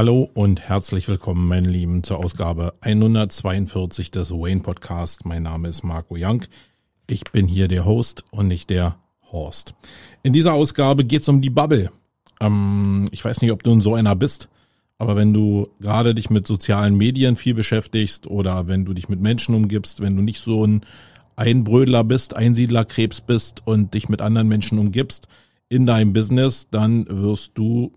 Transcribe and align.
Hallo 0.00 0.30
und 0.32 0.62
herzlich 0.62 1.08
willkommen, 1.08 1.46
meine 1.46 1.68
Lieben, 1.68 2.02
zur 2.02 2.24
Ausgabe 2.24 2.72
142 2.80 4.10
des 4.10 4.30
Wayne 4.30 4.62
Podcast. 4.62 5.26
Mein 5.26 5.42
Name 5.42 5.68
ist 5.68 5.82
Marco 5.82 6.14
Young. 6.16 6.46
Ich 7.06 7.24
bin 7.24 7.46
hier 7.46 7.68
der 7.68 7.84
Host 7.84 8.24
und 8.30 8.48
nicht 8.48 8.70
der 8.70 8.96
Horst. 9.30 9.74
In 10.22 10.32
dieser 10.32 10.54
Ausgabe 10.54 11.04
geht 11.04 11.20
es 11.20 11.28
um 11.28 11.42
die 11.42 11.50
Bubble. 11.50 11.90
Ähm, 12.40 13.08
ich 13.10 13.22
weiß 13.22 13.42
nicht, 13.42 13.52
ob 13.52 13.62
du 13.62 13.72
in 13.72 13.82
so 13.82 13.94
einer 13.94 14.16
bist, 14.16 14.48
aber 14.96 15.16
wenn 15.16 15.34
du 15.34 15.68
gerade 15.80 16.14
dich 16.14 16.30
mit 16.30 16.46
sozialen 16.46 16.96
Medien 16.96 17.36
viel 17.36 17.52
beschäftigst 17.52 18.26
oder 18.26 18.68
wenn 18.68 18.86
du 18.86 18.94
dich 18.94 19.10
mit 19.10 19.20
Menschen 19.20 19.54
umgibst, 19.54 20.00
wenn 20.00 20.16
du 20.16 20.22
nicht 20.22 20.40
so 20.40 20.66
ein 20.66 20.80
Einbrödler 21.36 22.04
bist, 22.04 22.34
Einsiedlerkrebs 22.34 23.20
bist 23.20 23.66
und 23.66 23.92
dich 23.92 24.08
mit 24.08 24.22
anderen 24.22 24.48
Menschen 24.48 24.78
umgibst 24.78 25.28
in 25.68 25.84
deinem 25.84 26.14
Business, 26.14 26.68
dann 26.70 27.04
wirst 27.06 27.50
du 27.58 27.92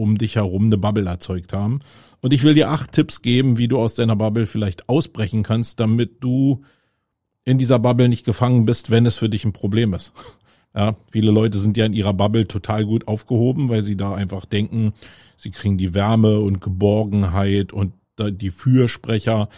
um 0.00 0.16
dich 0.16 0.36
herum 0.36 0.64
eine 0.64 0.78
Bubble 0.78 1.06
erzeugt 1.06 1.52
haben. 1.52 1.80
Und 2.22 2.32
ich 2.32 2.42
will 2.42 2.54
dir 2.54 2.70
acht 2.70 2.92
Tipps 2.92 3.20
geben, 3.20 3.58
wie 3.58 3.68
du 3.68 3.78
aus 3.78 3.94
deiner 3.94 4.16
Bubble 4.16 4.46
vielleicht 4.46 4.88
ausbrechen 4.88 5.42
kannst, 5.42 5.78
damit 5.78 6.24
du 6.24 6.62
in 7.44 7.58
dieser 7.58 7.78
Bubble 7.78 8.08
nicht 8.08 8.24
gefangen 8.24 8.64
bist, 8.64 8.90
wenn 8.90 9.04
es 9.06 9.16
für 9.16 9.28
dich 9.28 9.44
ein 9.44 9.52
Problem 9.52 9.94
ist. 9.94 10.12
Ja, 10.72 10.94
viele 11.10 11.32
Leute 11.32 11.58
sind 11.58 11.76
ja 11.76 11.84
in 11.84 11.92
ihrer 11.92 12.14
Bubble 12.14 12.46
total 12.46 12.86
gut 12.86 13.08
aufgehoben, 13.08 13.70
weil 13.70 13.82
sie 13.82 13.96
da 13.96 14.14
einfach 14.14 14.44
denken, 14.44 14.92
sie 15.36 15.50
kriegen 15.50 15.78
die 15.78 15.94
Wärme 15.94 16.38
und 16.38 16.60
Geborgenheit 16.60 17.72
und 17.72 17.92
die 18.20 18.50
Fürsprecher 18.50 19.48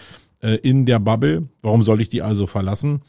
äh, 0.41 0.55
in 0.55 0.87
der 0.87 1.01
Bubble. 1.01 1.51
Warum 1.61 1.83
soll 1.83 2.01
ich 2.01 2.09
die 2.09 2.23
also 2.23 2.47
verlassen? 2.47 3.02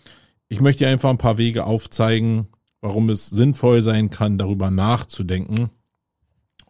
Ich 0.50 0.60
möchte 0.60 0.84
dir 0.84 0.90
einfach 0.90 1.12
ein 1.12 1.18
paar 1.18 1.38
Wege 1.38 1.64
aufzeigen, 1.64 2.48
warum 2.82 3.10
es 3.10 3.30
sinnvoll 3.30 3.82
sein 3.82 4.10
kann, 4.10 4.38
darüber 4.38 4.70
nachzudenken 4.70 5.70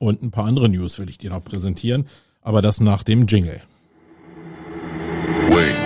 und 0.04 0.22
ein 0.22 0.32
paar 0.32 0.46
andere 0.46 0.70
News 0.70 1.00
will 1.00 1.10
ich 1.10 1.18
dir 1.18 1.30
noch 1.30 1.44
präsentieren, 1.44 2.06
aber 2.42 2.62
das 2.62 2.82
nach 2.82 3.04
dem 3.04 3.26
Jingle. 3.26 3.62
Wait. 5.50 5.83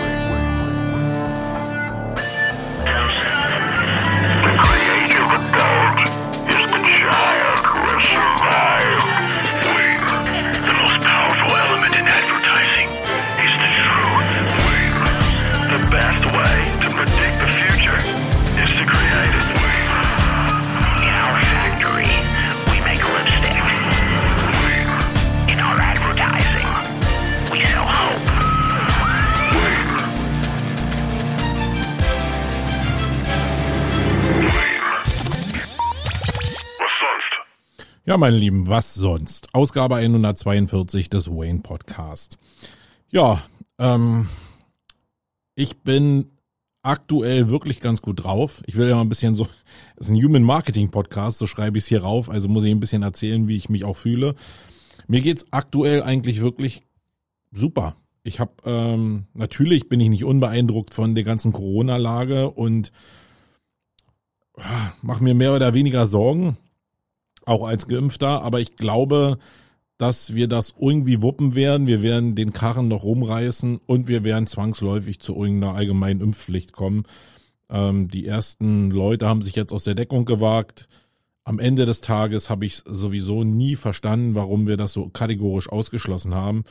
Ja, 38.08 38.16
meine 38.16 38.38
Lieben, 38.38 38.68
was 38.68 38.94
sonst? 38.94 39.54
Ausgabe 39.54 39.96
142 39.96 41.10
des 41.10 41.28
Wayne 41.28 41.58
Podcast. 41.58 42.38
Ja, 43.10 43.42
ähm, 43.78 44.30
ich 45.54 45.76
bin 45.80 46.30
aktuell 46.80 47.50
wirklich 47.50 47.80
ganz 47.80 48.00
gut 48.00 48.24
drauf. 48.24 48.62
Ich 48.64 48.76
will 48.76 48.88
ja 48.88 48.94
mal 48.94 49.02
ein 49.02 49.10
bisschen 49.10 49.34
so, 49.34 49.46
es 49.96 50.06
ist 50.06 50.10
ein 50.10 50.24
Human 50.24 50.42
Marketing 50.42 50.90
Podcast, 50.90 51.36
so 51.36 51.46
schreibe 51.46 51.76
ich 51.76 51.84
es 51.84 51.88
hier 51.88 52.00
rauf, 52.00 52.30
also 52.30 52.48
muss 52.48 52.64
ich 52.64 52.70
ein 52.70 52.80
bisschen 52.80 53.02
erzählen, 53.02 53.46
wie 53.46 53.58
ich 53.58 53.68
mich 53.68 53.84
auch 53.84 53.96
fühle. 53.96 54.36
Mir 55.06 55.20
geht's 55.20 55.44
aktuell 55.50 56.02
eigentlich 56.02 56.40
wirklich 56.40 56.80
super. 57.52 57.94
Ich 58.22 58.40
habe 58.40 58.52
ähm, 58.64 59.26
natürlich 59.34 59.90
bin 59.90 60.00
ich 60.00 60.08
nicht 60.08 60.24
unbeeindruckt 60.24 60.94
von 60.94 61.14
der 61.14 61.24
ganzen 61.24 61.52
Corona-Lage 61.52 62.48
und 62.48 62.90
ah, 64.56 64.92
mache 65.02 65.22
mir 65.22 65.34
mehr 65.34 65.54
oder 65.54 65.74
weniger 65.74 66.06
Sorgen 66.06 66.56
auch 67.48 67.66
als 67.66 67.88
Geimpfter, 67.88 68.42
aber 68.42 68.60
ich 68.60 68.76
glaube, 68.76 69.38
dass 69.98 70.34
wir 70.34 70.46
das 70.46 70.74
irgendwie 70.78 71.22
wuppen 71.22 71.54
werden. 71.56 71.88
Wir 71.88 72.02
werden 72.02 72.36
den 72.36 72.52
Karren 72.52 72.88
noch 72.88 73.02
rumreißen 73.02 73.80
und 73.84 74.06
wir 74.06 74.22
werden 74.22 74.46
zwangsläufig 74.46 75.18
zu 75.20 75.34
irgendeiner 75.34 75.74
allgemeinen 75.74 76.20
Impfpflicht 76.20 76.72
kommen. 76.72 77.04
Ähm, 77.68 78.08
die 78.08 78.24
ersten 78.24 78.90
Leute 78.90 79.26
haben 79.26 79.42
sich 79.42 79.56
jetzt 79.56 79.72
aus 79.72 79.84
der 79.84 79.96
Deckung 79.96 80.24
gewagt. 80.24 80.88
Am 81.44 81.58
Ende 81.58 81.84
des 81.84 82.00
Tages 82.00 82.48
habe 82.48 82.64
ich 82.64 82.82
sowieso 82.86 83.42
nie 83.42 83.74
verstanden, 83.74 84.34
warum 84.34 84.66
wir 84.66 84.76
das 84.76 84.92
so 84.92 85.08
kategorisch 85.08 85.68
ausgeschlossen 85.68 86.34
haben. 86.34 86.64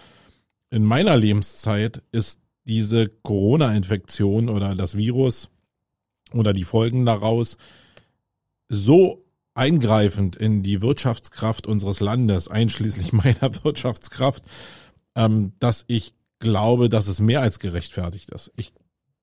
In 0.69 0.83
meiner 0.83 1.17
Lebenszeit 1.17 2.01
ist 2.11 2.39
diese 2.65 3.09
Corona-Infektion 3.09 4.49
oder 4.49 4.75
das 4.75 4.95
Virus 4.95 5.49
oder 6.33 6.53
die 6.53 6.63
Folgen 6.63 7.05
daraus 7.05 7.57
so 8.69 9.25
eingreifend 9.57 10.35
in 10.35 10.62
die 10.62 10.81
Wirtschaftskraft 10.81 11.68
unseres 11.68 12.00
Landes, 12.00 12.47
einschließlich 12.47 13.12
meiner 13.13 13.63
Wirtschaftskraft, 13.63 14.44
ähm, 15.16 15.53
dass 15.59 15.85
ich 15.88 16.13
glaube, 16.40 16.90
dass 16.90 17.07
es 17.07 17.19
mehr 17.19 17.41
als 17.41 17.59
gerechtfertigt 17.59 18.29
ist. 18.29 18.51
Ich 18.56 18.72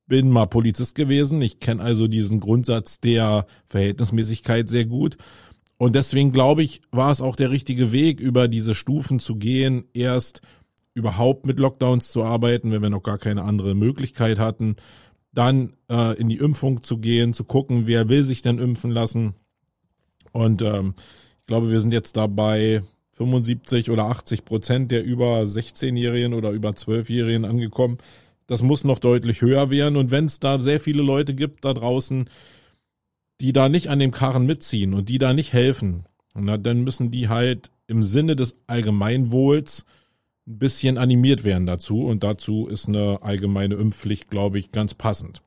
bin 0.06 0.30
mal 0.30 0.46
Polizist 0.46 0.94
gewesen, 0.94 1.40
ich 1.40 1.60
kenne 1.60 1.82
also 1.82 2.08
diesen 2.08 2.40
Grundsatz 2.40 3.00
der 3.00 3.46
Verhältnismäßigkeit 3.66 4.68
sehr 4.68 4.84
gut. 4.84 5.16
Und 5.78 5.94
deswegen 5.94 6.32
glaube 6.32 6.62
ich, 6.62 6.82
war 6.90 7.10
es 7.10 7.20
auch 7.20 7.36
der 7.36 7.50
richtige 7.50 7.92
Weg, 7.92 8.20
über 8.20 8.48
diese 8.48 8.74
Stufen 8.74 9.18
zu 9.20 9.36
gehen, 9.36 9.84
erst 9.92 10.42
überhaupt 10.94 11.46
mit 11.46 11.58
Lockdowns 11.58 12.12
zu 12.12 12.24
arbeiten, 12.24 12.70
wenn 12.70 12.82
wir 12.82 12.90
noch 12.90 13.02
gar 13.02 13.18
keine 13.18 13.42
andere 13.42 13.74
Möglichkeit 13.74 14.38
hatten, 14.38 14.76
dann 15.32 15.74
äh, 15.90 16.16
in 16.18 16.28
die 16.28 16.38
Impfung 16.38 16.82
zu 16.82 16.98
gehen, 16.98 17.34
zu 17.34 17.44
gucken, 17.44 17.86
wer 17.86 18.08
will 18.08 18.22
sich 18.22 18.42
denn 18.42 18.58
impfen 18.58 18.90
lassen, 18.90 19.34
und 20.34 20.62
ähm, 20.62 20.94
ich 21.40 21.46
glaube, 21.46 21.70
wir 21.70 21.78
sind 21.78 21.92
jetzt 21.92 22.16
dabei 22.16 22.82
75 23.12 23.90
oder 23.90 24.06
80 24.06 24.44
Prozent 24.44 24.90
der 24.90 25.04
über 25.04 25.42
16-Jährigen 25.42 26.34
oder 26.34 26.50
über 26.50 26.70
12-Jährigen 26.70 27.44
angekommen. 27.44 27.98
Das 28.48 28.60
muss 28.62 28.82
noch 28.82 28.98
deutlich 28.98 29.42
höher 29.42 29.70
werden. 29.70 29.96
Und 29.96 30.10
wenn 30.10 30.24
es 30.24 30.40
da 30.40 30.58
sehr 30.58 30.80
viele 30.80 31.02
Leute 31.02 31.34
gibt 31.34 31.64
da 31.64 31.72
draußen, 31.72 32.28
die 33.40 33.52
da 33.52 33.68
nicht 33.68 33.88
an 33.88 34.00
dem 34.00 34.10
Karren 34.10 34.44
mitziehen 34.44 34.92
und 34.92 35.08
die 35.08 35.18
da 35.18 35.32
nicht 35.32 35.52
helfen, 35.52 36.04
na, 36.34 36.58
dann 36.58 36.82
müssen 36.82 37.12
die 37.12 37.28
halt 37.28 37.70
im 37.86 38.02
Sinne 38.02 38.34
des 38.34 38.56
Allgemeinwohls 38.66 39.84
ein 40.48 40.58
bisschen 40.58 40.98
animiert 40.98 41.44
werden 41.44 41.66
dazu. 41.66 42.04
Und 42.06 42.24
dazu 42.24 42.66
ist 42.66 42.88
eine 42.88 43.22
allgemeine 43.22 43.76
Impfpflicht, 43.76 44.30
glaube 44.30 44.58
ich, 44.58 44.72
ganz 44.72 44.94
passend. 44.94 45.42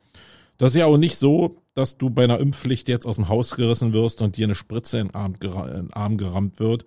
Das 0.58 0.74
ist 0.74 0.80
ja 0.80 0.86
auch 0.86 0.98
nicht 0.98 1.18
so, 1.18 1.58
dass 1.78 1.98
du 1.98 2.10
bei 2.10 2.24
einer 2.24 2.40
Impfpflicht 2.40 2.90
jetzt 2.90 3.06
aus 3.06 3.18
dem 3.18 3.30
Haus 3.30 3.56
gerissen 3.56 3.94
wirst 3.94 4.24
und 4.24 4.36
dir 4.36 4.48
eine 4.48 4.56
Spritze 4.56 4.98
in 5.00 5.10
den 5.10 5.94
Arm, 5.94 6.18
gerammt 6.18 6.60
wird, 6.60 6.86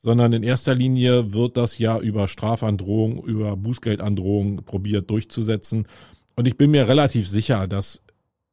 sondern 0.00 0.34
in 0.34 0.42
erster 0.42 0.74
Linie 0.74 1.32
wird 1.32 1.56
das 1.56 1.78
ja 1.78 1.98
über 1.98 2.28
Strafandrohung, 2.28 3.24
über 3.24 3.56
Bußgeldandrohung 3.56 4.64
probiert 4.64 5.08
durchzusetzen. 5.08 5.86
Und 6.36 6.46
ich 6.46 6.58
bin 6.58 6.70
mir 6.70 6.88
relativ 6.88 7.26
sicher, 7.26 7.66
dass 7.66 8.02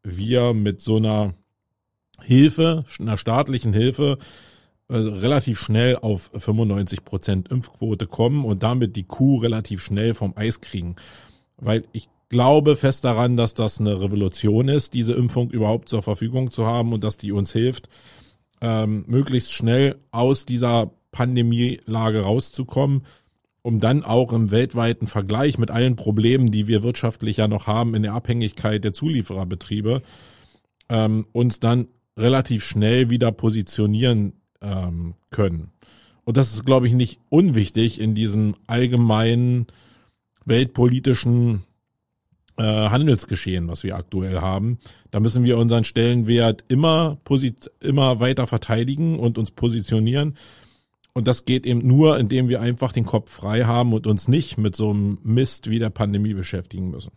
wir 0.02 0.54
mit 0.54 0.80
so 0.80 0.96
einer 0.96 1.34
Hilfe, 2.22 2.86
einer 2.98 3.18
staatlichen 3.18 3.74
Hilfe, 3.74 4.18
äh, 4.88 4.96
relativ 4.96 5.60
schnell 5.60 5.98
auf 5.98 6.32
95 6.38 7.04
Prozent 7.04 7.52
Impfquote 7.52 8.08
kommen 8.08 8.46
und 8.46 8.64
damit 8.64 8.96
die 8.96 9.04
Kuh 9.04 9.40
relativ 9.40 9.84
schnell 9.84 10.14
vom 10.14 10.34
Eis 10.38 10.62
kriegen. 10.62 10.96
Weil 11.58 11.84
ich 11.92 12.08
glaube 12.30 12.76
fest 12.76 13.04
daran, 13.06 13.38
dass 13.38 13.54
das 13.54 13.80
eine 13.80 14.00
Revolution 14.00 14.68
ist, 14.68 14.94
diese 14.94 15.14
Impfung 15.14 15.52
überhaupt 15.52 15.90
zur 15.90 16.02
Verfügung 16.02 16.52
zu 16.52 16.66
haben 16.66 16.94
und 16.94 17.04
dass 17.04 17.18
die 17.18 17.32
uns 17.32 17.52
hilft, 17.52 17.90
ähm, 18.62 19.06
möglichst 19.08 19.54
schnell 19.54 19.98
aus 20.12 20.46
dieser 20.46 20.92
Pandemielage 21.12 22.22
rauszukommen, 22.22 23.04
um 23.62 23.80
dann 23.80 24.04
auch 24.04 24.34
im 24.34 24.52
weltweiten 24.52 25.08
Vergleich 25.08 25.58
mit 25.58 25.72
allen 25.72 25.96
Problemen, 25.96 26.52
die 26.52 26.68
wir 26.68 26.84
wirtschaftlich 26.84 27.38
ja 27.38 27.48
noch 27.48 27.68
haben 27.68 27.96
in 27.96 28.04
der 28.04 28.14
Abhängigkeit 28.14 28.84
der 28.84 28.94
Zuliefererbetriebe, 28.94 30.02
ähm, 30.90 31.26
uns 31.32 31.60
dann 31.60 31.88
relativ 32.18 32.64
schnell 32.64 33.10
wieder 33.10 33.32
positionieren 33.32 34.34
ähm, 34.62 35.16
können. 35.32 35.72
Und 36.26 36.38
das 36.38 36.54
ist, 36.54 36.66
glaube 36.66 36.88
ich, 36.88 36.94
nicht 36.94 37.20
unwichtig 37.30 38.00
in 38.00 38.16
diesem 38.16 38.56
allgemeinen 38.68 39.68
weltpolitischen 40.46 41.64
äh, 42.58 42.64
Handelsgeschehen, 42.64 43.68
was 43.68 43.84
wir 43.84 43.96
aktuell 43.96 44.40
haben. 44.40 44.80
Da 45.12 45.20
müssen 45.20 45.44
wir 45.44 45.58
unseren 45.58 45.84
Stellenwert 45.84 46.64
immer, 46.68 47.18
immer 47.82 48.20
weiter 48.20 48.48
verteidigen 48.48 49.20
und 49.20 49.38
uns 49.38 49.52
positionieren. 49.52 50.38
Und 51.14 51.28
das 51.28 51.46
geht 51.46 51.66
eben 51.66 51.88
nur, 51.88 52.20
indem 52.20 52.50
wir 52.50 52.62
einfach 52.62 52.92
den 52.92 53.06
Kopf 53.06 53.32
frei 53.32 53.64
haben 53.64 53.94
und 53.94 54.06
uns 54.06 54.28
nicht 54.28 54.58
mit 54.58 54.76
so 54.76 54.90
einem 54.90 55.18
Mist 55.24 55.70
wie 55.70 55.80
der 55.80 55.90
Pandemie 55.90 56.34
beschäftigen 56.34 56.92
müssen. 56.92 57.12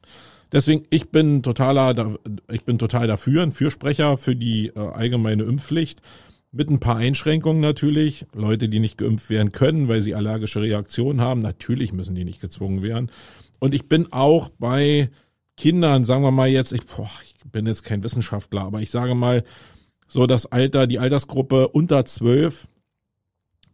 Deswegen, 0.53 0.85
ich 0.91 1.11
bin 1.11 1.43
totaler, 1.43 2.17
ich 2.51 2.65
bin 2.65 2.79
total 2.79 3.07
dafür, 3.07 3.43
ein 3.43 3.53
Fürsprecher 3.53 4.17
für 4.17 4.37
die 4.37 4.69
äh, 4.69 4.79
allgemeine 4.79 5.43
Impfpflicht. 5.43 6.01
mit 6.51 6.71
ein 6.71 6.81
paar 6.81 6.97
Einschränkungen 6.97 7.61
natürlich. 7.61 8.25
Leute, 8.35 8.69
die 8.69 8.81
nicht 8.81 8.99
geimpft 8.99 9.29
werden 9.31 9.53
können, 9.53 9.89
weil 9.89 10.01
sie 10.01 10.15
allergische 10.15 10.63
Reaktionen 10.63 11.21
haben, 11.21 11.41
natürlich 11.41 11.93
müssen 11.93 12.15
die 12.15 12.25
nicht 12.25 12.41
gezwungen 12.41 12.83
werden. 12.83 13.11
Und 13.59 13.75
ich 13.75 13.89
bin 13.89 14.13
auch 14.13 14.49
bei 14.59 15.11
Kindern, 15.59 16.05
sagen 16.05 16.23
wir 16.23 16.31
mal 16.31 16.49
jetzt, 16.49 16.73
ich, 16.73 16.87
boah, 16.87 17.11
ich 17.25 17.35
bin 17.51 17.67
jetzt 17.67 17.83
kein 17.83 18.05
Wissenschaftler, 18.05 18.63
aber 18.63 18.81
ich 18.81 18.91
sage 18.91 19.15
mal, 19.15 19.43
so 20.07 20.27
das 20.27 20.47
Alter, 20.47 20.87
die 20.87 21.01
Altersgruppe 21.01 21.69
unter 21.69 22.05
zwölf, 22.05 22.69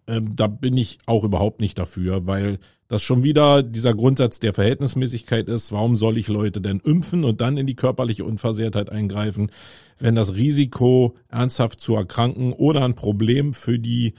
ähm, 0.07 0.35
da 0.35 0.47
bin 0.47 0.77
ich 0.77 0.99
auch 1.07 1.25
überhaupt 1.25 1.61
nicht 1.61 1.79
dafür, 1.79 2.27
weil 2.27 2.59
das 2.89 3.03
schon 3.03 3.23
wieder 3.23 3.63
dieser 3.63 3.95
Grundsatz 3.95 4.39
der 4.39 4.55
Verhältnismäßigkeit 4.55 5.49
ist. 5.49 5.73
Warum 5.73 5.95
soll 5.95 6.17
ich 6.17 6.29
Leute 6.29 6.61
denn 6.61 6.81
impfen 6.81 7.23
und 7.23 7.41
dann 7.41 7.59
in 7.59 7.67
die 7.67 7.77
körperliche 7.77 8.25
Unversehrtheit 8.25 8.91
eingreifen, 8.91 9.51
wenn 9.99 10.15
das 10.15 10.35
Risiko, 10.35 11.17
ernsthaft 11.29 11.81
zu 11.81 11.95
erkranken 11.95 12.53
oder 12.53 12.85
ein 12.85 12.95
Problem 12.95 13.53
für 13.53 13.79
die, 13.79 14.15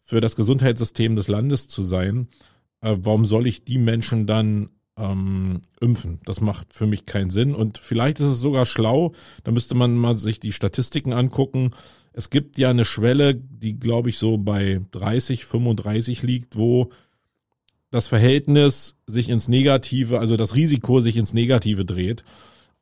für 0.00 0.20
das 0.20 0.36
Gesundheitssystem 0.36 1.16
des 1.16 1.28
Landes 1.28 1.68
zu 1.68 1.82
sein, 1.82 2.28
äh, 2.80 2.96
warum 2.98 3.26
soll 3.26 3.46
ich 3.46 3.64
die 3.64 3.78
Menschen 3.78 4.26
dann 4.26 4.70
ähm, 5.00 5.60
impfen? 5.80 6.20
Das 6.24 6.40
macht 6.40 6.72
für 6.72 6.86
mich 6.86 7.06
keinen 7.06 7.30
Sinn. 7.30 7.54
Und 7.54 7.78
vielleicht 7.78 8.20
ist 8.20 8.26
es 8.26 8.40
sogar 8.40 8.66
schlau, 8.66 9.12
da 9.44 9.52
müsste 9.52 9.74
man 9.74 9.94
mal 9.96 10.16
sich 10.16 10.40
die 10.40 10.52
Statistiken 10.52 11.12
angucken. 11.12 11.70
Es 12.12 12.30
gibt 12.30 12.58
ja 12.58 12.70
eine 12.70 12.84
Schwelle, 12.84 13.34
die 13.34 13.78
glaube 13.78 14.10
ich 14.10 14.18
so 14.18 14.36
bei 14.36 14.80
30, 14.90 15.44
35 15.44 16.22
liegt, 16.22 16.56
wo 16.56 16.90
das 17.90 18.06
Verhältnis 18.06 18.96
sich 19.06 19.28
ins 19.28 19.48
Negative, 19.48 20.20
also 20.20 20.36
das 20.36 20.54
Risiko 20.54 21.00
sich 21.00 21.16
ins 21.16 21.34
Negative 21.34 21.84
dreht. 21.84 22.24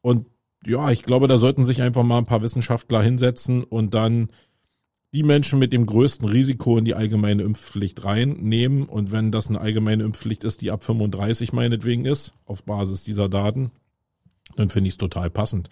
Und 0.00 0.26
ja, 0.66 0.90
ich 0.90 1.02
glaube, 1.02 1.28
da 1.28 1.38
sollten 1.38 1.64
sich 1.64 1.82
einfach 1.82 2.02
mal 2.02 2.18
ein 2.18 2.26
paar 2.26 2.42
Wissenschaftler 2.42 3.02
hinsetzen 3.02 3.62
und 3.62 3.94
dann 3.94 4.28
die 5.12 5.22
Menschen 5.22 5.58
mit 5.58 5.72
dem 5.72 5.86
größten 5.86 6.28
Risiko 6.28 6.76
in 6.76 6.84
die 6.84 6.94
allgemeine 6.94 7.42
Impfpflicht 7.42 8.04
reinnehmen. 8.04 8.84
Und 8.84 9.10
wenn 9.10 9.32
das 9.32 9.48
eine 9.48 9.60
allgemeine 9.60 10.04
Impfpflicht 10.04 10.44
ist, 10.44 10.60
die 10.60 10.70
ab 10.70 10.84
35 10.84 11.52
meinetwegen 11.52 12.04
ist, 12.04 12.34
auf 12.44 12.64
Basis 12.64 13.04
dieser 13.04 13.28
Daten, 13.28 13.70
dann 14.56 14.70
finde 14.70 14.88
ich 14.88 14.94
es 14.94 14.98
total 14.98 15.30
passend. 15.30 15.70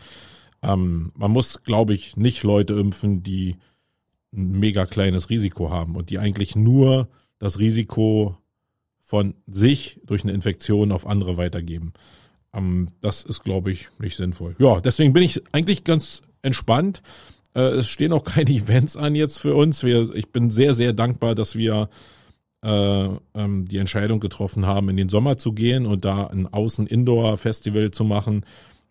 Ähm, 0.62 1.12
man 1.14 1.30
muss, 1.30 1.62
glaube 1.64 1.94
ich, 1.94 2.16
nicht 2.16 2.42
Leute 2.44 2.74
impfen, 2.74 3.22
die 3.22 3.56
ein 4.32 4.52
mega 4.58 4.86
kleines 4.86 5.28
Risiko 5.28 5.70
haben 5.70 5.96
und 5.96 6.10
die 6.10 6.18
eigentlich 6.18 6.56
nur 6.56 7.08
das 7.38 7.58
Risiko 7.58 8.38
von 9.00 9.34
sich 9.46 10.00
durch 10.04 10.24
eine 10.24 10.32
Infektion 10.32 10.92
auf 10.92 11.06
andere 11.06 11.36
weitergeben. 11.36 11.92
Ähm, 12.52 12.88
das 13.00 13.22
ist, 13.22 13.44
glaube 13.44 13.70
ich, 13.70 13.88
nicht 13.98 14.16
sinnvoll. 14.16 14.56
Ja, 14.58 14.80
deswegen 14.80 15.12
bin 15.12 15.22
ich 15.22 15.42
eigentlich 15.52 15.84
ganz 15.84 16.22
entspannt. 16.42 17.02
Äh, 17.56 17.78
es 17.78 17.88
stehen 17.88 18.12
auch 18.12 18.24
keine 18.24 18.50
Events 18.50 18.96
an 18.96 19.14
jetzt 19.14 19.38
für 19.38 19.54
uns. 19.54 19.82
Wir, 19.82 20.14
ich 20.14 20.30
bin 20.30 20.50
sehr, 20.50 20.74
sehr 20.74 20.92
dankbar, 20.92 21.34
dass 21.34 21.56
wir 21.56 21.88
äh, 22.62 23.08
ähm, 23.34 23.64
die 23.64 23.78
Entscheidung 23.78 24.20
getroffen 24.20 24.66
haben, 24.66 24.90
in 24.90 24.96
den 24.96 25.08
Sommer 25.08 25.38
zu 25.38 25.52
gehen 25.52 25.86
und 25.86 26.04
da 26.04 26.26
ein 26.26 26.46
Außen-Indoor-Festival 26.46 27.90
zu 27.90 28.04
machen. 28.04 28.44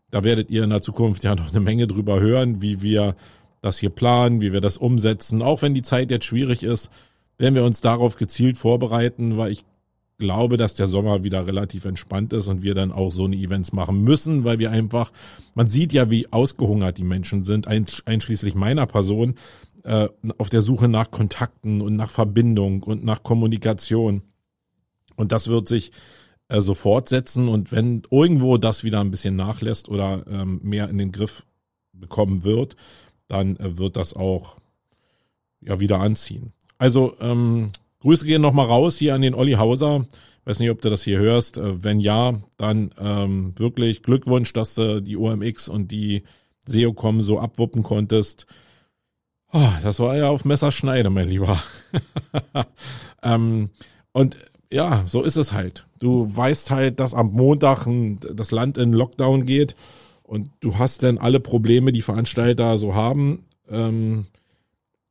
Da 0.10 0.24
werdet 0.24 0.50
ihr 0.50 0.64
in 0.64 0.72
der 0.72 0.82
Zukunft 0.82 1.24
ja 1.24 1.36
noch 1.36 1.52
eine 1.52 1.60
Menge 1.60 1.88
drüber 1.88 2.20
hören, 2.20 2.62
wie 2.62 2.82
wir 2.82 3.16
das 3.62 3.78
hier 3.80 3.90
planen, 3.90 4.42
wie 4.42 4.52
wir 4.52 4.62
das 4.62 4.78
umsetzen. 4.78 5.42
Auch 5.42 5.62
wenn 5.62 5.74
die 5.74 5.82
Zeit 5.82 6.12
jetzt 6.12 6.26
schwierig 6.26 6.64
ist, 6.64 6.92
werden 7.38 7.56
wir 7.56 7.64
uns 7.64 7.82
darauf 7.82 8.16
gezielt 8.16 8.58
vorbereiten, 8.58 9.38
weil 9.38 9.52
ich 9.52 9.66
glaube, 10.18 10.58
dass 10.58 10.74
der 10.74 10.88
Sommer 10.88 11.24
wieder 11.24 11.46
relativ 11.46 11.86
entspannt 11.86 12.34
ist 12.34 12.48
und 12.48 12.64
wir 12.64 12.74
dann 12.74 12.92
auch 12.92 13.12
so 13.12 13.26
eine 13.26 13.36
Events 13.36 13.74
machen 13.74 14.04
müssen, 14.04 14.44
weil 14.44 14.60
wir 14.60 14.72
einfach, 14.72 15.12
man 15.54 15.68
sieht 15.70 15.94
ja, 15.94 16.10
wie 16.10 16.32
ausgehungert 16.32 16.98
die 16.98 17.04
Menschen 17.04 17.44
sind, 17.44 17.68
einschließlich 17.68 18.56
meiner 18.56 18.86
Person, 18.86 19.36
äh, 19.84 20.10
auf 20.38 20.50
der 20.50 20.62
Suche 20.62 20.88
nach 20.88 21.12
Kontakten 21.12 21.82
und 21.82 21.96
nach 21.96 22.10
Verbindung 22.10 22.84
und 22.84 23.04
nach 23.04 23.24
Kommunikation. 23.24 24.22
Und 25.16 25.32
das 25.32 25.48
wird 25.48 25.68
sich 25.68 25.92
äh, 26.48 26.62
so 26.62 26.74
fortsetzen 26.74 27.48
und 27.48 27.72
wenn 27.72 28.04
irgendwo 28.10 28.58
das 28.58 28.84
wieder 28.84 29.02
ein 29.02 29.12
bisschen 29.12 29.36
nachlässt 29.36 29.90
oder 29.90 30.26
ähm, 30.28 30.60
mehr 30.64 30.90
in 30.90 30.98
den 30.98 31.12
Griff 31.12 31.46
bekommen 31.92 32.44
wird, 32.44 32.76
dann 33.28 33.58
äh, 33.58 33.78
wird 33.78 33.98
das 33.98 34.14
auch 34.14 34.58
ja 35.62 35.80
wieder 35.80 36.00
anziehen. 36.00 36.54
Also 36.78 37.16
ähm, 37.20 37.68
Grüße 38.06 38.28
gehen 38.28 38.44
nochmal 38.44 38.68
raus 38.68 38.98
hier 38.98 39.16
an 39.16 39.24
den 39.24 39.34
Olli 39.34 39.54
Hauser. 39.54 40.06
Weiß 40.44 40.60
nicht, 40.60 40.69
ob 40.69 40.80
du 40.80 40.92
das 40.92 41.02
hier 41.02 41.18
hörst. 41.18 41.57
Äh, 41.57 41.84
wenn 41.84 42.00
ja, 42.00 42.36
dann 42.56 42.92
ähm, 43.00 43.54
wirklich 43.57 44.04
Glückwunsch, 44.04 44.54
dass 44.54 44.75
du 44.75 45.02
die 45.02 45.18
OMX 45.18 45.69
und 45.69 45.90
die 45.90 46.22
SEOCom 46.68 47.22
so 47.22 47.40
abwuppen 47.40 47.81
konntest. 47.81 48.46
Oh, 49.52 49.69
das 49.81 50.00
war 50.00 50.16
ja 50.16 50.30
auf 50.30 50.46
Messerschneide, 50.46 51.10
mein 51.10 51.28
Lieber. 51.28 51.60
ähm, 53.24 53.72
und 54.12 54.38
ja, 54.72 55.02
so 55.07 55.24
ist 55.24 55.38
es 55.38 55.52
halt. 55.52 55.88
Du 55.98 56.30
weißt 56.38 56.69
halt, 56.69 57.00
dass 57.00 57.16
am 57.16 57.31
Montag 57.31 57.88
das 58.36 58.52
Land 58.52 58.78
in 58.78 58.94
Lockdown 58.94 59.48
geht 59.48 59.75
und 60.22 60.52
du 60.60 60.78
hast 60.78 61.02
dann 61.02 61.18
alle 61.18 61.40
Probleme, 61.40 61.92
die 61.92 62.04
Veranstalter 62.04 62.78
so 62.78 62.94
haben. 62.94 63.46
Ähm, 63.68 64.28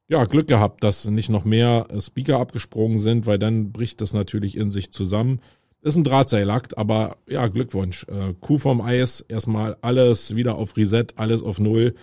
ja, 0.09 0.25
Glück 0.25 0.49
gehabt, 0.49 0.85
dass 0.85 1.07
nicht 1.07 1.31
noch 1.31 1.45
mehr 1.45 1.87
Speaker 1.99 2.39
abgesprungen 2.39 2.99
sind, 2.99 3.27
weil 3.27 3.39
dann 3.39 3.73
bricht 3.73 4.01
das 4.01 4.13
natürlich 4.13 4.57
in 4.57 4.71
sich 4.71 4.93
zusammen. 4.93 5.41
Ist 5.81 5.97
ein 5.97 6.05
Drahtseilakt, 6.05 6.79
aber 6.79 7.19
ja, 7.29 7.47
Glückwunsch. 7.47 8.07
Äh, 8.09 8.35
Kuh 8.41 8.59
vom 8.59 8.81
Eis, 8.81 9.21
erstmal 9.21 9.77
alles 9.83 10.35
wieder 10.35 10.57
auf 10.57 10.77
Reset, 10.77 11.07
alles 11.17 11.43
auf 11.43 11.59
Null. 11.59 11.95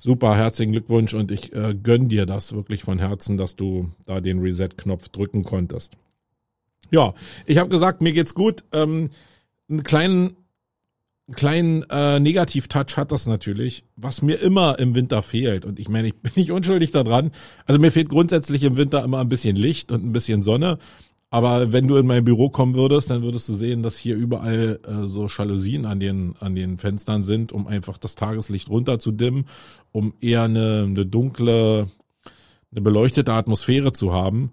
Super, 0.00 0.36
herzlichen 0.36 0.72
Glückwunsch 0.72 1.14
und 1.14 1.30
ich 1.30 1.52
äh, 1.52 1.74
gönn 1.80 2.08
dir 2.08 2.26
das 2.26 2.52
wirklich 2.52 2.82
von 2.82 2.98
Herzen, 2.98 3.36
dass 3.36 3.56
du 3.56 3.90
da 4.04 4.20
den 4.20 4.40
Reset-Knopf 4.40 5.08
drücken 5.08 5.44
konntest. 5.44 5.96
Ja, 6.90 7.14
ich 7.46 7.58
habe 7.58 7.70
gesagt, 7.70 8.02
mir 8.02 8.12
geht's 8.12 8.34
gut. 8.34 8.64
Ähm, 8.72 9.10
einen 9.68 9.82
kleinen 9.82 10.36
einen 11.26 11.34
kleinen 11.36 11.82
äh, 11.90 12.20
Negativ-Touch 12.20 12.96
hat 12.96 13.10
das 13.10 13.26
natürlich, 13.26 13.84
was 13.96 14.20
mir 14.20 14.40
immer 14.40 14.78
im 14.78 14.94
Winter 14.94 15.22
fehlt. 15.22 15.64
Und 15.64 15.78
ich 15.78 15.88
meine, 15.88 16.08
ich 16.08 16.14
bin 16.22 16.32
nicht 16.36 16.50
unschuldig 16.50 16.90
daran. 16.90 17.30
Also 17.66 17.80
mir 17.80 17.90
fehlt 17.90 18.08
grundsätzlich 18.08 18.62
im 18.62 18.76
Winter 18.76 19.02
immer 19.02 19.20
ein 19.20 19.28
bisschen 19.28 19.56
Licht 19.56 19.90
und 19.90 20.04
ein 20.04 20.12
bisschen 20.12 20.42
Sonne. 20.42 20.78
Aber 21.30 21.72
wenn 21.72 21.88
du 21.88 21.96
in 21.96 22.06
mein 22.06 22.24
Büro 22.24 22.48
kommen 22.48 22.74
würdest, 22.74 23.10
dann 23.10 23.22
würdest 23.22 23.48
du 23.48 23.54
sehen, 23.54 23.82
dass 23.82 23.96
hier 23.96 24.14
überall 24.14 24.78
äh, 24.86 25.08
so 25.08 25.26
Jalousien 25.26 25.84
an 25.84 25.98
den, 25.98 26.36
an 26.38 26.54
den 26.54 26.78
Fenstern 26.78 27.24
sind, 27.24 27.50
um 27.50 27.66
einfach 27.66 27.98
das 27.98 28.14
Tageslicht 28.14 28.68
runterzudimmen, 28.68 29.46
um 29.90 30.14
eher 30.20 30.42
eine, 30.42 30.84
eine 30.86 31.06
dunkle, 31.06 31.88
eine 32.70 32.80
beleuchtete 32.80 33.32
Atmosphäre 33.32 33.92
zu 33.92 34.12
haben. 34.12 34.52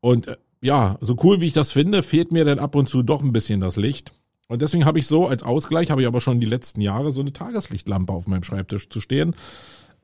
Und 0.00 0.26
äh, 0.26 0.36
ja, 0.60 0.98
so 1.00 1.16
cool 1.22 1.40
wie 1.40 1.46
ich 1.46 1.52
das 1.54 1.70
finde, 1.70 2.02
fehlt 2.02 2.32
mir 2.32 2.44
dann 2.44 2.58
ab 2.58 2.74
und 2.74 2.88
zu 2.88 3.02
doch 3.02 3.22
ein 3.22 3.32
bisschen 3.32 3.60
das 3.60 3.76
Licht. 3.76 4.12
Und 4.48 4.62
deswegen 4.62 4.86
habe 4.86 4.98
ich 4.98 5.06
so 5.06 5.28
als 5.28 5.42
Ausgleich, 5.42 5.90
habe 5.90 6.00
ich 6.00 6.06
aber 6.06 6.20
schon 6.20 6.40
die 6.40 6.46
letzten 6.46 6.80
Jahre 6.80 7.12
so 7.12 7.20
eine 7.20 7.32
Tageslichtlampe 7.32 8.12
auf 8.12 8.26
meinem 8.26 8.42
Schreibtisch 8.42 8.88
zu 8.88 9.00
stehen. 9.00 9.34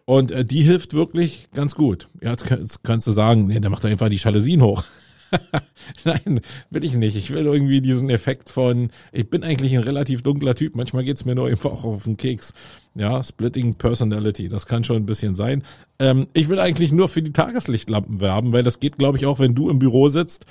Und 0.04 0.30
äh, 0.30 0.44
die 0.44 0.62
hilft 0.62 0.92
wirklich 0.92 1.48
ganz 1.54 1.74
gut. 1.74 2.10
Ja, 2.22 2.30
jetzt, 2.30 2.48
jetzt 2.50 2.84
kannst 2.84 3.06
du 3.06 3.10
sagen, 3.10 3.46
nee, 3.46 3.58
der 3.58 3.70
macht 3.70 3.86
einfach 3.86 4.10
die 4.10 4.16
Jalousien 4.16 4.60
hoch. 4.60 4.84
Nein, 6.04 6.40
will 6.68 6.84
ich 6.84 6.94
nicht. 6.94 7.16
Ich 7.16 7.30
will 7.30 7.46
irgendwie 7.46 7.80
diesen 7.80 8.10
Effekt 8.10 8.50
von, 8.50 8.90
ich 9.12 9.30
bin 9.30 9.42
eigentlich 9.42 9.72
ein 9.72 9.82
relativ 9.82 10.22
dunkler 10.22 10.54
Typ. 10.54 10.76
Manchmal 10.76 11.04
geht's 11.04 11.24
mir 11.24 11.34
nur 11.34 11.48
einfach 11.48 11.72
auch 11.72 11.84
auf 11.84 12.04
den 12.04 12.18
Keks. 12.18 12.52
Ja, 12.94 13.22
Splitting 13.22 13.74
Personality, 13.74 14.48
das 14.48 14.66
kann 14.66 14.84
schon 14.84 14.96
ein 14.96 15.06
bisschen 15.06 15.34
sein. 15.34 15.62
Ähm, 15.98 16.28
ich 16.34 16.50
will 16.50 16.58
eigentlich 16.58 16.92
nur 16.92 17.08
für 17.08 17.22
die 17.22 17.32
Tageslichtlampen 17.32 18.20
werben, 18.20 18.52
weil 18.52 18.62
das 18.62 18.78
geht, 18.78 18.98
glaube 18.98 19.16
ich, 19.16 19.24
auch, 19.24 19.38
wenn 19.38 19.54
du 19.54 19.70
im 19.70 19.78
Büro 19.78 20.10
sitzt 20.10 20.44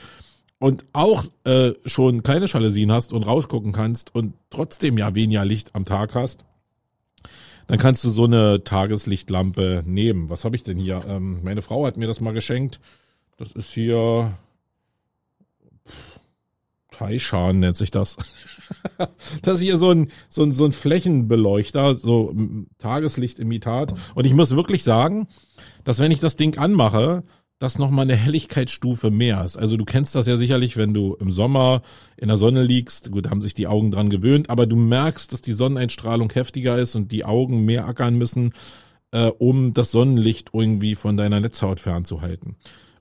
und 0.64 0.86
auch 0.94 1.26
äh, 1.44 1.74
schon 1.86 2.24
keine 2.24 2.46
Jalousien 2.46 2.90
hast 2.90 3.12
und 3.12 3.24
rausgucken 3.24 3.74
kannst 3.74 4.16
und 4.16 4.34
trotzdem 4.50 4.98
ja 4.98 5.14
weniger 5.14 5.44
Licht 5.44 5.76
am 5.76 5.84
Tag 5.84 6.16
hast, 6.16 6.46
dann 7.68 7.80
kannst 7.80 8.06
du 8.06 8.10
so 8.10 8.24
eine 8.24 8.64
Tageslichtlampe 8.64 9.84
nehmen. 9.86 10.30
Was 10.30 10.46
habe 10.46 10.56
ich 10.56 10.64
denn 10.64 10.78
hier? 10.78 11.04
Ähm, 11.06 11.44
meine 11.44 11.62
Frau 11.62 11.86
hat 11.86 11.98
mir 11.98 12.08
das 12.08 12.22
mal 12.22 12.32
geschenkt. 12.32 12.80
Das 13.36 13.52
ist 13.52 13.74
hier 13.74 14.38
Taishan 16.92 17.60
nennt 17.60 17.76
sich 17.76 17.92
das. 17.92 18.16
das 19.42 19.56
ist 19.56 19.62
hier 19.64 19.78
so 19.78 19.92
ein, 19.92 20.12
so 20.30 20.44
ein, 20.44 20.54
so 20.54 20.64
ein 20.64 20.72
Flächenbeleuchter, 20.72 21.98
so 21.98 22.34
Tageslichtimitat. 22.78 23.94
Und 24.16 24.26
ich 24.26 24.34
muss 24.34 24.56
wirklich 24.56 24.86
sagen, 24.86 25.28
dass 25.84 26.00
wenn 26.00 26.12
ich 26.12 26.20
das 26.20 26.38
Ding 26.38 26.58
anmache, 26.58 27.24
das 27.64 27.80
nochmal 27.80 28.04
eine 28.04 28.18
Helligkeitsstufe 28.18 29.10
mehr 29.10 29.44
ist. 29.46 29.56
Also 29.56 29.78
du 29.78 29.86
kennst 29.86 30.16
das 30.16 30.28
ja 30.28 30.36
sicherlich, 30.36 30.76
wenn 30.76 30.94
du 30.94 31.16
im 31.16 31.32
Sommer 31.32 31.82
in 32.18 32.28
der 32.28 32.36
Sonne 32.36 32.62
liegst. 32.62 33.10
Gut, 33.10 33.30
haben 33.30 33.40
sich 33.40 33.54
die 33.54 33.68
Augen 33.68 33.90
dran 33.90 34.10
gewöhnt, 34.10 34.50
aber 34.50 34.68
du 34.68 34.76
merkst, 34.76 35.32
dass 35.32 35.42
die 35.42 35.54
Sonneneinstrahlung 35.54 36.32
heftiger 36.32 36.78
ist 36.78 36.96
und 36.96 37.12
die 37.14 37.24
Augen 37.24 37.64
mehr 37.64 37.88
ackern 37.88 38.16
müssen, 38.16 38.54
äh, 39.12 39.28
um 39.28 39.74
das 39.74 39.92
Sonnenlicht 39.92 40.50
irgendwie 40.52 40.96
von 40.96 41.16
deiner 41.16 41.40
Netzhaut 41.40 41.80
fernzuhalten. 41.80 42.58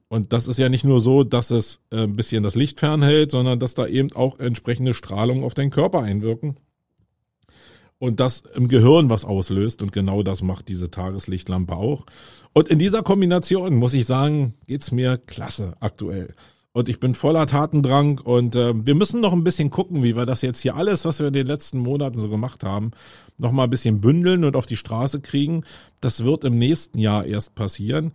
Und 0.09 0.33
das 0.33 0.47
ist 0.47 0.59
ja 0.59 0.69
nicht 0.69 0.85
nur 0.85 1.01
so, 1.01 1.25
dass 1.25 1.51
es 1.51 1.81
äh, 1.91 2.05
ein 2.05 2.15
bisschen 2.15 2.45
das 2.45 2.55
Licht 2.55 2.79
fernhält, 2.79 3.33
sondern 3.33 3.59
dass 3.59 3.75
da 3.75 3.87
eben 3.87 4.13
auch 4.13 4.39
entsprechende 4.39 4.95
Strahlung 4.95 5.43
auf 5.43 5.55
deinen 5.55 5.71
Körper 5.71 6.03
einwirken. 6.03 6.57
Und 8.03 8.19
das 8.19 8.43
im 8.57 8.67
Gehirn 8.67 9.11
was 9.11 9.25
auslöst 9.25 9.81
und 9.81 9.93
genau 9.93 10.25
das 10.25 10.43
macht 10.43 10.67
diese 10.67 10.91
Tageslichtlampe 10.91 11.77
auch. 11.77 12.05
Und 12.53 12.67
in 12.67 12.81
dieser 12.81 13.03
Kombination 13.03 13.77
muss 13.77 13.95
ich 13.95 14.07
sagen, 14.07 14.55
geht's 14.67 14.91
mir 14.91 15.19
klasse 15.19 15.75
aktuell. 15.79 16.35
Und 16.73 16.89
ich 16.89 16.99
bin 16.99 17.15
voller 17.15 17.47
Tatendrang 17.47 18.19
und 18.19 18.57
äh, 18.57 18.75
wir 18.75 18.97
müssen 18.97 19.21
noch 19.21 19.33
ein 19.33 19.45
bisschen 19.45 19.71
gucken, 19.71 20.03
wie 20.03 20.17
wir 20.17 20.27
das 20.27 20.43
jetzt 20.43 20.59
hier 20.59 20.75
alles, 20.75 21.05
was 21.05 21.21
wir 21.21 21.29
in 21.29 21.33
den 21.33 21.47
letzten 21.47 21.79
Monaten 21.79 22.19
so 22.19 22.29
gemacht 22.29 22.65
haben, 22.65 22.91
noch 23.39 23.53
mal 23.53 23.65
ein 23.65 23.71
bisschen 23.71 24.01
bündeln 24.01 24.43
und 24.43 24.57
auf 24.57 24.67
die 24.67 24.77
Straße 24.77 25.21
kriegen. 25.21 25.63
Das 26.01 26.25
wird 26.25 26.43
im 26.43 26.59
nächsten 26.59 26.99
Jahr 26.99 27.25
erst 27.25 27.55
passieren. 27.55 28.11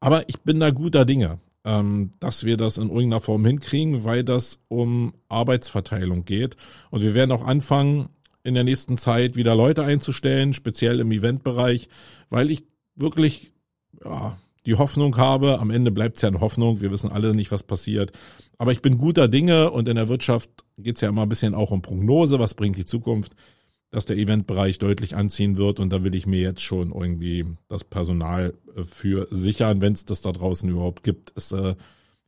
Aber 0.00 0.26
ich 0.30 0.40
bin 0.40 0.60
da 0.60 0.70
guter 0.70 1.04
Dinge, 1.04 1.40
ähm, 1.66 2.10
dass 2.20 2.44
wir 2.44 2.56
das 2.56 2.78
in 2.78 2.88
irgendeiner 2.88 3.20
Form 3.20 3.44
hinkriegen, 3.44 4.02
weil 4.04 4.24
das 4.24 4.60
um 4.68 5.12
Arbeitsverteilung 5.28 6.24
geht. 6.24 6.56
Und 6.90 7.02
wir 7.02 7.12
werden 7.12 7.32
auch 7.32 7.44
anfangen, 7.44 8.08
in 8.46 8.54
der 8.54 8.64
nächsten 8.64 8.96
Zeit 8.96 9.36
wieder 9.36 9.54
Leute 9.54 9.82
einzustellen, 9.82 10.52
speziell 10.52 11.00
im 11.00 11.10
Eventbereich, 11.10 11.88
weil 12.30 12.50
ich 12.50 12.64
wirklich 12.94 13.52
ja, 14.04 14.38
die 14.64 14.74
Hoffnung 14.74 15.16
habe, 15.16 15.58
am 15.58 15.70
Ende 15.70 15.90
bleibt 15.90 16.16
es 16.16 16.22
ja 16.22 16.28
eine 16.28 16.40
Hoffnung, 16.40 16.80
wir 16.80 16.90
wissen 16.90 17.10
alle 17.10 17.34
nicht, 17.34 17.52
was 17.52 17.62
passiert, 17.62 18.12
aber 18.58 18.72
ich 18.72 18.82
bin 18.82 18.98
guter 18.98 19.28
Dinge 19.28 19.70
und 19.70 19.88
in 19.88 19.96
der 19.96 20.08
Wirtschaft 20.08 20.50
geht 20.78 20.96
es 20.96 21.02
ja 21.02 21.08
immer 21.08 21.22
ein 21.22 21.28
bisschen 21.28 21.54
auch 21.54 21.70
um 21.70 21.82
Prognose, 21.82 22.38
was 22.38 22.54
bringt 22.54 22.76
die 22.76 22.84
Zukunft, 22.84 23.34
dass 23.90 24.04
der 24.04 24.16
Eventbereich 24.16 24.78
deutlich 24.78 25.14
anziehen 25.14 25.56
wird 25.56 25.80
und 25.80 25.90
da 25.92 26.04
will 26.04 26.14
ich 26.14 26.26
mir 26.26 26.40
jetzt 26.40 26.62
schon 26.62 26.92
irgendwie 26.92 27.44
das 27.68 27.84
Personal 27.84 28.54
äh, 28.76 28.82
für 28.84 29.28
sichern, 29.30 29.80
wenn 29.80 29.92
es 29.92 30.04
das 30.04 30.20
da 30.20 30.32
draußen 30.32 30.68
überhaupt 30.68 31.02
gibt. 31.02 31.32
Es, 31.36 31.52
äh, 31.52 31.74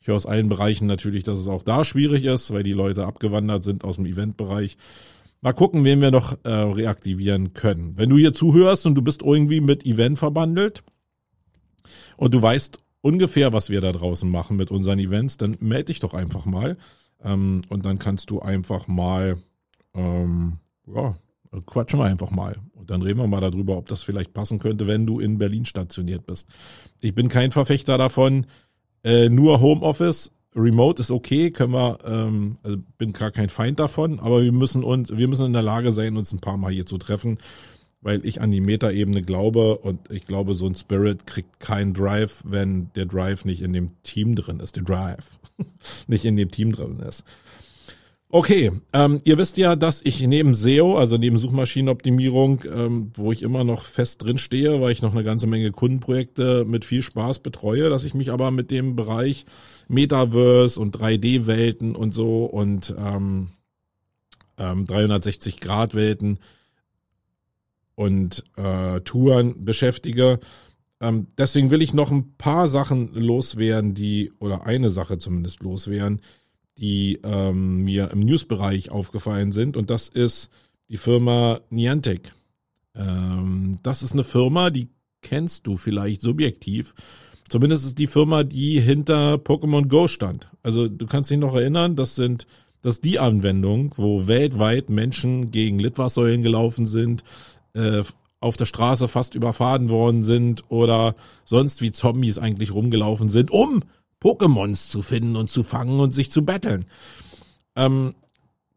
ich 0.00 0.06
höre 0.06 0.16
aus 0.16 0.26
allen 0.26 0.48
Bereichen 0.48 0.86
natürlich, 0.86 1.24
dass 1.24 1.38
es 1.38 1.48
auch 1.48 1.62
da 1.62 1.84
schwierig 1.84 2.24
ist, 2.24 2.52
weil 2.52 2.62
die 2.62 2.72
Leute 2.72 3.04
abgewandert 3.04 3.64
sind 3.64 3.84
aus 3.84 3.96
dem 3.96 4.06
Eventbereich. 4.06 4.76
Mal 5.40 5.52
gucken, 5.52 5.84
wen 5.84 6.00
wir 6.00 6.10
noch 6.10 6.36
äh, 6.44 6.50
reaktivieren 6.50 7.54
können. 7.54 7.96
Wenn 7.96 8.10
du 8.10 8.16
hier 8.16 8.32
zuhörst 8.32 8.86
und 8.86 8.96
du 8.96 9.02
bist 9.02 9.22
irgendwie 9.22 9.60
mit 9.60 9.86
Event 9.86 10.18
verbandelt 10.18 10.82
und 12.16 12.34
du 12.34 12.42
weißt 12.42 12.78
ungefähr, 13.02 13.52
was 13.52 13.70
wir 13.70 13.80
da 13.80 13.92
draußen 13.92 14.28
machen 14.28 14.56
mit 14.56 14.70
unseren 14.70 14.98
Events, 14.98 15.36
dann 15.36 15.56
melde 15.60 15.86
dich 15.86 16.00
doch 16.00 16.14
einfach 16.14 16.44
mal. 16.44 16.76
Ähm, 17.22 17.62
und 17.68 17.84
dann 17.84 17.98
kannst 17.98 18.30
du 18.30 18.40
einfach 18.40 18.88
mal, 18.88 19.38
ähm, 19.94 20.58
ja, 20.86 21.16
quatschen 21.66 22.00
wir 22.00 22.06
einfach 22.06 22.30
mal. 22.30 22.56
Und 22.72 22.90
dann 22.90 23.02
reden 23.02 23.20
wir 23.20 23.28
mal 23.28 23.40
darüber, 23.40 23.76
ob 23.76 23.86
das 23.88 24.02
vielleicht 24.02 24.34
passen 24.34 24.58
könnte, 24.58 24.86
wenn 24.86 25.06
du 25.06 25.20
in 25.20 25.38
Berlin 25.38 25.64
stationiert 25.64 26.26
bist. 26.26 26.48
Ich 27.00 27.14
bin 27.14 27.28
kein 27.28 27.52
Verfechter 27.52 27.96
davon, 27.96 28.46
äh, 29.04 29.28
nur 29.28 29.60
Homeoffice 29.60 30.32
Remote 30.54 31.00
ist 31.00 31.10
okay, 31.10 31.50
können 31.50 31.72
wir, 31.72 31.98
ähm, 32.04 32.58
also 32.62 32.78
bin 32.96 33.12
gar 33.12 33.30
kein 33.30 33.48
Feind 33.48 33.78
davon, 33.78 34.18
aber 34.18 34.42
wir 34.42 34.52
müssen 34.52 34.82
uns, 34.82 35.16
wir 35.16 35.28
müssen 35.28 35.46
in 35.46 35.52
der 35.52 35.62
Lage 35.62 35.92
sein, 35.92 36.16
uns 36.16 36.32
ein 36.32 36.40
paar 36.40 36.56
Mal 36.56 36.72
hier 36.72 36.86
zu 36.86 36.98
treffen, 36.98 37.38
weil 38.00 38.24
ich 38.24 38.40
an 38.40 38.50
die 38.50 38.60
Metaebene 38.60 39.22
glaube 39.22 39.78
und 39.78 40.10
ich 40.10 40.26
glaube, 40.26 40.54
so 40.54 40.66
ein 40.66 40.74
Spirit 40.74 41.26
kriegt 41.26 41.60
keinen 41.60 41.94
Drive, 41.94 42.42
wenn 42.46 42.90
der 42.94 43.06
Drive 43.06 43.44
nicht 43.44 43.62
in 43.62 43.72
dem 43.72 43.90
Team 44.02 44.34
drin 44.34 44.60
ist, 44.60 44.76
der 44.76 44.84
Drive 44.84 45.38
nicht 46.06 46.24
in 46.24 46.36
dem 46.36 46.50
Team 46.50 46.72
drin 46.72 47.00
ist. 47.00 47.24
Okay, 48.30 48.72
ähm, 48.92 49.22
ihr 49.24 49.38
wisst 49.38 49.56
ja, 49.56 49.74
dass 49.74 50.02
ich 50.02 50.20
neben 50.20 50.52
SEO, 50.52 50.98
also 50.98 51.16
neben 51.16 51.38
Suchmaschinenoptimierung, 51.38 52.62
ähm, 52.70 53.10
wo 53.14 53.32
ich 53.32 53.42
immer 53.42 53.64
noch 53.64 53.82
fest 53.82 54.22
drin 54.22 54.36
stehe, 54.36 54.82
weil 54.82 54.92
ich 54.92 55.00
noch 55.00 55.12
eine 55.12 55.24
ganze 55.24 55.46
Menge 55.46 55.70
Kundenprojekte 55.70 56.66
mit 56.66 56.84
viel 56.84 57.02
Spaß 57.02 57.38
betreue, 57.38 57.88
dass 57.88 58.04
ich 58.04 58.12
mich 58.12 58.30
aber 58.30 58.50
mit 58.50 58.70
dem 58.70 58.96
Bereich 58.96 59.46
Metaverse 59.88 60.80
und 60.80 60.96
3D-Welten 60.96 61.94
und 61.94 62.12
so 62.12 62.44
und 62.44 62.94
ähm, 62.96 63.48
ähm, 64.58 64.86
360-Grad-Welten 64.86 66.38
und 67.94 68.44
äh, 68.56 69.00
Touren 69.00 69.64
beschäftige. 69.64 70.40
Ähm, 71.00 71.28
deswegen 71.36 71.70
will 71.70 71.82
ich 71.82 71.94
noch 71.94 72.10
ein 72.10 72.36
paar 72.36 72.68
Sachen 72.68 73.12
loswerden, 73.14 73.94
die, 73.94 74.32
oder 74.38 74.66
eine 74.66 74.90
Sache 74.90 75.18
zumindest 75.18 75.62
loswerden, 75.62 76.20
die 76.78 77.20
ähm, 77.24 77.82
mir 77.84 78.10
im 78.10 78.20
Newsbereich 78.20 78.90
aufgefallen 78.90 79.52
sind. 79.52 79.76
Und 79.76 79.90
das 79.90 80.08
ist 80.08 80.50
die 80.88 80.96
Firma 80.96 81.60
Niantic. 81.70 82.32
Ähm, 82.94 83.78
das 83.82 84.02
ist 84.02 84.12
eine 84.12 84.24
Firma, 84.24 84.70
die 84.70 84.88
kennst 85.22 85.66
du 85.66 85.76
vielleicht 85.76 86.20
subjektiv. 86.20 86.94
Zumindest 87.48 87.86
ist 87.86 87.98
die 87.98 88.06
Firma, 88.06 88.44
die 88.44 88.80
hinter 88.80 89.34
Pokémon 89.34 89.88
Go 89.88 90.08
stand. 90.08 90.48
Also 90.62 90.88
du 90.88 91.06
kannst 91.06 91.30
dich 91.30 91.38
noch 91.38 91.54
erinnern, 91.54 91.96
das 91.96 92.14
sind 92.14 92.46
das 92.82 92.94
ist 92.94 93.04
die 93.04 93.18
Anwendung, 93.18 93.92
wo 93.96 94.28
weltweit 94.28 94.88
Menschen 94.88 95.50
gegen 95.50 95.78
Litfaßsäulen 95.78 96.42
gelaufen 96.42 96.86
sind, 96.86 97.24
äh, 97.74 98.02
auf 98.40 98.56
der 98.56 98.66
Straße 98.66 99.08
fast 99.08 99.34
überfahren 99.34 99.88
worden 99.88 100.22
sind 100.22 100.62
oder 100.68 101.16
sonst 101.44 101.82
wie 101.82 101.90
Zombies 101.90 102.38
eigentlich 102.38 102.72
rumgelaufen 102.72 103.28
sind, 103.28 103.50
um 103.50 103.82
Pokémons 104.22 104.90
zu 104.90 105.02
finden 105.02 105.34
und 105.34 105.50
zu 105.50 105.64
fangen 105.64 105.98
und 105.98 106.12
sich 106.12 106.30
zu 106.30 106.44
betteln. 106.44 106.84
Ähm, 107.74 108.14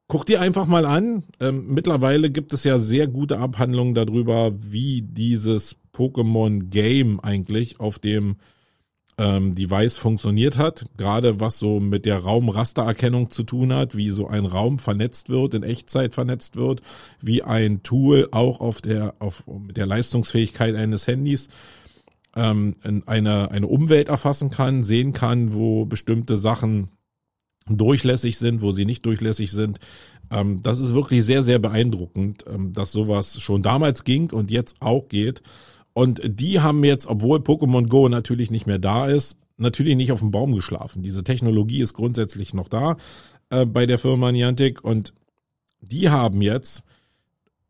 guck 0.07 0.25
dir 0.25 0.41
einfach 0.41 0.65
mal 0.65 0.85
an. 0.85 1.23
Ähm, 1.39 1.67
mittlerweile 1.67 2.31
gibt 2.31 2.53
es 2.53 2.63
ja 2.63 2.79
sehr 2.79 3.07
gute 3.07 3.37
Abhandlungen 3.37 3.93
darüber, 3.93 4.51
wie 4.57 5.03
dieses 5.03 5.77
Pokémon-Game 5.93 7.19
eigentlich 7.19 7.79
auf 7.79 7.99
dem 7.99 8.37
ähm, 9.21 9.53
Device 9.53 9.97
funktioniert 9.97 10.57
hat. 10.57 10.85
Gerade 10.97 11.39
was 11.39 11.59
so 11.59 11.79
mit 11.79 12.05
der 12.05 12.17
Raumrastererkennung 12.17 13.29
zu 13.29 13.43
tun 13.43 13.71
hat, 13.71 13.95
wie 13.95 14.09
so 14.09 14.27
ein 14.27 14.45
Raum 14.45 14.79
vernetzt 14.79 15.29
wird, 15.29 15.53
in 15.53 15.61
Echtzeit 15.61 16.15
vernetzt 16.15 16.55
wird, 16.55 16.81
wie 17.21 17.43
ein 17.43 17.83
Tool 17.83 18.29
auch 18.31 18.59
auf 18.59 18.81
der, 18.81 19.13
auf, 19.19 19.45
mit 19.45 19.77
der 19.77 19.85
Leistungsfähigkeit 19.85 20.75
eines 20.75 21.05
Handys 21.05 21.49
ähm, 22.35 22.73
eine, 23.05 23.51
eine 23.51 23.67
Umwelt 23.67 24.09
erfassen 24.09 24.49
kann, 24.49 24.83
sehen 24.83 25.13
kann, 25.13 25.53
wo 25.53 25.85
bestimmte 25.85 26.37
Sachen 26.37 26.89
durchlässig 27.69 28.39
sind, 28.39 28.63
wo 28.63 28.71
sie 28.71 28.85
nicht 28.85 29.05
durchlässig 29.05 29.51
sind. 29.51 29.79
Ähm, 30.31 30.63
das 30.63 30.79
ist 30.79 30.95
wirklich 30.95 31.23
sehr, 31.23 31.43
sehr 31.43 31.59
beeindruckend, 31.59 32.45
ähm, 32.51 32.73
dass 32.73 32.91
sowas 32.91 33.39
schon 33.39 33.61
damals 33.61 34.03
ging 34.03 34.31
und 34.31 34.49
jetzt 34.49 34.77
auch 34.79 35.09
geht. 35.09 35.43
Und 35.93 36.21
die 36.23 36.61
haben 36.61 36.83
jetzt, 36.83 37.07
obwohl 37.07 37.39
Pokémon 37.39 37.87
Go 37.87 38.09
natürlich 38.09 38.51
nicht 38.51 38.67
mehr 38.67 38.79
da 38.79 39.07
ist, 39.07 39.37
natürlich 39.57 39.95
nicht 39.95 40.11
auf 40.11 40.19
dem 40.19 40.31
Baum 40.31 40.53
geschlafen. 40.55 41.03
Diese 41.03 41.23
Technologie 41.23 41.81
ist 41.81 41.93
grundsätzlich 41.93 42.53
noch 42.53 42.67
da 42.67 42.97
äh, 43.49 43.65
bei 43.65 43.85
der 43.85 43.99
Firma 43.99 44.31
Niantic 44.31 44.83
und 44.83 45.13
die 45.81 46.09
haben 46.09 46.41
jetzt 46.41 46.83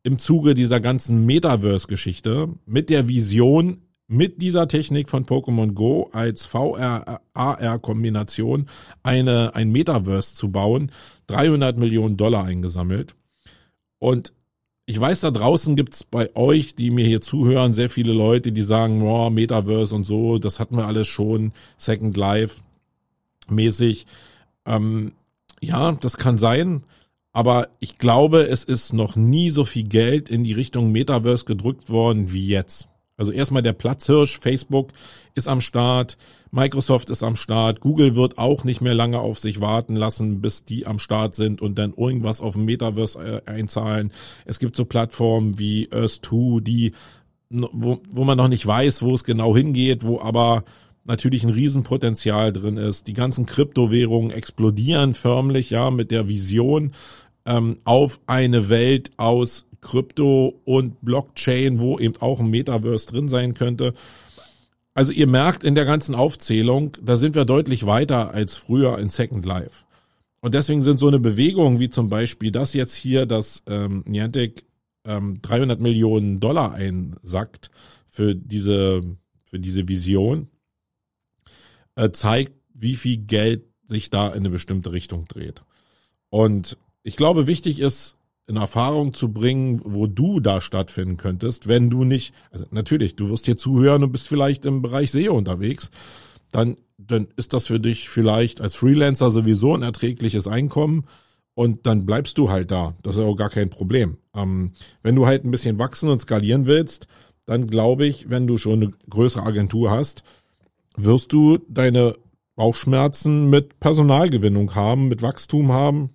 im 0.03 0.17
Zuge 0.17 0.53
dieser 0.53 0.79
ganzen 0.79 1.25
Metaverse-Geschichte 1.25 2.49
mit 2.65 2.89
der 2.89 3.07
Vision, 3.07 3.81
mit 4.07 4.41
dieser 4.41 4.67
Technik 4.67 5.09
von 5.09 5.25
Pokémon 5.25 5.73
Go 5.73 6.09
als 6.11 6.45
VR-AR-Kombination 6.45 8.67
eine, 9.03 9.55
ein 9.55 9.71
Metaverse 9.71 10.35
zu 10.35 10.51
bauen, 10.51 10.91
300 11.27 11.77
Millionen 11.77 12.17
Dollar 12.17 12.43
eingesammelt. 12.43 13.15
Und 13.99 14.33
ich 14.85 14.99
weiß, 14.99 15.21
da 15.21 15.31
draußen 15.31 15.75
gibt's 15.75 16.03
bei 16.03 16.35
euch, 16.35 16.75
die 16.75 16.91
mir 16.91 17.05
hier 17.05 17.21
zuhören, 17.21 17.73
sehr 17.73 17.89
viele 17.89 18.13
Leute, 18.13 18.51
die 18.51 18.61
sagen, 18.61 18.99
boah, 18.99 19.29
Metaverse 19.29 19.95
und 19.95 20.05
so, 20.05 20.37
das 20.37 20.59
hatten 20.59 20.75
wir 20.75 20.87
alles 20.87 21.07
schon, 21.07 21.53
Second 21.77 22.17
Life 22.17 22.61
mäßig. 23.49 24.05
Ähm, 24.65 25.13
ja, 25.61 25.91
das 25.93 26.17
kann 26.17 26.37
sein, 26.37 26.83
aber 27.33 27.69
ich 27.79 27.97
glaube, 27.97 28.47
es 28.47 28.63
ist 28.63 28.93
noch 28.93 29.15
nie 29.15 29.49
so 29.49 29.65
viel 29.65 29.87
Geld 29.87 30.29
in 30.29 30.43
die 30.43 30.53
Richtung 30.53 30.91
Metaverse 30.91 31.45
gedrückt 31.45 31.89
worden 31.89 32.31
wie 32.31 32.47
jetzt. 32.47 32.87
Also 33.21 33.33
erstmal 33.33 33.61
der 33.61 33.73
Platzhirsch, 33.73 34.39
Facebook 34.39 34.93
ist 35.35 35.47
am 35.47 35.61
Start, 35.61 36.17
Microsoft 36.49 37.11
ist 37.11 37.21
am 37.21 37.35
Start, 37.35 37.79
Google 37.79 38.15
wird 38.15 38.39
auch 38.39 38.63
nicht 38.63 38.81
mehr 38.81 38.95
lange 38.95 39.19
auf 39.19 39.37
sich 39.37 39.61
warten 39.61 39.95
lassen, 39.95 40.41
bis 40.41 40.65
die 40.65 40.87
am 40.87 40.97
Start 40.97 41.35
sind 41.35 41.61
und 41.61 41.77
dann 41.77 41.93
irgendwas 41.95 42.41
auf 42.41 42.53
dem 42.53 42.65
Metaverse 42.65 43.43
äh, 43.45 43.47
einzahlen. 43.47 44.11
Es 44.45 44.57
gibt 44.57 44.75
so 44.75 44.85
Plattformen 44.85 45.59
wie 45.59 45.87
Earth2, 45.89 46.61
die, 46.61 46.93
wo, 47.51 47.99
wo 48.09 48.23
man 48.23 48.39
noch 48.39 48.47
nicht 48.47 48.65
weiß, 48.65 49.03
wo 49.03 49.13
es 49.13 49.23
genau 49.23 49.55
hingeht, 49.55 50.03
wo 50.03 50.19
aber 50.19 50.63
natürlich 51.03 51.43
ein 51.43 51.51
Riesenpotenzial 51.51 52.51
drin 52.51 52.77
ist. 52.77 53.05
Die 53.05 53.13
ganzen 53.13 53.45
Kryptowährungen 53.45 54.31
explodieren 54.31 55.13
förmlich, 55.13 55.69
ja, 55.69 55.91
mit 55.91 56.09
der 56.09 56.27
Vision 56.27 56.93
ähm, 57.45 57.77
auf 57.83 58.19
eine 58.25 58.69
Welt 58.69 59.11
aus 59.17 59.67
Krypto 59.81 60.61
und 60.63 61.01
Blockchain, 61.01 61.79
wo 61.79 61.99
eben 61.99 62.17
auch 62.17 62.39
ein 62.39 62.49
Metaverse 62.49 63.07
drin 63.07 63.29
sein 63.29 63.53
könnte. 63.53 63.93
Also 64.93 65.11
ihr 65.11 65.27
merkt 65.27 65.63
in 65.63 65.75
der 65.75 65.85
ganzen 65.85 66.15
Aufzählung, 66.15 66.91
da 67.01 67.15
sind 67.15 67.35
wir 67.35 67.45
deutlich 67.45 67.85
weiter 67.85 68.31
als 68.33 68.57
früher 68.57 68.99
in 68.99 69.09
Second 69.09 69.45
Life. 69.45 69.85
Und 70.41 70.53
deswegen 70.53 70.81
sind 70.81 70.99
so 70.99 71.07
eine 71.07 71.19
Bewegung 71.19 71.79
wie 71.79 71.89
zum 71.89 72.09
Beispiel 72.09 72.51
das 72.51 72.73
jetzt 72.73 72.95
hier, 72.95 73.25
dass 73.25 73.63
ähm, 73.67 74.03
Niantic 74.07 74.65
ähm, 75.05 75.39
300 75.41 75.79
Millionen 75.79 76.39
Dollar 76.39 76.73
einsackt 76.73 77.71
für 78.07 78.35
diese, 78.35 79.01
für 79.45 79.59
diese 79.59 79.87
Vision, 79.87 80.49
äh, 81.95 82.11
zeigt, 82.11 82.53
wie 82.73 82.95
viel 82.95 83.17
Geld 83.17 83.63
sich 83.85 84.09
da 84.09 84.27
in 84.29 84.39
eine 84.39 84.49
bestimmte 84.49 84.91
Richtung 84.91 85.27
dreht. 85.27 85.61
Und 86.29 86.77
ich 87.03 87.15
glaube, 87.15 87.47
wichtig 87.47 87.79
ist, 87.79 88.17
in 88.47 88.55
Erfahrung 88.57 89.13
zu 89.13 89.31
bringen, 89.31 89.81
wo 89.83 90.07
du 90.07 90.39
da 90.39 90.61
stattfinden 90.61 91.17
könntest, 91.17 91.67
wenn 91.67 91.89
du 91.89 92.03
nicht, 92.03 92.33
also 92.51 92.65
natürlich, 92.71 93.15
du 93.15 93.29
wirst 93.29 93.45
hier 93.45 93.57
zuhören 93.57 94.03
und 94.03 94.11
bist 94.11 94.27
vielleicht 94.27 94.65
im 94.65 94.81
Bereich 94.81 95.11
SEO 95.11 95.37
unterwegs, 95.37 95.91
dann, 96.51 96.77
dann 96.97 97.27
ist 97.37 97.53
das 97.53 97.67
für 97.67 97.79
dich 97.79 98.09
vielleicht 98.09 98.61
als 98.61 98.75
Freelancer 98.75 99.31
sowieso 99.31 99.73
ein 99.73 99.83
erträgliches 99.83 100.47
Einkommen 100.47 101.05
und 101.53 101.85
dann 101.85 102.05
bleibst 102.05 102.37
du 102.37 102.49
halt 102.49 102.71
da. 102.71 102.95
Das 103.03 103.15
ist 103.15 103.21
auch 103.21 103.35
gar 103.35 103.49
kein 103.49 103.69
Problem. 103.69 104.17
Ähm, 104.35 104.73
wenn 105.03 105.15
du 105.15 105.25
halt 105.25 105.45
ein 105.45 105.51
bisschen 105.51 105.79
wachsen 105.79 106.09
und 106.09 106.19
skalieren 106.19 106.65
willst, 106.65 107.07
dann 107.45 107.67
glaube 107.67 108.05
ich, 108.05 108.29
wenn 108.29 108.47
du 108.47 108.57
schon 108.57 108.83
eine 108.83 108.91
größere 109.09 109.43
Agentur 109.43 109.91
hast, 109.91 110.23
wirst 110.95 111.33
du 111.33 111.57
deine 111.69 112.15
Bauchschmerzen 112.55 113.49
mit 113.49 113.79
Personalgewinnung 113.79 114.75
haben, 114.75 115.07
mit 115.07 115.21
Wachstum 115.21 115.71
haben, 115.71 116.11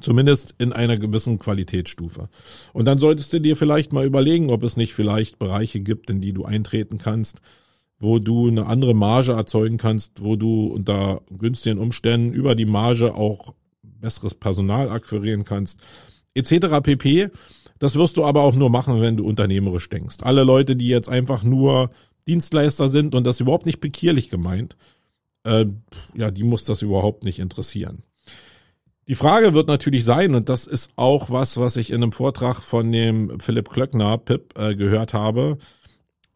zumindest 0.00 0.54
in 0.58 0.72
einer 0.72 0.96
gewissen 0.96 1.38
Qualitätsstufe. 1.38 2.28
Und 2.72 2.84
dann 2.84 2.98
solltest 2.98 3.32
du 3.32 3.40
dir 3.40 3.56
vielleicht 3.56 3.92
mal 3.92 4.06
überlegen, 4.06 4.50
ob 4.50 4.62
es 4.62 4.76
nicht 4.76 4.94
vielleicht 4.94 5.38
Bereiche 5.38 5.80
gibt, 5.80 6.10
in 6.10 6.20
die 6.20 6.32
du 6.32 6.44
eintreten 6.44 6.98
kannst, 6.98 7.40
wo 8.00 8.18
du 8.18 8.48
eine 8.48 8.66
andere 8.66 8.94
Marge 8.94 9.32
erzeugen 9.32 9.78
kannst, 9.78 10.22
wo 10.22 10.36
du 10.36 10.66
unter 10.66 11.22
günstigen 11.36 11.78
Umständen 11.78 12.32
über 12.32 12.54
die 12.54 12.66
Marge 12.66 13.14
auch 13.14 13.54
besseres 13.82 14.34
Personal 14.34 14.90
akquirieren 14.90 15.44
kannst, 15.44 15.80
etc. 16.34 16.80
pp. 16.82 17.30
Das 17.78 17.96
wirst 17.96 18.16
du 18.16 18.24
aber 18.24 18.42
auch 18.42 18.54
nur 18.54 18.70
machen, 18.70 19.00
wenn 19.00 19.16
du 19.16 19.26
unternehmerisch 19.26 19.88
denkst. 19.88 20.18
Alle 20.22 20.44
Leute, 20.44 20.76
die 20.76 20.88
jetzt 20.88 21.08
einfach 21.08 21.44
nur 21.44 21.90
Dienstleister 22.26 22.88
sind 22.88 23.14
und 23.14 23.26
das 23.26 23.40
überhaupt 23.40 23.66
nicht 23.66 23.80
bekierlich 23.80 24.30
gemeint, 24.30 24.76
äh, 25.44 25.66
ja, 26.14 26.30
die 26.30 26.42
muss 26.42 26.64
das 26.64 26.82
überhaupt 26.82 27.24
nicht 27.24 27.38
interessieren. 27.38 28.02
Die 29.08 29.14
Frage 29.14 29.54
wird 29.54 29.68
natürlich 29.68 30.04
sein, 30.04 30.34
und 30.34 30.50
das 30.50 30.66
ist 30.66 30.90
auch 30.96 31.30
was, 31.30 31.56
was 31.56 31.78
ich 31.78 31.90
in 31.90 32.02
einem 32.02 32.12
Vortrag 32.12 32.62
von 32.62 32.92
dem 32.92 33.40
Philipp 33.40 33.70
Klöckner, 33.70 34.18
Pip, 34.18 34.52
äh, 34.58 34.74
gehört 34.74 35.14
habe. 35.14 35.56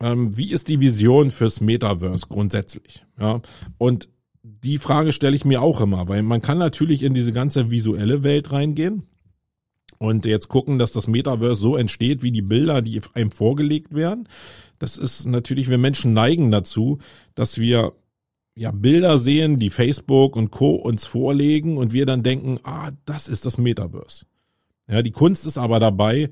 Ähm, 0.00 0.35
wie 0.38 0.50
ist 0.50 0.69
die 0.69 0.81
Vision 0.81 1.31
fürs 1.31 1.61
Metaverse 1.61 2.26
grundsätzlich? 2.29 3.05
Ja, 3.21 3.43
und 3.76 4.09
die 4.43 4.79
Frage 4.79 5.12
stelle 5.12 5.37
ich 5.37 5.45
mir 5.45 5.61
auch 5.61 5.83
immer, 5.83 6.09
weil 6.09 6.23
man 6.23 6.41
kann 6.41 6.57
natürlich 6.57 7.02
in 7.02 7.12
diese 7.12 7.33
ganze 7.33 7.71
visuelle 7.71 8.25
Welt 8.25 8.52
reingehen 8.52 9.02
und 9.99 10.25
jetzt 10.25 10.49
gucken, 10.49 10.79
dass 10.79 10.93
das 10.93 11.07
Metaverse 11.07 11.61
so 11.61 11.76
entsteht, 11.76 12.23
wie 12.23 12.33
die 12.33 12.43
Bilder, 12.43 12.81
die 12.81 13.02
einem 13.12 13.31
vorgelegt 13.33 13.95
werden. 13.95 14.29
Das 14.79 14.97
ist 14.97 15.26
natürlich, 15.26 15.69
wir 15.69 15.79
Menschen 15.79 16.14
neigen 16.14 16.50
dazu, 16.50 16.99
dass 17.35 17.59
wir 17.59 17.93
ja 18.55 18.71
Bilder 18.71 19.19
sehen, 19.19 19.59
die 19.59 19.71
Facebook 19.71 20.37
und 20.37 20.51
Co. 20.51 20.75
uns 20.75 21.07
vorlegen 21.07 21.79
und 21.79 21.93
wir 21.93 22.07
dann 22.07 22.23
denken, 22.23 22.59
ah, 22.65 22.91
das 23.05 23.29
ist 23.29 23.47
das 23.47 23.59
Metaverse. 23.59 24.27
Ja, 24.89 25.03
die 25.03 25.11
Kunst 25.11 25.47
ist 25.47 25.59
aber 25.59 25.81
dabei, 25.81 26.29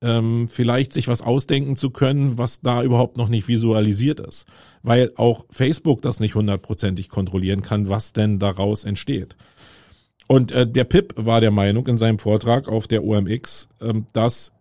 ähm, 0.00 0.48
vielleicht 0.48 0.92
sich 0.92 1.08
was 1.08 1.22
ausdenken 1.22 1.76
zu 1.76 1.90
können, 1.90 2.36
was 2.38 2.60
da 2.60 2.82
überhaupt 2.82 3.16
noch 3.16 3.28
nicht 3.28 3.48
visualisiert 3.48 4.20
ist. 4.20 4.46
Weil 4.82 5.12
auch 5.16 5.46
Facebook 5.50 6.02
das 6.02 6.20
nicht 6.20 6.34
hundertprozentig 6.34 7.08
kontrollieren 7.08 7.62
kann, 7.62 7.88
was 7.88 8.12
denn 8.12 8.38
daraus 8.38 8.84
entsteht. 8.84 9.36
Und 10.26 10.50
äh, 10.52 10.66
der 10.66 10.84
Pip 10.84 11.14
war 11.16 11.40
der 11.40 11.50
Meinung 11.50 11.86
in 11.86 11.98
seinem 11.98 12.18
Vortrag 12.18 12.68
auf 12.68 12.88
der 12.88 13.04
OMX, 13.04 13.68
ähm, 13.80 14.06
dass 14.12 14.52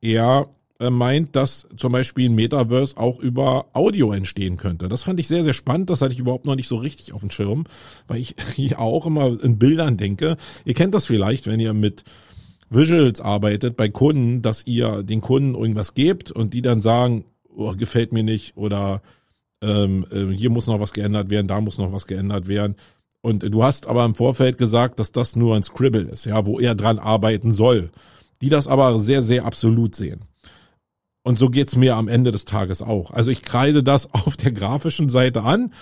er 0.00 0.48
meint, 0.88 1.36
dass 1.36 1.66
zum 1.76 1.92
Beispiel 1.92 2.30
ein 2.30 2.34
Metaverse 2.34 2.96
auch 2.96 3.18
über 3.18 3.66
Audio 3.74 4.12
entstehen 4.12 4.56
könnte. 4.56 4.88
Das 4.88 5.02
fand 5.02 5.20
ich 5.20 5.28
sehr, 5.28 5.44
sehr 5.44 5.52
spannend. 5.52 5.90
Das 5.90 6.00
hatte 6.00 6.14
ich 6.14 6.18
überhaupt 6.18 6.46
noch 6.46 6.56
nicht 6.56 6.68
so 6.68 6.76
richtig 6.76 7.12
auf 7.12 7.20
dem 7.20 7.30
Schirm, 7.30 7.64
weil 8.08 8.20
ich 8.20 8.34
hier 8.54 8.78
auch 8.78 9.04
immer 9.04 9.42
in 9.42 9.58
Bildern 9.58 9.98
denke. 9.98 10.38
Ihr 10.64 10.74
kennt 10.74 10.94
das 10.94 11.04
vielleicht, 11.04 11.46
wenn 11.46 11.60
ihr 11.60 11.74
mit 11.74 12.04
Visuals 12.70 13.20
arbeitet 13.20 13.76
bei 13.76 13.88
Kunden, 13.88 14.40
dass 14.40 14.66
ihr 14.66 15.02
den 15.02 15.20
Kunden 15.20 15.54
irgendwas 15.54 15.92
gebt 15.92 16.30
und 16.30 16.54
die 16.54 16.62
dann 16.62 16.80
sagen, 16.80 17.24
oh, 17.54 17.74
gefällt 17.76 18.12
mir 18.12 18.22
nicht 18.22 18.56
oder 18.56 19.02
ähm, 19.60 20.06
äh, 20.10 20.34
hier 20.34 20.50
muss 20.50 20.66
noch 20.66 20.80
was 20.80 20.92
geändert 20.92 21.28
werden, 21.30 21.48
da 21.48 21.60
muss 21.60 21.78
noch 21.78 21.92
was 21.92 22.06
geändert 22.06 22.48
werden. 22.48 22.76
Und 23.22 23.42
du 23.42 23.62
hast 23.62 23.86
aber 23.86 24.04
im 24.04 24.14
Vorfeld 24.14 24.56
gesagt, 24.56 24.98
dass 24.98 25.12
das 25.12 25.36
nur 25.36 25.56
ein 25.56 25.62
Scribble 25.62 26.08
ist, 26.08 26.24
ja, 26.24 26.46
wo 26.46 26.58
er 26.58 26.74
dran 26.74 26.98
arbeiten 26.98 27.52
soll. 27.52 27.90
Die 28.40 28.48
das 28.48 28.66
aber 28.66 28.98
sehr, 28.98 29.20
sehr 29.20 29.44
absolut 29.44 29.94
sehen. 29.94 30.24
Und 31.22 31.38
so 31.38 31.50
geht's 31.50 31.76
mir 31.76 31.96
am 31.96 32.08
Ende 32.08 32.30
des 32.30 32.44
Tages 32.44 32.82
auch. 32.82 33.10
Also 33.10 33.30
ich 33.30 33.42
kreide 33.42 33.82
das 33.82 34.08
auf 34.14 34.36
der 34.36 34.52
grafischen 34.52 35.08
Seite 35.08 35.42
an, 35.42 35.72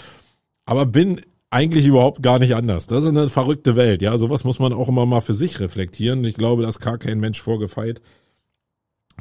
aber 0.64 0.86
bin 0.86 1.20
eigentlich 1.50 1.86
überhaupt 1.86 2.22
gar 2.22 2.38
nicht 2.38 2.54
anders. 2.54 2.86
Das 2.86 3.02
ist 3.02 3.08
eine 3.08 3.28
verrückte 3.28 3.74
Welt, 3.74 4.02
ja. 4.02 4.18
Sowas 4.18 4.44
muss 4.44 4.58
man 4.58 4.72
auch 4.72 4.88
immer 4.88 5.06
mal 5.06 5.22
für 5.22 5.34
sich 5.34 5.60
reflektieren. 5.60 6.24
Ich 6.24 6.34
glaube, 6.34 6.62
dass 6.62 6.78
gar 6.78 6.98
kein 6.98 7.20
Mensch 7.20 7.40
vorgefeilt 7.40 8.02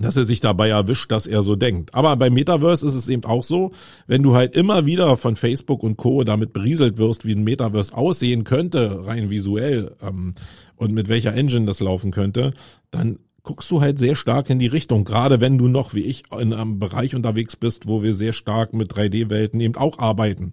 dass 0.02 0.18
er 0.18 0.26
sich 0.26 0.40
dabei 0.40 0.70
erwischt, 0.70 1.12
dass 1.12 1.28
er 1.28 1.42
so 1.42 1.56
denkt. 1.56 1.94
Aber 1.94 2.16
beim 2.16 2.34
Metaverse 2.34 2.86
ist 2.86 2.94
es 2.94 3.10
eben 3.10 3.26
auch 3.26 3.44
so, 3.44 3.72
wenn 4.06 4.24
du 4.24 4.36
halt 4.36 4.56
immer 4.56 4.86
wieder 4.86 5.18
von 5.18 5.36
Facebook 5.36 5.84
und 5.84 5.98
Co. 5.98 6.24
damit 6.24 6.54
berieselt 6.54 6.98
wirst, 6.98 7.26
wie 7.26 7.34
ein 7.34 7.44
Metaverse 7.44 7.96
aussehen 7.96 8.44
könnte, 8.44 9.06
rein 9.06 9.30
visuell, 9.30 9.96
ähm, 10.02 10.36
und 10.76 10.94
mit 10.94 11.10
welcher 11.10 11.34
Engine 11.34 11.66
das 11.66 11.80
laufen 11.80 12.12
könnte, 12.12 12.54
dann 12.92 13.18
guckst 13.48 13.72
du 13.72 13.80
halt 13.80 13.98
sehr 13.98 14.16
stark 14.18 14.50
in 14.50 14.60
die 14.60 14.68
Richtung, 14.68 15.06
gerade 15.06 15.40
wenn 15.40 15.58
du 15.58 15.70
noch 15.70 15.94
wie 15.94 16.02
ich 16.02 16.24
in 16.38 16.54
einem 16.54 16.80
Bereich 16.80 17.16
unterwegs 17.16 17.56
bist, 17.56 17.88
wo 17.88 18.04
wir 18.04 18.14
sehr 18.14 18.34
stark 18.34 18.74
mit 18.74 18.92
3D-Welten 18.94 19.62
eben 19.62 19.76
auch 19.76 20.00
arbeiten. 20.00 20.52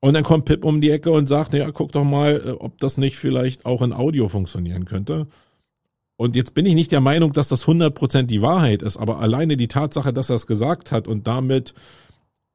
Und 0.00 0.12
dann 0.12 0.22
kommt 0.22 0.44
Pip 0.44 0.66
um 0.66 0.82
die 0.82 0.90
Ecke 0.90 1.10
und 1.10 1.26
sagt, 1.28 1.54
ja, 1.54 1.70
guck 1.72 1.92
doch 1.92 2.04
mal, 2.04 2.42
äh, 2.44 2.50
ob 2.50 2.78
das 2.78 2.98
nicht 2.98 3.16
vielleicht 3.16 3.64
auch 3.64 3.80
in 3.80 3.94
Audio 3.94 4.28
funktionieren 4.28 4.84
könnte. 4.84 5.28
Und 6.16 6.36
jetzt 6.36 6.52
bin 6.52 6.66
ich 6.66 6.74
nicht 6.74 6.92
der 6.92 7.00
Meinung, 7.00 7.32
dass 7.32 7.48
das 7.48 7.64
100% 7.64 8.24
die 8.24 8.42
Wahrheit 8.42 8.82
ist, 8.82 8.98
aber 8.98 9.18
alleine 9.20 9.56
die 9.56 9.68
Tatsache, 9.68 10.12
dass 10.12 10.28
er 10.28 10.36
es 10.36 10.46
gesagt 10.46 10.92
hat 10.92 11.08
und 11.08 11.26
damit 11.26 11.72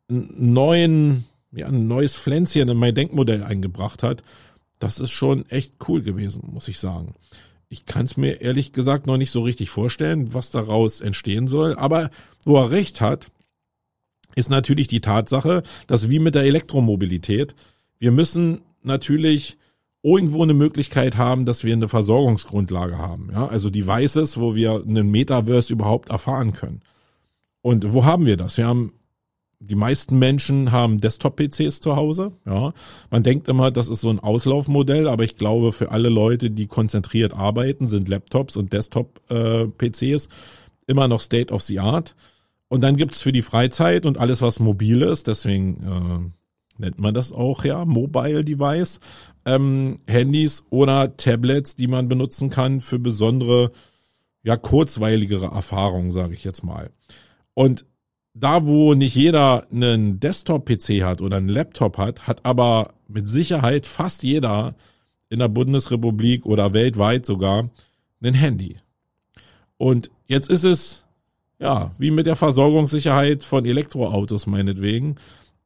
neuen, 0.09 1.25
ja, 1.51 1.67
ein 1.67 1.87
neues 1.87 2.15
Pflänzchen 2.15 2.69
in 2.69 2.77
mein 2.77 2.93
Denkmodell 2.93 3.43
eingebracht 3.43 4.03
hat, 4.03 4.21
das 4.79 4.99
ist 4.99 5.11
schon 5.11 5.49
echt 5.49 5.75
cool 5.87 6.03
gewesen, 6.03 6.49
muss 6.51 6.67
ich 6.67 6.77
sagen. 6.77 7.15
Ich 7.73 7.87
kann 7.87 8.05
es 8.05 8.17
mir 8.17 8.39
ehrlich 8.41 8.71
gesagt 8.71 9.07
noch 9.07 9.17
nicht 9.17 9.31
so 9.31 9.41
richtig 9.41 9.71
vorstellen, 9.71 10.31
was 10.35 10.51
daraus 10.51 11.01
entstehen 11.01 11.47
soll, 11.47 11.75
aber 11.75 12.11
wo 12.45 12.55
er 12.57 12.69
recht 12.69 13.01
hat, 13.01 13.31
ist 14.35 14.51
natürlich 14.51 14.87
die 14.87 15.01
Tatsache, 15.01 15.63
dass 15.87 16.07
wie 16.07 16.19
mit 16.19 16.35
der 16.35 16.43
Elektromobilität, 16.43 17.55
wir 17.97 18.11
müssen 18.11 18.61
natürlich 18.83 19.57
irgendwo 20.03 20.43
eine 20.43 20.53
Möglichkeit 20.53 21.17
haben, 21.17 21.45
dass 21.45 21.63
wir 21.63 21.73
eine 21.73 21.87
Versorgungsgrundlage 21.87 22.99
haben. 22.99 23.29
Ja, 23.31 23.47
also 23.47 23.71
Devices, 23.71 24.39
wo 24.39 24.53
wir 24.53 24.83
einen 24.87 25.09
Metaverse 25.09 25.73
überhaupt 25.73 26.09
erfahren 26.09 26.53
können. 26.53 26.83
Und 27.63 27.91
wo 27.91 28.05
haben 28.05 28.27
wir 28.27 28.37
das? 28.37 28.55
Wir 28.57 28.67
haben 28.67 28.93
die 29.65 29.75
meisten 29.75 30.19
Menschen 30.19 30.71
haben 30.71 30.99
Desktop-PCs 30.99 31.79
zu 31.79 31.95
Hause. 31.95 32.33
Ja, 32.45 32.73
man 33.09 33.23
denkt 33.23 33.47
immer, 33.47 33.71
das 33.71 33.87
ist 33.87 34.01
so 34.01 34.09
ein 34.09 34.19
Auslaufmodell, 34.19 35.07
aber 35.07 35.23
ich 35.23 35.35
glaube, 35.35 35.71
für 35.71 35.91
alle 35.91 36.09
Leute, 36.09 36.51
die 36.51 36.67
konzentriert 36.67 37.33
arbeiten, 37.33 37.87
sind 37.87 38.09
Laptops 38.09 38.57
und 38.57 38.73
Desktop-PCs 38.73 40.27
immer 40.87 41.07
noch 41.07 41.21
State 41.21 41.53
of 41.53 41.61
the 41.61 41.79
Art. 41.79 42.15
Und 42.67 42.81
dann 42.81 42.97
gibt's 42.97 43.21
für 43.21 43.31
die 43.31 43.41
Freizeit 43.41 44.05
und 44.05 44.17
alles, 44.17 44.41
was 44.41 44.59
mobil 44.59 45.01
ist, 45.01 45.27
deswegen 45.27 46.33
äh, 46.77 46.81
nennt 46.81 46.99
man 46.99 47.13
das 47.13 47.31
auch 47.31 47.63
ja 47.63 47.85
Mobile 47.85 48.43
Device, 48.43 48.99
ähm, 49.45 49.97
Handys 50.07 50.63
oder 50.69 51.15
Tablets, 51.15 51.75
die 51.75 51.87
man 51.87 52.07
benutzen 52.07 52.49
kann 52.49 52.81
für 52.81 52.99
besondere, 52.99 53.71
ja, 54.43 54.57
kurzweiligere 54.57 55.47
Erfahrungen, 55.53 56.11
sage 56.11 56.33
ich 56.33 56.43
jetzt 56.43 56.63
mal. 56.63 56.91
Und 57.53 57.85
da, 58.33 58.65
wo 58.65 58.93
nicht 58.93 59.15
jeder 59.15 59.67
einen 59.71 60.19
Desktop-PC 60.19 61.03
hat 61.03 61.21
oder 61.21 61.37
einen 61.37 61.49
Laptop 61.49 61.97
hat, 61.97 62.27
hat 62.27 62.45
aber 62.45 62.93
mit 63.07 63.27
Sicherheit 63.27 63.85
fast 63.85 64.23
jeder 64.23 64.75
in 65.29 65.39
der 65.39 65.49
Bundesrepublik 65.49 66.45
oder 66.45 66.73
weltweit 66.73 67.25
sogar 67.25 67.69
ein 68.23 68.33
Handy. 68.33 68.77
Und 69.77 70.09
jetzt 70.27 70.49
ist 70.49 70.63
es, 70.63 71.05
ja, 71.59 71.91
wie 71.97 72.11
mit 72.11 72.25
der 72.25 72.35
Versorgungssicherheit 72.35 73.43
von 73.43 73.65
Elektroautos 73.65 74.47
meinetwegen, 74.47 75.15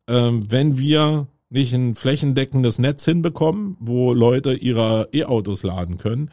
ähm, 0.07 0.41
wenn 0.49 0.77
wir 0.77 1.27
nicht 1.49 1.73
ein 1.73 1.95
flächendeckendes 1.95 2.79
Netz 2.79 3.05
hinbekommen, 3.05 3.77
wo 3.79 4.13
Leute 4.13 4.53
ihre 4.53 5.09
E-Autos 5.13 5.63
laden 5.63 5.97
können, 5.97 6.29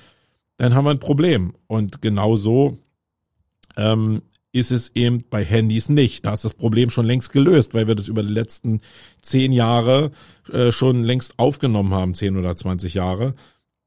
dann 0.57 0.75
haben 0.75 0.85
wir 0.85 0.90
ein 0.90 0.99
Problem. 0.99 1.55
Und 1.66 2.03
genau 2.03 2.37
so 2.37 2.79
ähm, 3.77 4.23
ist 4.55 4.71
es 4.71 4.93
eben 4.95 5.25
bei 5.29 5.45
Handys 5.45 5.88
nicht. 5.88 6.25
Da 6.25 6.33
ist 6.33 6.45
das 6.45 6.55
Problem 6.55 6.88
schon 6.88 7.07
längst 7.07 7.33
gelöst, 7.33 7.75
weil 7.75 7.88
wir 7.88 7.97
das 7.97 8.07
über 8.07 8.23
die 8.23 8.33
letzten 8.33 8.81
zehn 9.21 9.51
Jahre 9.51 10.12
äh, 10.53 10.71
schon 10.71 11.03
längst 11.03 11.38
aufgenommen 11.38 11.93
haben, 11.93 12.14
zehn 12.14 12.37
oder 12.37 12.55
zwanzig 12.55 12.95
Jahre. 12.95 13.35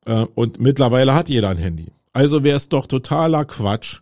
Äh, 0.06 0.26
und 0.36 0.60
mittlerweile 0.60 1.14
hat 1.14 1.30
jeder 1.30 1.50
ein 1.50 1.58
Handy. 1.58 1.88
Also 2.12 2.44
wäre 2.44 2.58
es 2.58 2.68
doch 2.68 2.86
totaler 2.86 3.46
Quatsch, 3.46 4.02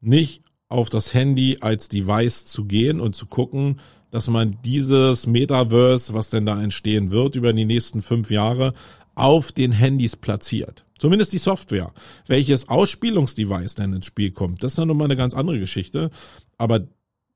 nicht 0.00 0.42
auf 0.68 0.88
das 0.88 1.12
Handy 1.12 1.58
als 1.60 1.88
Device 1.88 2.46
zu 2.46 2.64
gehen 2.64 2.98
und 2.98 3.14
zu 3.14 3.26
gucken, 3.26 3.78
dass 4.10 4.28
man 4.28 4.56
dieses 4.64 5.26
Metaverse, 5.26 6.14
was 6.14 6.30
denn 6.30 6.46
da 6.46 6.60
entstehen 6.62 7.10
wird 7.10 7.36
über 7.36 7.52
die 7.52 7.66
nächsten 7.66 8.00
fünf 8.00 8.30
Jahre, 8.30 8.72
auf 9.14 9.52
den 9.52 9.72
Handys 9.72 10.16
platziert. 10.16 10.86
Zumindest 11.02 11.32
die 11.32 11.38
Software. 11.38 11.92
Welches 12.28 12.68
Ausspielungsdevice 12.68 13.74
denn 13.74 13.92
ins 13.92 14.06
Spiel 14.06 14.30
kommt, 14.30 14.62
das 14.62 14.70
ist 14.70 14.78
dann 14.78 14.86
nochmal 14.86 15.06
eine 15.06 15.16
ganz 15.16 15.34
andere 15.34 15.58
Geschichte. 15.58 16.10
Aber 16.58 16.86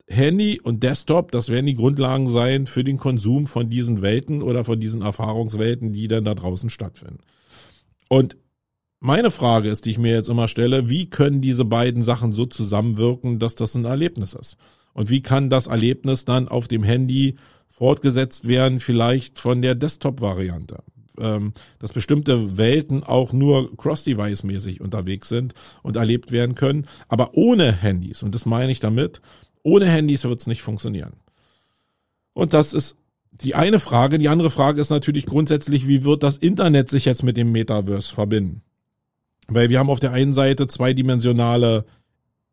Handy 0.07 0.61
und 0.61 0.85
Desktop, 0.85 1.33
das 1.33 1.49
werden 1.49 1.67
die 1.67 1.75
Grundlagen 1.75 2.29
sein 2.29 2.69
für 2.69 2.85
den 2.85 2.97
Konsum 2.97 3.49
von 3.49 3.69
diesen 3.69 4.03
Welten 4.03 4.41
oder 4.41 4.63
von 4.63 4.79
diesen 4.79 5.03
Erfahrungswelten, 5.03 5.93
die 5.93 6.07
dann 6.07 6.25
da 6.25 6.37
draußen 6.37 6.71
stattfinden. 6.71 7.19
Und 8.09 8.37
meine 9.01 9.33
Frage 9.33 9.69
ist, 9.69 9.85
die 9.85 9.91
ich 9.91 9.99
mir 9.99 10.15
jetzt 10.15 10.29
immer 10.29 10.47
stelle, 10.47 10.89
wie 10.89 11.11
können 11.11 11.41
diese 11.41 11.65
beiden 11.65 12.05
Sachen 12.05 12.33
so 12.33 12.47
zusammenwirken, 12.47 13.41
dass 13.41 13.57
das 13.57 13.75
ein 13.75 13.85
Erlebnis 13.85 14.35
ist? 14.35 14.59
Und 14.93 15.11
wie 15.11 15.23
kann 15.23 15.51
das 15.51 15.67
Erlebnis 15.67 16.25
dann 16.25 16.47
auf 16.47 16.69
dem 16.69 16.85
Handy 16.85 17.35
fortgesetzt 17.67 18.47
werden, 18.47 18.79
vielleicht 18.79 19.41
von 19.41 19.61
der 19.61 19.75
Desktop-Variante? 19.75 20.85
Ähm, 21.21 21.53
dass 21.79 21.93
bestimmte 21.93 22.59
Welten 22.59 23.03
auch 23.03 23.33
nur 23.33 23.77
Cross-Device-mäßig 23.77 24.81
unterwegs 24.81 25.29
sind 25.29 25.55
und 25.83 25.97
erlebt 25.97 26.33
werden 26.33 26.55
können, 26.55 26.87
aber 27.09 27.35
ohne 27.35 27.73
Handys. 27.73 28.23
Und 28.23 28.35
das 28.35 28.47
meine 28.47 28.73
ich 28.73 28.81
damit, 28.81 29.21
ohne 29.63 29.87
Handys 29.87 30.25
wird 30.25 30.41
es 30.41 30.47
nicht 30.47 30.63
funktionieren. 30.63 31.15
Und 32.33 32.53
das 32.53 32.73
ist 32.73 32.97
die 33.31 33.55
eine 33.55 33.81
Frage. 33.81 34.19
Die 34.19 34.29
andere 34.29 34.51
Frage 34.51 34.81
ist 34.81 34.91
natürlich 34.91 35.27
grundsätzlich, 35.27 35.89
wie 35.89 36.05
wird 36.05 36.23
das 36.23 36.39
Internet 36.39 36.91
sich 36.91 37.05
jetzt 37.05 37.23
mit 37.23 37.37
dem 37.37 37.53
Metaverse 37.53 38.15
verbinden? 38.15 38.63
Weil 39.49 39.69
wir 39.69 39.79
haben 39.79 39.91
auf 39.91 40.01
der 40.01 40.13
einen 40.13 40.33
Seite 40.33 40.67
zweidimensionale 40.67 41.85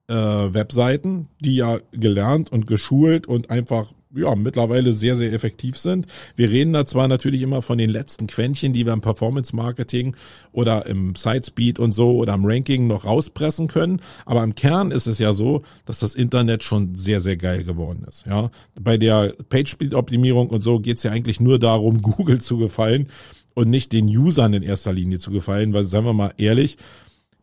äh, 0.08 0.14
Webseiten, 0.16 1.30
die 1.40 1.56
ja 1.56 1.80
gelernt 1.92 2.52
und 2.52 2.68
geschult 2.68 3.28
und 3.28 3.50
einfach 3.50 3.94
ja 4.16 4.36
mittlerweile 4.36 4.94
sehr, 4.94 5.16
sehr 5.16 5.34
effektiv 5.34 5.78
sind. 5.78 6.08
Wir 6.36 6.50
reden 6.50 6.74
da 6.74 6.86
zwar 6.86 7.08
natürlich 7.08 7.42
immer 7.42 7.62
von 7.62 7.78
den 7.78 7.90
letzten 7.90 8.28
Quäntchen, 8.28 8.74
die 8.74 8.86
wir 8.86 8.94
im 8.94 9.02
Performance 9.02 9.56
Marketing 9.56 10.16
oder 10.52 10.86
im 10.86 11.16
Sitespeed 11.16 11.80
und 11.80 11.92
so 11.92 12.18
oder 12.18 12.34
im 12.34 12.46
Ranking 12.46 12.88
noch 12.88 13.06
rauspressen 13.06 13.68
können, 13.68 14.02
aber 14.26 14.44
im 14.44 14.56
Kern 14.56 14.92
ist 14.92 15.08
es 15.08 15.20
ja 15.20 15.34
so, 15.34 15.64
dass 15.86 16.00
das 16.00 16.16
Internet 16.16 16.64
schon 16.64 16.96
sehr, 16.96 17.22
sehr 17.22 17.38
geil 17.38 17.64
geworden 17.64 18.06
ist. 18.08 18.26
Ja, 18.26 18.52
Bei 18.80 18.98
der 18.98 19.34
Page-Speed-Optimierung 19.50 20.50
und 20.50 20.62
so 20.62 20.80
geht's 20.80 21.04
ja 21.04 21.12
eigentlich 21.12 21.40
nur 21.40 21.60
darum, 21.60 22.02
Google 22.02 22.42
zu 22.42 22.58
gefallen 22.58 23.08
und 23.54 23.70
nicht 23.70 23.94
den 23.94 24.06
Usern 24.06 24.54
in 24.54 24.64
erster 24.64 24.94
Linie 24.94 25.20
zu 25.20 25.32
gefallen, 25.32 25.74
weil, 25.74 25.86
sagen 25.86 26.06
wir 26.06 26.14
mal 26.14 26.34
ehrlich, 26.38 26.78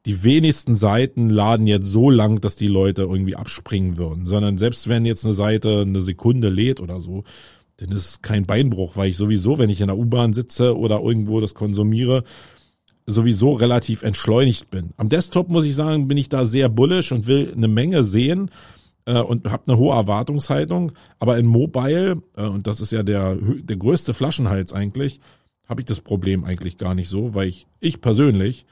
die 0.06 0.22
wenigsten 0.22 0.76
Seiten 0.76 1.28
laden 1.28 1.66
jetzt 1.66 1.90
so 1.90 2.08
lang, 2.08 2.40
dass 2.40 2.56
die 2.56 2.68
Leute 2.68 3.02
irgendwie 3.02 3.36
abspringen 3.36 3.98
würden, 3.98 4.24
sondern 4.24 4.56
selbst 4.56 4.88
wenn 4.88 5.04
jetzt 5.04 5.24
eine 5.24 5.34
Seite 5.34 5.82
eine 5.82 6.00
Sekunde 6.00 6.48
lädt 6.48 6.80
oder 6.80 7.00
so, 7.00 7.24
dann 7.76 7.90
ist 7.92 8.06
es 8.06 8.22
kein 8.22 8.46
Beinbruch, 8.46 8.96
weil 8.96 9.10
ich 9.10 9.16
sowieso, 9.16 9.58
wenn 9.58 9.70
ich 9.70 9.80
in 9.80 9.88
der 9.88 9.98
U-Bahn 9.98 10.32
sitze 10.32 10.76
oder 10.76 11.00
irgendwo 11.00 11.40
das 11.40 11.54
konsumiere, 11.54 12.24
sowieso 13.06 13.52
relativ 13.52 14.02
entschleunigt 14.02 14.70
bin. 14.70 14.90
Am 14.96 15.08
Desktop 15.08 15.48
muss 15.48 15.64
ich 15.64 15.74
sagen, 15.74 16.08
bin 16.08 16.16
ich 16.16 16.28
da 16.28 16.46
sehr 16.46 16.68
bullish 16.68 17.12
und 17.12 17.26
will 17.26 17.52
eine 17.54 17.68
Menge 17.68 18.04
sehen 18.04 18.50
äh, 19.04 19.20
und 19.20 19.50
habe 19.50 19.64
eine 19.66 19.78
hohe 19.78 19.94
Erwartungshaltung. 19.94 20.92
Aber 21.18 21.38
in 21.38 21.46
Mobile, 21.46 22.22
äh, 22.36 22.42
und 22.42 22.66
das 22.66 22.80
ist 22.80 22.92
ja 22.92 23.02
der, 23.02 23.36
der 23.36 23.76
größte 23.76 24.14
Flaschenhals 24.14 24.72
eigentlich, 24.72 25.20
habe 25.68 25.82
ich 25.82 25.86
das 25.86 26.00
Problem 26.00 26.44
eigentlich 26.44 26.78
gar 26.78 26.94
nicht 26.94 27.08
so, 27.08 27.34
weil 27.34 27.48
ich, 27.48 27.66
ich 27.80 28.00
persönlich 28.00 28.66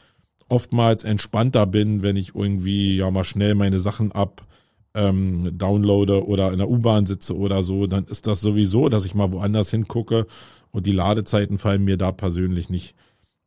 oftmals 0.48 1.04
entspannter 1.04 1.66
bin, 1.66 2.02
wenn 2.02 2.16
ich 2.16 2.34
irgendwie 2.34 2.96
ja 2.96 3.10
mal 3.10 3.24
schnell 3.24 3.54
meine 3.54 3.80
Sachen 3.80 4.12
ab 4.12 4.46
ähm, 4.94 5.50
downloade 5.56 6.26
oder 6.26 6.52
in 6.52 6.58
der 6.58 6.68
U-Bahn 6.68 7.06
sitze 7.06 7.36
oder 7.36 7.62
so, 7.62 7.86
dann 7.86 8.04
ist 8.04 8.26
das 8.26 8.40
sowieso, 8.40 8.88
dass 8.88 9.04
ich 9.04 9.14
mal 9.14 9.32
woanders 9.32 9.70
hingucke 9.70 10.26
und 10.70 10.86
die 10.86 10.92
Ladezeiten 10.92 11.58
fallen 11.58 11.84
mir 11.84 11.96
da 11.96 12.12
persönlich 12.12 12.70
nicht 12.70 12.94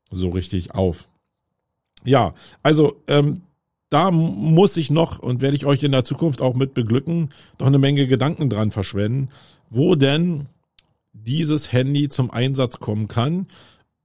so 0.10 0.30
richtig 0.30 0.76
auf. 0.76 1.08
Ja, 2.04 2.34
also 2.64 2.96
ähm, 3.08 3.42
da 3.90 4.12
muss 4.12 4.78
ich 4.78 4.90
noch 4.90 5.20
und 5.20 5.42
werde 5.42 5.56
ich 5.56 5.66
euch 5.66 5.84
in 5.84 5.92
der 5.92 6.06
Zukunft 6.06 6.42
auch 6.42 6.56
mit 6.56 6.74
beglücken, 6.74 7.30
doch 7.58 7.68
eine 7.68 7.80
Menge 7.80 8.08
Gedanken 8.08 8.50
dran 8.50 8.72
verschwenden, 8.72 9.30
wo 9.70 9.96
denn 9.96 10.48
dieses 11.14 11.72
Handy 11.72 12.08
zum 12.08 12.32
Einsatz 12.32 12.80
kommen 12.80 13.08
kann 13.08 13.48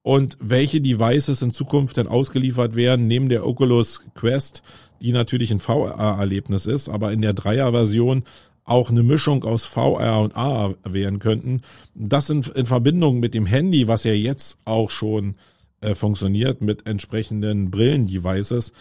und 0.06 0.36
welche 0.38 0.80
Devices 0.80 1.42
in 1.42 1.50
Zukunft 1.50 1.98
dann 1.98 2.06
ausgeliefert 2.06 2.76
werden, 2.76 3.08
neben 3.08 3.28
der 3.28 3.44
Oculus 3.44 4.02
Quest, 4.14 4.62
die 5.02 5.10
natürlich 5.10 5.50
ein 5.50 5.58
VR-Erlebnis 5.58 6.66
ist, 6.66 6.88
aber 6.88 7.10
in 7.10 7.22
der 7.22 7.34
Dreier-Version 7.34 8.22
auch 8.62 8.90
eine 8.90 9.02
Mischung 9.02 9.42
aus 9.42 9.64
VR 9.64 10.20
und 10.20 10.36
AR 10.36 10.76
werden 10.84 11.18
könnten. 11.18 11.62
Das 11.96 12.30
in, 12.30 12.42
in 12.54 12.66
Verbindung 12.66 13.18
mit 13.18 13.34
dem 13.34 13.46
Handy, 13.46 13.88
was 13.88 14.04
ja 14.04 14.12
jetzt 14.12 14.58
auch 14.64 14.90
schon 14.90 15.34
äh, 15.80 15.96
funktioniert 15.96 16.60
mit 16.60 16.86
entsprechenden 16.86 17.72
Brillen-Devices. 17.72 18.72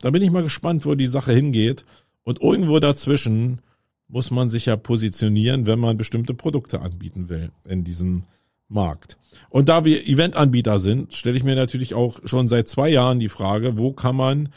Da 0.00 0.10
bin 0.10 0.22
ich 0.22 0.32
mal 0.32 0.42
gespannt, 0.42 0.84
wo 0.84 0.96
die 0.96 1.06
Sache 1.06 1.32
hingeht. 1.32 1.84
Und 2.24 2.42
irgendwo 2.42 2.80
dazwischen 2.80 3.60
muss 4.08 4.32
man 4.32 4.50
sich 4.50 4.66
ja 4.66 4.76
positionieren, 4.76 5.68
wenn 5.68 5.78
man 5.78 5.96
bestimmte 5.96 6.34
Produkte 6.34 6.80
anbieten 6.80 7.28
will 7.28 7.52
in 7.68 7.84
diesem 7.84 8.24
Markt. 8.68 9.17
Und 9.50 9.68
da 9.68 9.84
wir 9.84 10.06
Eventanbieter 10.06 10.78
sind, 10.78 11.14
stelle 11.14 11.36
ich 11.36 11.44
mir 11.44 11.56
natürlich 11.56 11.94
auch 11.94 12.20
schon 12.24 12.48
seit 12.48 12.68
zwei 12.68 12.88
Jahren 12.88 13.20
die 13.20 13.28
Frage, 13.28 13.78
wo 13.78 13.92
kann 13.92 14.16
man 14.16 14.48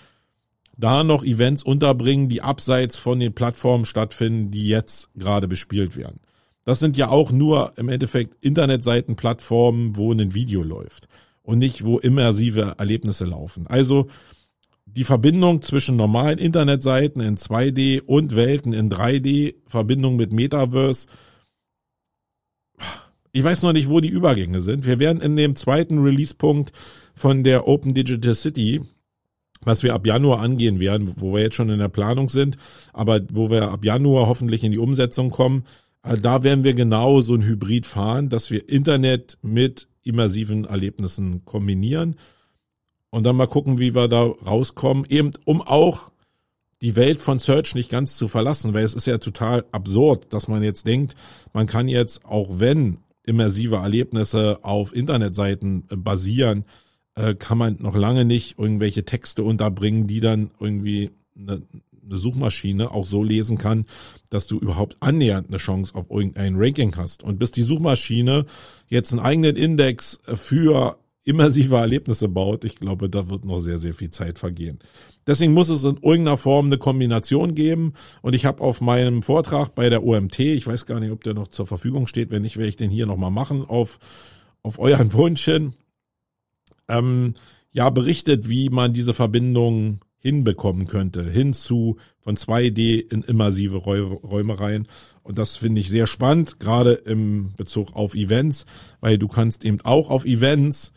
da 0.78 1.04
noch 1.04 1.24
Events 1.24 1.64
unterbringen, 1.64 2.28
die 2.30 2.42
abseits 2.42 2.98
von 2.98 3.20
den 3.20 3.34
Plattformen 3.34 3.86
stattfinden, 3.86 4.52
die 4.52 4.68
jetzt 4.68 5.10
gerade 5.16 5.48
bespielt 5.48 5.96
werden. 5.96 6.20
Das 6.66 6.80
sind 6.80 6.98
ja 6.98 7.10
auch 7.10 7.32
nur 7.32 7.74
im 7.78 7.90
Endeffekt 7.90 8.44
Internetseiten, 8.44 9.16
Plattformen, 9.16 9.96
wo 9.96 10.12
ein 10.12 10.34
Video 10.34 10.64
läuft 10.64 11.08
und 11.44 11.58
nicht, 11.58 11.86
wo 11.86 12.00
immersive 12.00 12.76
Erlebnisse 12.78 13.26
laufen. 13.26 13.68
Also 13.68 14.08
die 14.86 15.04
Verbindung 15.04 15.62
zwischen 15.62 15.96
normalen 15.96 16.38
Internetseiten 16.38 17.22
in 17.22 17.38
2D 17.38 18.02
und 18.02 18.36
Welten 18.36 18.74
in 18.74 18.92
3D, 18.92 19.56
Verbindung 19.68 20.18
mit 20.18 20.34
Metaverse. 20.34 21.08
Ich 23.34 23.44
weiß 23.44 23.64
noch 23.64 23.72
nicht, 23.72 23.90
wo 23.90 24.02
die 24.02 24.10
Übergänge 24.10 24.62
sind. 24.62 24.86
Wir 24.86 25.00
werden 25.00 25.22
in 25.22 25.36
dem 25.36 25.56
zweiten 25.56 26.00
Release-Punkt 26.00 26.72
von 27.16 27.44
der 27.44 27.68
Open 27.68 27.94
Digital 27.94 28.36
City, 28.36 28.82
was 29.64 29.84
wir 29.84 29.94
ab 29.94 30.06
Januar 30.06 30.42
angehen 30.42 30.80
werden, 30.80 31.14
wo 31.18 31.34
wir 31.34 31.42
jetzt 31.42 31.56
schon 31.56 31.70
in 31.70 31.80
der 31.80 31.88
Planung 31.88 32.30
sind, 32.30 32.58
aber 32.94 33.22
wo 33.32 33.50
wir 33.50 33.72
ab 33.72 33.86
Januar 33.86 34.28
hoffentlich 34.28 34.64
in 34.64 34.72
die 34.72 34.80
Umsetzung 34.80 35.30
kommen, 35.30 35.64
äh, 36.04 36.18
da 36.18 36.44
werden 36.44 36.64
wir 36.64 36.74
genau 36.74 37.22
so 37.22 37.36
ein 37.36 37.44
Hybrid 37.44 37.86
fahren, 37.86 38.30
dass 38.30 38.52
wir 38.52 38.68
Internet 38.68 39.38
mit 39.42 39.88
immersiven 40.04 40.66
Erlebnissen 40.66 41.46
kombinieren 41.46 42.16
und 43.12 43.26
dann 43.26 43.36
mal 43.36 43.48
gucken, 43.48 43.78
wie 43.78 43.96
wir 43.96 44.08
da 44.08 44.24
rauskommen, 44.24 45.06
eben 45.08 45.32
um 45.46 45.62
auch 45.62 46.12
die 46.82 46.96
Welt 46.96 47.20
von 47.20 47.40
Search 47.40 47.76
nicht 47.76 47.92
ganz 47.92 48.18
zu 48.18 48.28
verlassen, 48.28 48.74
weil 48.74 48.84
es 48.84 48.96
ist 48.96 49.06
ja 49.06 49.20
total 49.20 49.66
absurd, 49.72 50.34
dass 50.34 50.48
man 50.48 50.64
jetzt 50.64 50.88
denkt, 50.88 51.16
man 51.54 51.68
kann 51.68 51.88
jetzt, 51.88 52.26
auch 52.26 52.60
wenn 52.60 52.98
immersive 53.26 53.78
Erlebnisse 53.78 54.60
auf 54.64 54.96
Internetseiten 54.96 55.86
äh, 55.90 55.96
basieren, 55.96 56.66
äh, 57.16 57.36
kann 57.36 57.58
man 57.58 57.78
noch 57.80 57.96
lange 57.96 58.26
nicht 58.26 58.58
irgendwelche 58.58 59.06
Texte 59.06 59.44
unterbringen, 59.44 60.08
die 60.08 60.20
dann 60.20 60.52
irgendwie 60.60 61.12
eine, 61.38 61.62
eine 62.04 62.18
Suchmaschine 62.18 62.92
auch 62.92 63.06
so 63.06 63.24
lesen 63.24 63.58
kann, 63.58 63.86
dass 64.30 64.48
du 64.48 64.60
überhaupt 64.60 64.98
annähernd 65.02 65.48
eine 65.48 65.58
Chance 65.58 65.96
auf 65.96 66.10
irgendein 66.10 66.56
Ranking 66.56 66.96
hast. 66.96 67.24
Und 67.24 67.40
bis 67.40 67.52
die 67.52 67.64
Suchmaschine 67.64 68.46
jetzt 68.88 69.12
einen 69.12 69.22
eigenen 69.22 69.56
Index 69.56 70.20
für 70.26 70.98
immersive 71.24 71.76
Erlebnisse 71.76 72.28
baut, 72.28 72.66
ich 72.66 72.76
glaube, 72.76 73.10
da 73.10 73.30
wird 73.30 73.46
noch 73.46 73.60
sehr, 73.60 73.78
sehr 73.78 73.94
viel 73.94 74.12
Zeit 74.12 74.40
vergehen. 74.40 74.80
Deswegen 75.28 75.54
muss 75.54 75.70
es 75.70 75.84
in 75.84 75.98
irgendeiner 75.98 76.38
Form 76.38 76.68
eine 76.68 76.78
Kombination 76.78 77.56
geben. 77.56 77.94
Und 78.22 78.36
ich 78.36 78.46
habe 78.46 78.62
auf 78.62 78.82
meinem 78.82 79.22
Vortrag 79.22 79.76
bei 79.76 79.90
der 79.90 80.04
OMT, 80.04 80.40
ich 80.40 80.68
weiß 80.68 80.86
gar 80.86 81.00
nicht, 81.00 81.12
ob 81.12 81.24
der 81.24 81.34
noch 81.34 81.48
zur 81.48 81.68
Verfügung 81.68 82.08
steht, 82.08 82.32
wenn 82.32 82.42
nicht, 82.42 82.58
werde 82.58 82.70
ich 82.70 82.76
den 82.76 82.92
hier 82.92 83.06
nochmal 83.06 83.32
machen, 83.32 83.64
auf, 83.66 84.00
auf 84.64 84.80
euren 84.80 85.14
Wunsch 85.14 85.46
hin, 85.46 85.74
ähm, 86.88 87.34
ja, 87.72 87.90
berichtet, 87.90 88.50
wie 88.50 88.70
man 88.70 88.94
diese 88.94 89.14
Verbindung 89.14 90.02
hinbekommen 90.22 90.88
könnte, 90.88 91.24
hinzu 91.24 91.98
von 92.20 92.36
2D 92.38 93.12
in 93.12 93.24
immersive 93.24 93.78
Räume 93.78 94.60
rein. 94.60 94.88
Und 95.24 95.40
das 95.40 95.58
finde 95.58 95.82
ich 95.82 95.90
sehr 95.90 96.06
spannend, 96.06 96.60
gerade 96.60 96.94
im 96.94 97.54
Bezug 97.58 97.96
auf 97.96 98.14
Events, 98.14 98.66
weil 99.00 99.18
du 99.18 99.28
kannst 99.28 99.66
eben 99.66 99.82
auch 99.82 100.10
auf 100.10 100.26
Events 100.26 100.92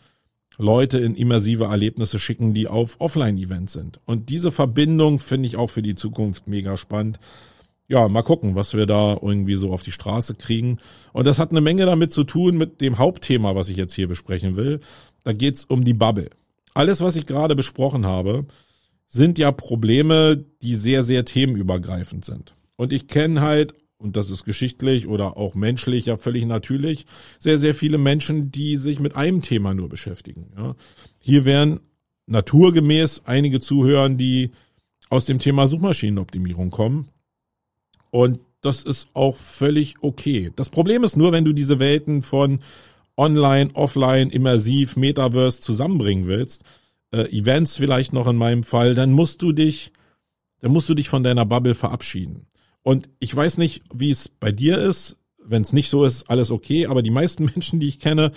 Leute 0.58 0.98
in 0.98 1.14
immersive 1.14 1.64
Erlebnisse 1.64 2.18
schicken, 2.18 2.54
die 2.54 2.68
auf 2.68 3.00
Offline-Events 3.00 3.72
sind. 3.72 4.00
Und 4.04 4.28
diese 4.28 4.52
Verbindung 4.52 5.18
finde 5.18 5.48
ich 5.48 5.56
auch 5.56 5.70
für 5.70 5.82
die 5.82 5.94
Zukunft 5.94 6.48
mega 6.48 6.76
spannend. 6.76 7.18
Ja, 7.86 8.08
mal 8.08 8.22
gucken, 8.22 8.54
was 8.54 8.74
wir 8.74 8.86
da 8.86 9.18
irgendwie 9.20 9.56
so 9.56 9.72
auf 9.72 9.82
die 9.82 9.92
Straße 9.92 10.34
kriegen. 10.34 10.78
Und 11.12 11.26
das 11.26 11.38
hat 11.38 11.50
eine 11.50 11.60
Menge 11.60 11.84
damit 11.86 12.12
zu 12.12 12.24
tun 12.24 12.56
mit 12.56 12.80
dem 12.80 12.98
Hauptthema, 12.98 13.54
was 13.54 13.68
ich 13.68 13.76
jetzt 13.76 13.94
hier 13.94 14.08
besprechen 14.08 14.56
will. 14.56 14.80
Da 15.22 15.32
geht's 15.32 15.64
um 15.64 15.84
die 15.84 15.92
Bubble. 15.92 16.30
Alles, 16.72 17.00
was 17.00 17.16
ich 17.16 17.26
gerade 17.26 17.54
besprochen 17.54 18.06
habe, 18.06 18.46
sind 19.08 19.38
ja 19.38 19.52
Probleme, 19.52 20.44
die 20.62 20.74
sehr, 20.74 21.02
sehr 21.02 21.24
themenübergreifend 21.24 22.24
sind. 22.24 22.54
Und 22.76 22.92
ich 22.92 23.06
kenne 23.06 23.42
halt 23.42 23.74
und 23.98 24.16
das 24.16 24.30
ist 24.30 24.44
geschichtlich 24.44 25.06
oder 25.06 25.36
auch 25.36 25.54
menschlich 25.54 26.06
ja 26.06 26.16
völlig 26.16 26.46
natürlich, 26.46 27.06
sehr, 27.38 27.58
sehr 27.58 27.74
viele 27.74 27.98
Menschen, 27.98 28.50
die 28.50 28.76
sich 28.76 29.00
mit 29.00 29.16
einem 29.16 29.42
Thema 29.42 29.74
nur 29.74 29.88
beschäftigen. 29.88 30.52
Ja. 30.56 30.74
Hier 31.18 31.44
werden 31.44 31.80
naturgemäß 32.26 33.22
einige 33.24 33.60
zuhören, 33.60 34.16
die 34.16 34.50
aus 35.10 35.26
dem 35.26 35.38
Thema 35.38 35.66
Suchmaschinenoptimierung 35.66 36.70
kommen. 36.70 37.08
Und 38.10 38.40
das 38.60 38.82
ist 38.82 39.08
auch 39.12 39.36
völlig 39.36 39.96
okay. 40.00 40.50
Das 40.56 40.70
Problem 40.70 41.04
ist 41.04 41.16
nur, 41.16 41.32
wenn 41.32 41.44
du 41.44 41.52
diese 41.52 41.78
Welten 41.78 42.22
von 42.22 42.60
online, 43.16 43.70
offline, 43.74 44.30
immersiv, 44.30 44.96
Metaverse 44.96 45.60
zusammenbringen 45.60 46.26
willst, 46.26 46.64
äh, 47.12 47.28
Events 47.30 47.76
vielleicht 47.76 48.12
noch 48.12 48.26
in 48.26 48.36
meinem 48.36 48.62
Fall, 48.64 48.94
dann 48.94 49.12
musst 49.12 49.42
du 49.42 49.52
dich, 49.52 49.92
dann 50.60 50.72
musst 50.72 50.88
du 50.88 50.94
dich 50.94 51.08
von 51.08 51.22
deiner 51.22 51.44
Bubble 51.44 51.74
verabschieden. 51.74 52.46
Und 52.84 53.08
ich 53.18 53.34
weiß 53.34 53.58
nicht, 53.58 53.82
wie 53.92 54.10
es 54.10 54.28
bei 54.28 54.52
dir 54.52 54.78
ist. 54.78 55.16
Wenn 55.46 55.62
es 55.62 55.72
nicht 55.72 55.90
so 55.90 56.04
ist, 56.04 56.30
alles 56.30 56.52
okay. 56.52 56.86
Aber 56.86 57.02
die 57.02 57.10
meisten 57.10 57.44
Menschen, 57.54 57.80
die 57.80 57.88
ich 57.88 57.98
kenne, 57.98 58.30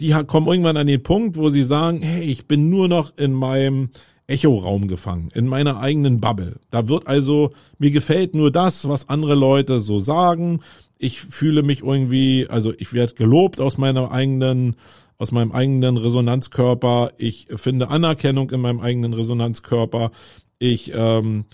die 0.00 0.10
kommen 0.26 0.48
irgendwann 0.48 0.76
an 0.76 0.86
den 0.86 1.02
Punkt, 1.02 1.38
wo 1.38 1.48
sie 1.48 1.62
sagen, 1.62 2.02
hey, 2.02 2.22
ich 2.22 2.46
bin 2.46 2.68
nur 2.68 2.88
noch 2.88 3.16
in 3.16 3.32
meinem 3.32 3.88
Echo-Raum 4.26 4.88
gefangen, 4.88 5.28
in 5.34 5.46
meiner 5.46 5.80
eigenen 5.80 6.20
Bubble. 6.20 6.58
Da 6.70 6.88
wird 6.88 7.06
also, 7.06 7.52
mir 7.78 7.92
gefällt 7.92 8.34
nur 8.34 8.50
das, 8.50 8.88
was 8.88 9.08
andere 9.08 9.36
Leute 9.36 9.80
so 9.80 9.98
sagen. 9.98 10.60
Ich 10.98 11.20
fühle 11.20 11.62
mich 11.62 11.82
irgendwie, 11.82 12.46
also 12.48 12.74
ich 12.76 12.92
werde 12.92 13.14
gelobt 13.14 13.60
aus 13.60 13.78
meiner 13.78 14.10
eigenen, 14.10 14.76
aus 15.16 15.30
meinem 15.30 15.52
eigenen 15.52 15.96
Resonanzkörper. 15.96 17.12
Ich 17.18 17.46
finde 17.54 17.88
Anerkennung 17.88 18.50
in 18.50 18.60
meinem 18.60 18.80
eigenen 18.80 19.14
Resonanzkörper. 19.14 20.10
Ich 20.58 20.92
ähm, 20.94 21.44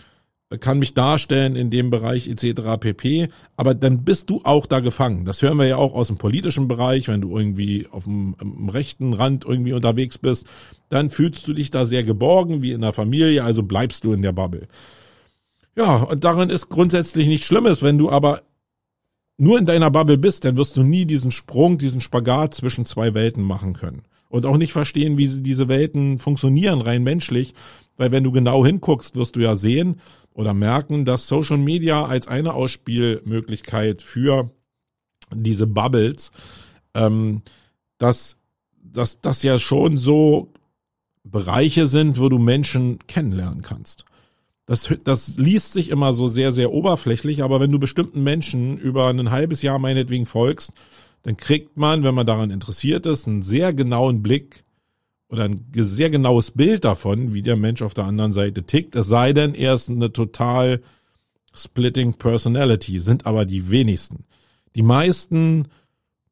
kann 0.58 0.78
mich 0.78 0.94
darstellen 0.94 1.56
in 1.56 1.70
dem 1.70 1.90
Bereich 1.90 2.28
etc. 2.28 2.78
pp. 2.80 3.28
Aber 3.56 3.74
dann 3.74 4.04
bist 4.04 4.30
du 4.30 4.40
auch 4.44 4.66
da 4.66 4.80
gefangen. 4.80 5.24
Das 5.24 5.42
hören 5.42 5.58
wir 5.58 5.66
ja 5.66 5.76
auch 5.76 5.94
aus 5.94 6.08
dem 6.08 6.18
politischen 6.18 6.68
Bereich, 6.68 7.08
wenn 7.08 7.20
du 7.20 7.36
irgendwie 7.36 7.86
auf 7.90 8.04
dem, 8.04 8.34
rechten 8.68 9.12
Rand 9.14 9.44
irgendwie 9.44 9.72
unterwegs 9.72 10.18
bist, 10.18 10.46
dann 10.88 11.10
fühlst 11.10 11.46
du 11.48 11.52
dich 11.52 11.70
da 11.70 11.84
sehr 11.84 12.04
geborgen 12.04 12.62
wie 12.62 12.72
in 12.72 12.80
der 12.80 12.92
Familie, 12.92 13.44
also 13.44 13.62
bleibst 13.62 14.04
du 14.04 14.12
in 14.12 14.22
der 14.22 14.32
Bubble. 14.32 14.68
Ja, 15.76 15.96
und 15.96 16.22
darin 16.24 16.50
ist 16.50 16.68
grundsätzlich 16.68 17.26
nichts 17.26 17.46
Schlimmes, 17.46 17.82
wenn 17.82 17.98
du 17.98 18.10
aber 18.10 18.42
nur 19.38 19.58
in 19.58 19.66
deiner 19.66 19.90
Bubble 19.90 20.18
bist, 20.18 20.44
dann 20.44 20.56
wirst 20.56 20.76
du 20.76 20.82
nie 20.82 21.06
diesen 21.06 21.30
Sprung, 21.30 21.78
diesen 21.78 22.00
Spagat 22.00 22.54
zwischen 22.54 22.84
zwei 22.86 23.14
Welten 23.14 23.42
machen 23.42 23.72
können. 23.72 24.02
Und 24.28 24.46
auch 24.46 24.56
nicht 24.56 24.72
verstehen, 24.72 25.18
wie 25.18 25.28
diese 25.28 25.68
Welten 25.68 26.18
funktionieren, 26.18 26.80
rein 26.80 27.02
menschlich. 27.02 27.54
Weil 28.02 28.10
wenn 28.10 28.24
du 28.24 28.32
genau 28.32 28.66
hinguckst, 28.66 29.14
wirst 29.14 29.36
du 29.36 29.40
ja 29.40 29.54
sehen, 29.54 30.00
oder 30.34 30.54
merken, 30.54 31.04
dass 31.04 31.28
Social 31.28 31.56
Media 31.56 32.04
als 32.04 32.26
eine 32.26 32.54
Ausspielmöglichkeit 32.54 34.02
für 34.02 34.50
diese 35.32 35.68
Bubbles, 35.68 36.32
ähm, 36.94 37.42
dass, 37.98 38.38
dass 38.82 39.20
das 39.20 39.44
ja 39.44 39.60
schon 39.60 39.98
so 39.98 40.52
Bereiche 41.22 41.86
sind, 41.86 42.18
wo 42.18 42.28
du 42.28 42.40
Menschen 42.40 42.98
kennenlernen 43.06 43.62
kannst. 43.62 44.04
Das, 44.66 44.92
das 45.04 45.38
liest 45.38 45.72
sich 45.72 45.88
immer 45.88 46.12
so 46.12 46.26
sehr, 46.26 46.50
sehr 46.50 46.72
oberflächlich, 46.72 47.44
aber 47.44 47.60
wenn 47.60 47.70
du 47.70 47.78
bestimmten 47.78 48.24
Menschen 48.24 48.78
über 48.78 49.10
ein 49.10 49.30
halbes 49.30 49.62
Jahr 49.62 49.78
meinetwegen 49.78 50.26
folgst, 50.26 50.72
dann 51.22 51.36
kriegt 51.36 51.76
man, 51.76 52.02
wenn 52.02 52.16
man 52.16 52.26
daran 52.26 52.50
interessiert 52.50 53.06
ist, 53.06 53.28
einen 53.28 53.42
sehr 53.42 53.72
genauen 53.72 54.24
Blick 54.24 54.64
oder 55.32 55.44
ein 55.44 55.64
sehr 55.72 56.10
genaues 56.10 56.50
Bild 56.50 56.84
davon, 56.84 57.32
wie 57.32 57.42
der 57.42 57.56
Mensch 57.56 57.80
auf 57.80 57.94
der 57.94 58.04
anderen 58.04 58.32
Seite 58.32 58.64
tickt. 58.64 58.94
Es 58.94 59.08
sei 59.08 59.32
denn, 59.32 59.54
er 59.54 59.74
ist 59.74 59.88
eine 59.88 60.12
total 60.12 60.82
splitting 61.54 62.14
Personality, 62.14 63.00
sind 63.00 63.24
aber 63.24 63.46
die 63.46 63.70
wenigsten. 63.70 64.24
Die 64.76 64.82
meisten 64.82 65.68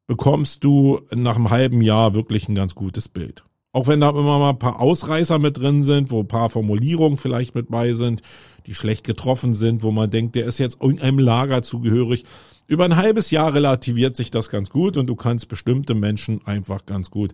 bekommst 0.05 0.63
du 0.63 1.01
nach 1.15 1.35
einem 1.35 1.49
halben 1.49 1.81
Jahr 1.81 2.13
wirklich 2.13 2.47
ein 2.47 2.55
ganz 2.55 2.75
gutes 2.75 3.07
Bild. 3.07 3.43
Auch 3.71 3.87
wenn 3.87 4.01
da 4.01 4.09
immer 4.09 4.37
mal 4.37 4.51
ein 4.51 4.59
paar 4.59 4.79
Ausreißer 4.79 5.39
mit 5.39 5.57
drin 5.57 5.81
sind, 5.81 6.11
wo 6.11 6.19
ein 6.19 6.27
paar 6.27 6.49
Formulierungen 6.49 7.17
vielleicht 7.17 7.55
mit 7.55 7.69
bei 7.69 7.93
sind, 7.93 8.21
die 8.67 8.75
schlecht 8.75 9.03
getroffen 9.03 9.53
sind, 9.53 9.81
wo 9.81 9.91
man 9.91 10.11
denkt, 10.11 10.35
der 10.35 10.45
ist 10.45 10.59
jetzt 10.59 10.81
irgendeinem 10.81 11.19
Lager 11.19 11.63
zugehörig. 11.63 12.25
Über 12.67 12.85
ein 12.85 12.97
halbes 12.97 13.31
Jahr 13.31 13.53
relativiert 13.53 14.15
sich 14.15 14.29
das 14.29 14.49
ganz 14.49 14.69
gut 14.69 14.97
und 14.97 15.07
du 15.07 15.15
kannst 15.15 15.47
bestimmte 15.47 15.95
Menschen 15.95 16.45
einfach 16.45 16.85
ganz 16.85 17.09
gut 17.09 17.33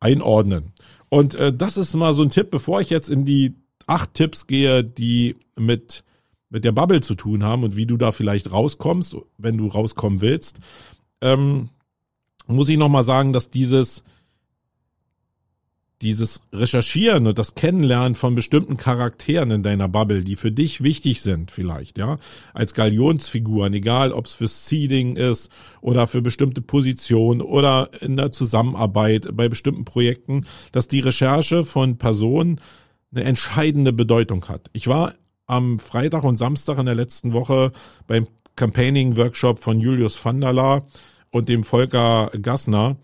einordnen. 0.00 0.72
Und 1.08 1.34
äh, 1.34 1.52
das 1.52 1.76
ist 1.76 1.94
mal 1.94 2.12
so 2.12 2.22
ein 2.22 2.30
Tipp, 2.30 2.50
bevor 2.50 2.80
ich 2.80 2.90
jetzt 2.90 3.08
in 3.08 3.24
die 3.24 3.54
acht 3.86 4.14
Tipps 4.14 4.46
gehe, 4.46 4.84
die 4.84 5.36
mit 5.56 6.04
mit 6.50 6.64
der 6.64 6.72
Bubble 6.72 7.00
zu 7.00 7.14
tun 7.14 7.44
haben 7.44 7.62
und 7.62 7.76
wie 7.76 7.86
du 7.86 7.96
da 7.96 8.12
vielleicht 8.12 8.50
rauskommst, 8.52 9.16
wenn 9.36 9.58
du 9.58 9.66
rauskommen 9.66 10.20
willst, 10.20 10.60
ähm, 11.20 11.68
muss 12.46 12.68
ich 12.68 12.78
noch 12.78 12.88
mal 12.88 13.02
sagen, 13.02 13.32
dass 13.32 13.50
dieses 13.50 14.02
dieses 16.02 16.40
Recherchieren 16.52 17.26
und 17.26 17.38
das 17.38 17.54
Kennenlernen 17.54 18.14
von 18.14 18.34
bestimmten 18.34 18.76
Charakteren 18.76 19.50
in 19.50 19.62
deiner 19.62 19.88
Bubble, 19.88 20.22
die 20.22 20.36
für 20.36 20.52
dich 20.52 20.82
wichtig 20.82 21.22
sind 21.22 21.50
vielleicht, 21.50 21.98
ja, 21.98 22.18
als 22.54 22.74
Galionsfiguren, 22.74 23.74
egal 23.74 24.12
ob 24.12 24.26
es 24.26 24.34
fürs 24.34 24.68
Seeding 24.68 25.16
ist 25.16 25.50
oder 25.80 26.06
für 26.06 26.22
bestimmte 26.22 26.62
Positionen 26.62 27.42
oder 27.42 27.90
in 28.00 28.16
der 28.16 28.30
Zusammenarbeit 28.30 29.28
bei 29.32 29.48
bestimmten 29.48 29.84
Projekten, 29.84 30.46
dass 30.70 30.86
die 30.86 31.00
Recherche 31.00 31.64
von 31.64 31.98
Personen 31.98 32.60
eine 33.12 33.24
entscheidende 33.24 33.92
Bedeutung 33.92 34.48
hat. 34.48 34.70
Ich 34.72 34.86
war 34.86 35.14
am 35.46 35.78
Freitag 35.78 36.22
und 36.22 36.36
Samstag 36.36 36.78
in 36.78 36.86
der 36.86 36.94
letzten 36.94 37.32
Woche 37.32 37.72
beim 38.06 38.28
Campaigning-Workshop 38.54 39.60
von 39.60 39.80
Julius 39.80 40.22
Vandala 40.24 40.84
und 41.30 41.48
dem 41.48 41.64
Volker 41.64 42.30
Gassner 42.40 42.96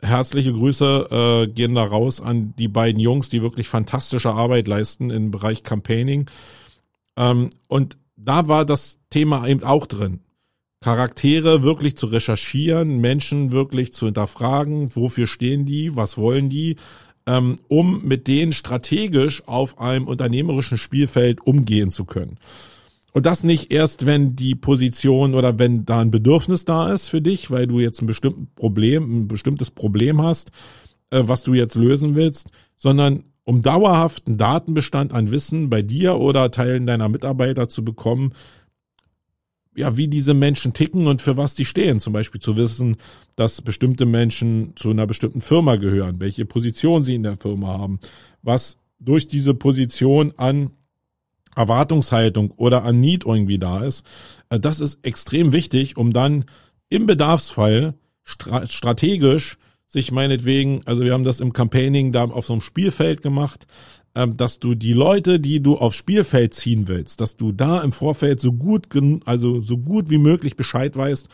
herzliche 0.00 0.52
Grüße 0.52 1.08
äh, 1.10 1.52
gehen 1.52 1.74
da 1.74 1.84
raus 1.84 2.20
an 2.20 2.54
die 2.58 2.68
beiden 2.68 3.00
Jungs, 3.00 3.28
die 3.28 3.42
wirklich 3.42 3.68
fantastische 3.68 4.32
Arbeit 4.32 4.68
leisten 4.68 5.10
im 5.10 5.30
Bereich 5.30 5.62
Campaigning. 5.62 6.26
Ähm, 7.16 7.50
und 7.68 7.98
da 8.16 8.48
war 8.48 8.64
das 8.64 8.98
Thema 9.10 9.46
eben 9.46 9.62
auch 9.64 9.86
drin. 9.86 10.20
Charaktere 10.80 11.62
wirklich 11.62 11.96
zu 11.96 12.06
recherchieren, 12.06 12.98
Menschen 13.00 13.50
wirklich 13.50 13.92
zu 13.92 14.06
hinterfragen, 14.06 14.94
wofür 14.94 15.26
stehen 15.26 15.66
die, 15.66 15.96
was 15.96 16.16
wollen 16.16 16.48
die, 16.48 16.76
ähm, 17.26 17.56
um 17.66 18.04
mit 18.04 18.28
denen 18.28 18.52
strategisch 18.52 19.42
auf 19.46 19.80
einem 19.80 20.06
unternehmerischen 20.06 20.78
Spielfeld 20.78 21.40
umgehen 21.44 21.90
zu 21.90 22.04
können. 22.04 22.38
Und 23.18 23.26
das 23.26 23.42
nicht 23.42 23.72
erst, 23.72 24.06
wenn 24.06 24.36
die 24.36 24.54
Position 24.54 25.34
oder 25.34 25.58
wenn 25.58 25.84
da 25.84 25.98
ein 25.98 26.12
Bedürfnis 26.12 26.64
da 26.64 26.92
ist 26.92 27.08
für 27.08 27.20
dich, 27.20 27.50
weil 27.50 27.66
du 27.66 27.80
jetzt 27.80 28.00
ein 28.00 28.06
bestimmtes 28.06 28.46
Problem, 28.54 29.22
ein 29.22 29.26
bestimmtes 29.26 29.72
Problem 29.72 30.22
hast, 30.22 30.52
äh, 31.10 31.22
was 31.24 31.42
du 31.42 31.52
jetzt 31.52 31.74
lösen 31.74 32.14
willst, 32.14 32.52
sondern 32.76 33.24
um 33.42 33.60
dauerhaft 33.60 34.28
einen 34.28 34.38
Datenbestand 34.38 35.12
an 35.12 35.32
Wissen 35.32 35.68
bei 35.68 35.82
dir 35.82 36.18
oder 36.18 36.52
Teilen 36.52 36.86
deiner 36.86 37.08
Mitarbeiter 37.08 37.68
zu 37.68 37.84
bekommen, 37.84 38.34
ja, 39.74 39.96
wie 39.96 40.06
diese 40.06 40.32
Menschen 40.32 40.72
ticken 40.72 41.08
und 41.08 41.20
für 41.20 41.36
was 41.36 41.56
die 41.56 41.64
stehen. 41.64 41.98
Zum 41.98 42.12
Beispiel 42.12 42.40
zu 42.40 42.56
wissen, 42.56 42.98
dass 43.34 43.62
bestimmte 43.62 44.06
Menschen 44.06 44.74
zu 44.76 44.90
einer 44.90 45.08
bestimmten 45.08 45.40
Firma 45.40 45.74
gehören, 45.74 46.20
welche 46.20 46.44
Position 46.44 47.02
sie 47.02 47.16
in 47.16 47.24
der 47.24 47.36
Firma 47.36 47.78
haben, 47.78 47.98
was 48.42 48.78
durch 49.00 49.26
diese 49.26 49.54
Position 49.54 50.34
an 50.36 50.70
Erwartungshaltung 51.58 52.52
oder 52.52 52.84
an 52.84 53.00
Need 53.00 53.26
irgendwie 53.26 53.58
da 53.58 53.84
ist. 53.84 54.06
Äh, 54.48 54.60
das 54.60 54.80
ist 54.80 54.98
extrem 55.02 55.52
wichtig, 55.52 55.96
um 55.96 56.12
dann 56.12 56.44
im 56.88 57.06
Bedarfsfall 57.06 57.94
strategisch 58.24 59.58
sich 59.86 60.12
meinetwegen, 60.12 60.82
also 60.84 61.02
wir 61.02 61.14
haben 61.14 61.24
das 61.24 61.40
im 61.40 61.54
Campaigning 61.54 62.12
da 62.12 62.24
auf 62.24 62.46
so 62.46 62.52
einem 62.52 62.60
Spielfeld 62.60 63.22
gemacht, 63.22 63.66
ähm, 64.14 64.36
dass 64.36 64.60
du 64.60 64.74
die 64.74 64.92
Leute, 64.92 65.40
die 65.40 65.60
du 65.60 65.78
aufs 65.78 65.96
Spielfeld 65.96 66.54
ziehen 66.54 66.88
willst, 66.88 67.20
dass 67.20 67.36
du 67.36 67.52
da 67.52 67.80
im 67.80 67.92
Vorfeld 67.92 68.38
so 68.40 68.52
gut, 68.52 68.88
also 69.24 69.60
so 69.60 69.78
gut 69.78 70.10
wie 70.10 70.18
möglich 70.18 70.56
Bescheid 70.56 70.94
weißt, 70.94 71.28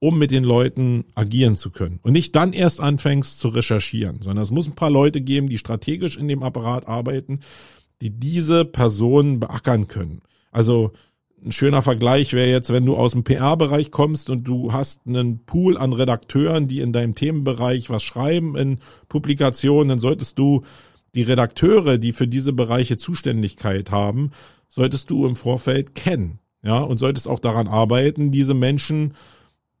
um 0.00 0.16
mit 0.16 0.30
den 0.30 0.44
Leuten 0.44 1.06
agieren 1.16 1.56
zu 1.56 1.70
können. 1.70 1.98
Und 2.02 2.12
nicht 2.12 2.36
dann 2.36 2.52
erst 2.52 2.80
anfängst 2.80 3.40
zu 3.40 3.48
recherchieren, 3.48 4.22
sondern 4.22 4.44
es 4.44 4.52
muss 4.52 4.68
ein 4.68 4.76
paar 4.76 4.90
Leute 4.90 5.20
geben, 5.20 5.48
die 5.48 5.58
strategisch 5.58 6.16
in 6.16 6.28
dem 6.28 6.44
Apparat 6.44 6.86
arbeiten, 6.86 7.40
die 8.00 8.10
diese 8.10 8.64
Personen 8.64 9.40
beackern 9.40 9.88
können. 9.88 10.22
Also 10.50 10.92
ein 11.44 11.52
schöner 11.52 11.82
Vergleich 11.82 12.32
wäre 12.32 12.50
jetzt, 12.50 12.72
wenn 12.72 12.86
du 12.86 12.96
aus 12.96 13.12
dem 13.12 13.24
PR-Bereich 13.24 13.90
kommst 13.90 14.28
und 14.30 14.44
du 14.44 14.72
hast 14.72 15.06
einen 15.06 15.44
Pool 15.44 15.78
an 15.78 15.92
Redakteuren, 15.92 16.68
die 16.68 16.80
in 16.80 16.92
deinem 16.92 17.14
Themenbereich 17.14 17.90
was 17.90 18.02
schreiben 18.02 18.56
in 18.56 18.78
Publikationen, 19.08 19.88
dann 19.88 20.00
solltest 20.00 20.38
du 20.38 20.62
die 21.14 21.22
Redakteure, 21.22 21.98
die 21.98 22.12
für 22.12 22.26
diese 22.26 22.52
Bereiche 22.52 22.96
Zuständigkeit 22.96 23.90
haben, 23.90 24.32
solltest 24.68 25.10
du 25.10 25.26
im 25.26 25.36
Vorfeld 25.36 25.94
kennen. 25.94 26.40
Ja, 26.62 26.80
und 26.80 26.98
solltest 26.98 27.28
auch 27.28 27.38
daran 27.38 27.68
arbeiten, 27.68 28.32
diese 28.32 28.52
Menschen 28.52 29.14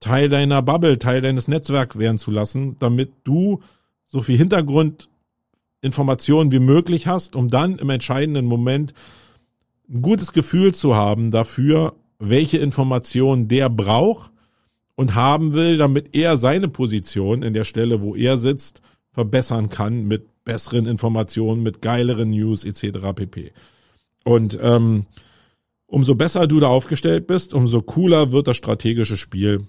Teil 0.00 0.28
deiner 0.28 0.62
Bubble, 0.62 0.98
Teil 1.00 1.20
deines 1.22 1.48
Netzwerks 1.48 1.98
werden 1.98 2.18
zu 2.18 2.30
lassen, 2.30 2.76
damit 2.78 3.10
du 3.24 3.60
so 4.06 4.22
viel 4.22 4.38
Hintergrund 4.38 5.08
Informationen 5.80 6.50
wie 6.50 6.58
möglich 6.58 7.06
hast, 7.06 7.36
um 7.36 7.50
dann 7.50 7.78
im 7.78 7.90
entscheidenden 7.90 8.46
Moment 8.46 8.94
ein 9.88 10.02
gutes 10.02 10.32
Gefühl 10.32 10.74
zu 10.74 10.94
haben 10.94 11.30
dafür, 11.30 11.94
welche 12.18 12.58
Informationen 12.58 13.48
der 13.48 13.70
braucht 13.70 14.30
und 14.96 15.14
haben 15.14 15.54
will, 15.54 15.76
damit 15.76 16.14
er 16.16 16.36
seine 16.36 16.68
Position 16.68 17.42
in 17.42 17.54
der 17.54 17.64
Stelle, 17.64 18.02
wo 18.02 18.16
er 18.16 18.36
sitzt, 18.36 18.82
verbessern 19.12 19.68
kann 19.70 20.04
mit 20.06 20.44
besseren 20.44 20.86
Informationen, 20.86 21.62
mit 21.62 21.82
geileren 21.82 22.30
News 22.30 22.64
etc. 22.64 22.98
pp. 23.14 23.52
Und 24.24 24.58
ähm, 24.60 25.06
umso 25.86 26.14
besser 26.14 26.46
du 26.46 26.60
da 26.60 26.68
aufgestellt 26.68 27.26
bist, 27.26 27.54
umso 27.54 27.82
cooler 27.82 28.32
wird 28.32 28.48
das 28.48 28.56
strategische 28.56 29.16
Spiel 29.16 29.66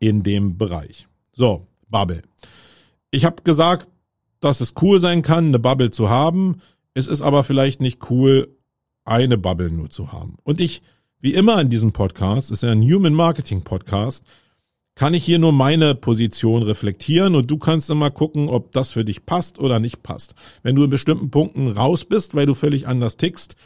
in 0.00 0.22
dem 0.22 0.58
Bereich. 0.58 1.06
So, 1.32 1.66
Bubble. 1.88 2.22
Ich 3.10 3.24
habe 3.24 3.42
gesagt, 3.42 3.88
dass 4.44 4.60
es 4.60 4.74
cool 4.82 5.00
sein 5.00 5.22
kann, 5.22 5.46
eine 5.46 5.58
Bubble 5.58 5.90
zu 5.90 6.10
haben. 6.10 6.60
Es 6.94 7.08
ist 7.08 7.22
aber 7.22 7.44
vielleicht 7.44 7.80
nicht 7.80 8.10
cool, 8.10 8.56
eine 9.04 9.38
Bubble 9.38 9.70
nur 9.70 9.90
zu 9.90 10.12
haben. 10.12 10.36
Und 10.44 10.60
ich, 10.60 10.82
wie 11.20 11.34
immer 11.34 11.60
in 11.60 11.70
diesem 11.70 11.92
Podcast, 11.92 12.50
ist 12.50 12.62
ja 12.62 12.70
ein 12.70 12.82
Human 12.82 13.14
Marketing 13.14 13.62
Podcast, 13.62 14.24
kann 14.94 15.14
ich 15.14 15.24
hier 15.24 15.38
nur 15.38 15.52
meine 15.52 15.94
Position 15.94 16.62
reflektieren 16.62 17.34
und 17.34 17.50
du 17.50 17.58
kannst 17.58 17.90
immer 17.90 18.10
gucken, 18.10 18.48
ob 18.48 18.72
das 18.72 18.90
für 18.90 19.04
dich 19.04 19.26
passt 19.26 19.58
oder 19.58 19.80
nicht 19.80 20.02
passt. 20.02 20.34
Wenn 20.62 20.76
du 20.76 20.84
in 20.84 20.90
bestimmten 20.90 21.30
Punkten 21.30 21.68
raus 21.68 22.04
bist, 22.04 22.34
weil 22.34 22.46
du 22.46 22.54
völlig 22.54 22.86
anders 22.86 23.16
tickst, 23.16 23.56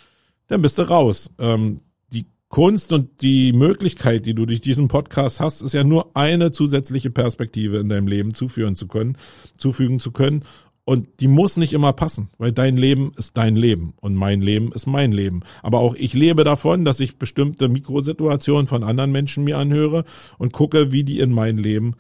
dann 0.47 0.63
bist 0.63 0.79
du 0.79 0.83
raus. 0.83 1.31
Ähm, 1.39 1.81
die 2.11 2.27
Kunst 2.49 2.95
und 2.95 3.21
die 3.21 3.53
Möglichkeit, 3.53 4.25
die 4.25 4.35
du 4.35 4.47
durch 4.47 4.63
diesen 4.63 4.89
Podcast 4.89 5.41
hast, 5.41 5.61
ist 5.61 5.75
ja 5.75 5.85
nur 5.85 6.17
eine 6.17 6.51
zusätzliche 6.51 7.11
Perspektive 7.11 7.77
in 7.79 7.91
deinem 7.91 8.07
Leben 8.07 8.33
zuführen 8.33 8.75
zu 8.75 8.89
können, 8.89 9.19
zufügen 9.59 10.01
zu 10.01 10.13
können. 10.13 10.45
Und 10.89 11.21
die 11.21 11.29
muss 11.29 11.59
nicht 11.59 11.75
immer 11.75 11.93
passen, 11.93 12.31
weil 12.39 12.51
dein 12.51 12.79
Leben 12.79 13.13
ist 13.19 13.37
dein 13.37 13.57
Leben 13.57 13.93
und 14.01 14.15
mein 14.15 14.41
Leben 14.41 14.73
ist 14.73 14.87
mein 14.87 15.13
Leben. 15.13 15.43
Aber 15.63 15.81
auch 15.81 15.95
ich 15.95 16.15
lebe 16.15 16.45
davon, 16.45 16.87
dass 16.87 16.99
ich 16.99 17.19
bestimmte 17.19 17.69
Mikrosituationen 17.69 18.67
von 18.67 18.83
anderen 18.83 19.13
Menschen 19.13 19.45
mir 19.45 19.59
anhöre 19.59 20.07
und 20.39 20.55
gucke, 20.55 20.91
wie 20.91 21.05
die 21.05 21.21
in 21.21 21.31
mein 21.31 21.59
Leben 21.59 21.95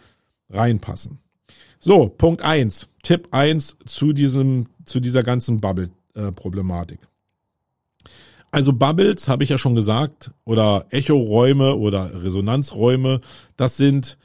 reinpassen. 0.48 1.18
So, 1.81 2.09
Punkt 2.09 2.40
eins, 2.40 2.88
Tipp 3.03 3.29
eins 3.31 3.77
zu 3.85 4.14
diesem, 4.14 4.68
zu 4.87 5.01
dieser 5.01 5.22
ganzen 5.22 5.61
Bubble-Problematik. 5.61 7.01
Also 8.51 8.72
Bubbles, 8.72 9.29
habe 9.29 9.44
ich 9.44 9.51
ja 9.51 9.59
schon 9.59 9.74
gesagt, 9.74 10.31
oder 10.46 10.87
Echoräume 10.88 11.74
oder 11.74 12.22
Resonanzräume, 12.22 13.20
das 13.59 13.77
sind 13.77 14.16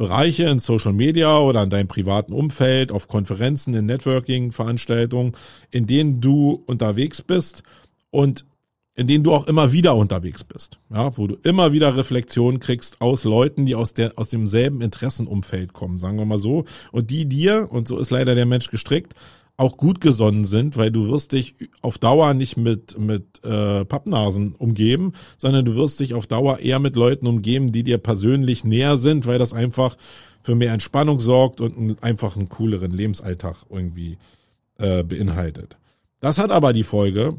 Bereiche 0.00 0.44
in 0.44 0.58
Social 0.60 0.94
Media 0.94 1.40
oder 1.40 1.62
in 1.62 1.68
deinem 1.68 1.86
privaten 1.86 2.32
Umfeld, 2.32 2.90
auf 2.90 3.06
Konferenzen, 3.06 3.74
in 3.74 3.84
Networking-Veranstaltungen, 3.84 5.32
in 5.70 5.86
denen 5.86 6.22
du 6.22 6.62
unterwegs 6.64 7.20
bist 7.20 7.64
und 8.08 8.46
in 8.94 9.06
denen 9.06 9.24
du 9.24 9.34
auch 9.34 9.46
immer 9.46 9.72
wieder 9.72 9.94
unterwegs 9.94 10.42
bist, 10.42 10.78
ja, 10.88 11.14
wo 11.18 11.26
du 11.26 11.36
immer 11.42 11.74
wieder 11.74 11.98
Reflexionen 11.98 12.60
kriegst 12.60 13.02
aus 13.02 13.24
Leuten, 13.24 13.66
die 13.66 13.74
aus 13.74 13.92
der 13.92 14.14
aus 14.16 14.30
demselben 14.30 14.80
Interessenumfeld 14.80 15.74
kommen, 15.74 15.98
sagen 15.98 16.16
wir 16.16 16.24
mal 16.24 16.38
so, 16.38 16.64
und 16.92 17.10
die 17.10 17.26
dir 17.26 17.68
und 17.70 17.86
so 17.86 17.98
ist 17.98 18.10
leider 18.10 18.34
der 18.34 18.46
Mensch 18.46 18.70
gestrickt, 18.70 19.12
auch 19.60 19.76
gut 19.76 20.00
gesonnen 20.00 20.46
sind, 20.46 20.78
weil 20.78 20.90
du 20.90 21.08
wirst 21.10 21.32
dich 21.32 21.54
auf 21.82 21.98
Dauer 21.98 22.32
nicht 22.32 22.56
mit 22.56 22.98
mit 22.98 23.44
äh, 23.44 23.84
Pappnasen 23.84 24.54
umgeben, 24.54 25.12
sondern 25.36 25.66
du 25.66 25.76
wirst 25.76 26.00
dich 26.00 26.14
auf 26.14 26.26
Dauer 26.26 26.60
eher 26.60 26.78
mit 26.78 26.96
Leuten 26.96 27.26
umgeben, 27.26 27.70
die 27.70 27.82
dir 27.82 27.98
persönlich 27.98 28.64
näher 28.64 28.96
sind, 28.96 29.26
weil 29.26 29.38
das 29.38 29.52
einfach 29.52 29.96
für 30.42 30.54
mehr 30.54 30.72
Entspannung 30.72 31.20
sorgt 31.20 31.60
und 31.60 32.02
einfach 32.02 32.36
einen 32.36 32.48
cooleren 32.48 32.90
Lebensalltag 32.90 33.56
irgendwie 33.68 34.16
äh, 34.78 35.04
beinhaltet. 35.04 35.76
Das 36.22 36.38
hat 36.38 36.52
aber 36.52 36.72
die 36.72 36.82
Folge, 36.82 37.36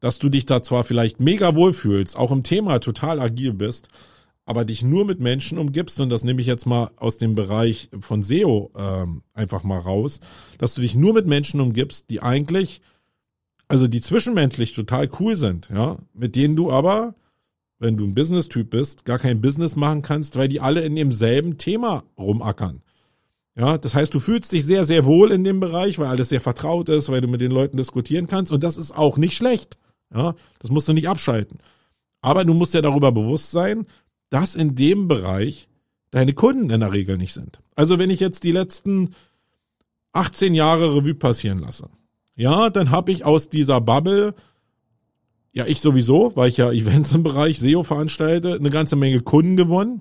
dass 0.00 0.18
du 0.18 0.28
dich 0.30 0.46
da 0.46 0.64
zwar 0.64 0.82
vielleicht 0.82 1.20
mega 1.20 1.54
wohlfühlst, 1.54 2.16
auch 2.16 2.32
im 2.32 2.42
Thema 2.42 2.80
total 2.80 3.20
agil 3.20 3.52
bist, 3.52 3.88
aber 4.44 4.64
dich 4.64 4.82
nur 4.82 5.04
mit 5.04 5.20
Menschen 5.20 5.58
umgibst, 5.58 6.00
und 6.00 6.10
das 6.10 6.24
nehme 6.24 6.40
ich 6.40 6.46
jetzt 6.46 6.66
mal 6.66 6.90
aus 6.96 7.16
dem 7.16 7.34
Bereich 7.34 7.88
von 8.00 8.22
SEO 8.22 8.72
ähm, 8.76 9.22
einfach 9.34 9.62
mal 9.62 9.78
raus, 9.78 10.20
dass 10.58 10.74
du 10.74 10.80
dich 10.80 10.94
nur 10.94 11.14
mit 11.14 11.26
Menschen 11.26 11.60
umgibst, 11.60 12.10
die 12.10 12.20
eigentlich, 12.20 12.80
also 13.68 13.86
die 13.86 14.00
zwischenmenschlich 14.00 14.74
total 14.74 15.08
cool 15.20 15.36
sind, 15.36 15.68
ja, 15.72 15.98
mit 16.12 16.34
denen 16.34 16.56
du 16.56 16.72
aber, 16.72 17.14
wenn 17.78 17.96
du 17.96 18.04
ein 18.04 18.14
Business-Typ 18.14 18.70
bist, 18.70 19.04
gar 19.04 19.18
kein 19.18 19.40
Business 19.40 19.76
machen 19.76 20.02
kannst, 20.02 20.36
weil 20.36 20.48
die 20.48 20.60
alle 20.60 20.82
in 20.82 20.96
demselben 20.96 21.58
Thema 21.58 22.04
rumackern. 22.18 22.82
Ja, 23.54 23.76
das 23.76 23.94
heißt, 23.94 24.14
du 24.14 24.20
fühlst 24.20 24.52
dich 24.52 24.64
sehr, 24.64 24.84
sehr 24.84 25.04
wohl 25.04 25.30
in 25.30 25.44
dem 25.44 25.60
Bereich, 25.60 25.98
weil 25.98 26.06
alles 26.08 26.30
sehr 26.30 26.40
vertraut 26.40 26.88
ist, 26.88 27.10
weil 27.10 27.20
du 27.20 27.28
mit 27.28 27.40
den 27.40 27.52
Leuten 27.52 27.76
diskutieren 27.76 28.26
kannst 28.26 28.50
und 28.50 28.64
das 28.64 28.78
ist 28.78 28.92
auch 28.92 29.18
nicht 29.18 29.36
schlecht. 29.36 29.76
Ja, 30.14 30.34
das 30.58 30.70
musst 30.70 30.88
du 30.88 30.92
nicht 30.92 31.08
abschalten. 31.08 31.58
Aber 32.22 32.44
du 32.44 32.54
musst 32.54 32.72
ja 32.72 32.80
darüber 32.80 33.12
bewusst 33.12 33.50
sein, 33.50 33.86
dass 34.32 34.54
in 34.54 34.74
dem 34.74 35.08
Bereich 35.08 35.68
deine 36.10 36.32
Kunden 36.32 36.70
in 36.70 36.80
der 36.80 36.92
Regel 36.92 37.18
nicht 37.18 37.34
sind. 37.34 37.60
Also 37.74 37.98
wenn 37.98 38.08
ich 38.08 38.18
jetzt 38.18 38.44
die 38.44 38.52
letzten 38.52 39.10
18 40.14 40.54
Jahre 40.54 40.96
Revue 40.96 41.14
passieren 41.14 41.58
lasse, 41.58 41.90
ja, 42.34 42.70
dann 42.70 42.90
habe 42.90 43.12
ich 43.12 43.26
aus 43.26 43.50
dieser 43.50 43.82
Bubble, 43.82 44.34
ja 45.52 45.66
ich 45.66 45.82
sowieso, 45.82 46.32
weil 46.34 46.48
ich 46.48 46.56
ja 46.56 46.72
Events 46.72 47.12
im 47.12 47.22
Bereich 47.22 47.60
SEO 47.60 47.82
veranstalte, 47.82 48.54
eine 48.54 48.70
ganze 48.70 48.96
Menge 48.96 49.20
Kunden 49.20 49.56
gewonnen. 49.56 50.00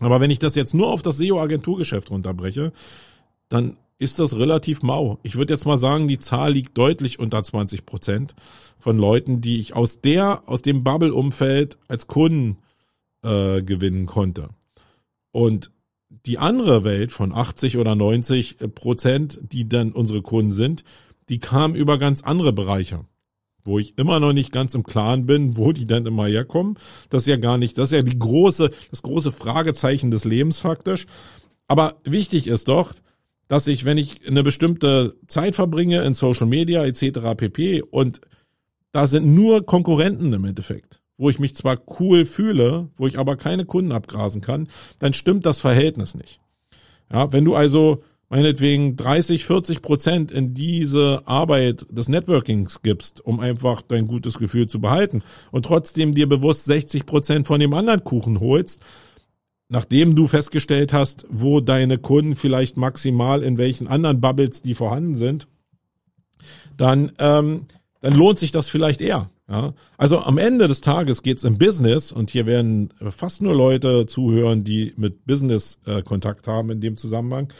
Aber 0.00 0.20
wenn 0.20 0.30
ich 0.30 0.38
das 0.38 0.54
jetzt 0.54 0.74
nur 0.74 0.88
auf 0.88 1.00
das 1.00 1.16
SEO-Agenturgeschäft 1.16 2.10
runterbreche, 2.10 2.72
dann 3.48 3.78
ist 3.98 4.18
das 4.18 4.36
relativ 4.36 4.82
mau. 4.82 5.18
Ich 5.22 5.36
würde 5.36 5.54
jetzt 5.54 5.64
mal 5.64 5.78
sagen, 5.78 6.08
die 6.08 6.18
Zahl 6.18 6.52
liegt 6.52 6.76
deutlich 6.76 7.18
unter 7.18 7.42
20 7.42 7.86
Prozent 7.86 8.34
von 8.78 8.98
Leuten, 8.98 9.40
die 9.40 9.58
ich 9.58 9.74
aus 9.74 10.02
der, 10.02 10.42
aus 10.46 10.60
dem 10.60 10.84
Bubble-Umfeld 10.84 11.78
als 11.88 12.06
Kunden 12.06 12.58
äh, 13.26 13.62
gewinnen 13.62 14.06
konnte. 14.06 14.50
Und 15.32 15.70
die 16.08 16.38
andere 16.38 16.84
Welt 16.84 17.12
von 17.12 17.32
80 17.32 17.76
oder 17.76 17.94
90 17.94 18.58
Prozent, 18.74 19.40
die 19.42 19.68
dann 19.68 19.92
unsere 19.92 20.22
Kunden 20.22 20.52
sind, 20.52 20.84
die 21.28 21.38
kam 21.38 21.74
über 21.74 21.98
ganz 21.98 22.22
andere 22.22 22.52
Bereiche, 22.52 23.04
wo 23.64 23.78
ich 23.78 23.98
immer 23.98 24.20
noch 24.20 24.32
nicht 24.32 24.52
ganz 24.52 24.74
im 24.74 24.84
Klaren 24.84 25.26
bin, 25.26 25.56
wo 25.56 25.72
die 25.72 25.86
dann 25.86 26.06
immer 26.06 26.26
herkommen. 26.26 26.78
Das 27.10 27.22
ist 27.22 27.28
ja 27.28 27.36
gar 27.36 27.58
nicht, 27.58 27.76
das 27.78 27.90
ist 27.90 27.96
ja 27.96 28.02
die 28.02 28.18
große, 28.18 28.70
das 28.90 29.02
große 29.02 29.32
Fragezeichen 29.32 30.10
des 30.10 30.24
Lebens 30.24 30.60
faktisch. 30.60 31.06
Aber 31.68 32.00
wichtig 32.04 32.46
ist 32.46 32.68
doch, 32.68 32.94
dass 33.48 33.66
ich, 33.66 33.84
wenn 33.84 33.98
ich 33.98 34.26
eine 34.26 34.42
bestimmte 34.42 35.16
Zeit 35.28 35.54
verbringe 35.54 36.02
in 36.02 36.14
Social 36.14 36.46
Media 36.46 36.84
etc. 36.84 37.34
pp. 37.36 37.82
und 37.82 38.20
da 38.92 39.06
sind 39.06 39.34
nur 39.34 39.66
Konkurrenten 39.66 40.32
im 40.32 40.44
Endeffekt 40.44 41.00
wo 41.18 41.30
ich 41.30 41.38
mich 41.38 41.54
zwar 41.54 41.78
cool 41.98 42.24
fühle, 42.24 42.88
wo 42.96 43.06
ich 43.06 43.18
aber 43.18 43.36
keine 43.36 43.64
Kunden 43.64 43.92
abgrasen 43.92 44.40
kann, 44.40 44.68
dann 44.98 45.12
stimmt 45.12 45.46
das 45.46 45.60
Verhältnis 45.60 46.14
nicht. 46.14 46.40
Ja, 47.12 47.32
wenn 47.32 47.44
du 47.44 47.54
also 47.54 48.02
meinetwegen 48.28 48.96
30, 48.96 49.44
40 49.44 49.82
Prozent 49.82 50.32
in 50.32 50.52
diese 50.52 51.22
Arbeit 51.26 51.86
des 51.90 52.08
Networkings 52.08 52.82
gibst, 52.82 53.24
um 53.24 53.40
einfach 53.40 53.82
dein 53.82 54.06
gutes 54.06 54.38
Gefühl 54.38 54.66
zu 54.66 54.80
behalten 54.80 55.22
und 55.52 55.64
trotzdem 55.64 56.14
dir 56.14 56.28
bewusst 56.28 56.64
60 56.64 57.06
Prozent 57.06 57.46
von 57.46 57.60
dem 57.60 57.72
anderen 57.72 58.02
Kuchen 58.02 58.40
holst, 58.40 58.84
nachdem 59.68 60.14
du 60.14 60.26
festgestellt 60.26 60.92
hast, 60.92 61.26
wo 61.30 61.60
deine 61.60 61.98
Kunden 61.98 62.36
vielleicht 62.36 62.76
maximal 62.76 63.42
in 63.42 63.58
welchen 63.58 63.86
anderen 63.86 64.20
Bubbles 64.20 64.62
die 64.62 64.74
vorhanden 64.74 65.16
sind, 65.16 65.46
dann, 66.76 67.12
ähm, 67.18 67.66
dann 68.06 68.14
lohnt 68.14 68.38
sich 68.38 68.52
das 68.52 68.68
vielleicht 68.68 69.00
eher. 69.00 69.30
Ja, 69.48 69.74
also 69.98 70.20
am 70.20 70.38
Ende 70.38 70.68
des 70.68 70.80
Tages 70.80 71.24
geht's 71.24 71.42
im 71.42 71.58
Business 71.58 72.12
und 72.12 72.30
hier 72.30 72.46
werden 72.46 72.90
fast 73.10 73.42
nur 73.42 73.52
Leute 73.52 74.06
zuhören, 74.06 74.62
die 74.62 74.94
mit 74.96 75.26
Business 75.26 75.80
äh, 75.86 76.02
Kontakt 76.02 76.46
haben 76.46 76.70
in 76.70 76.80
dem 76.80 76.96
Zusammenhang. 76.96 77.52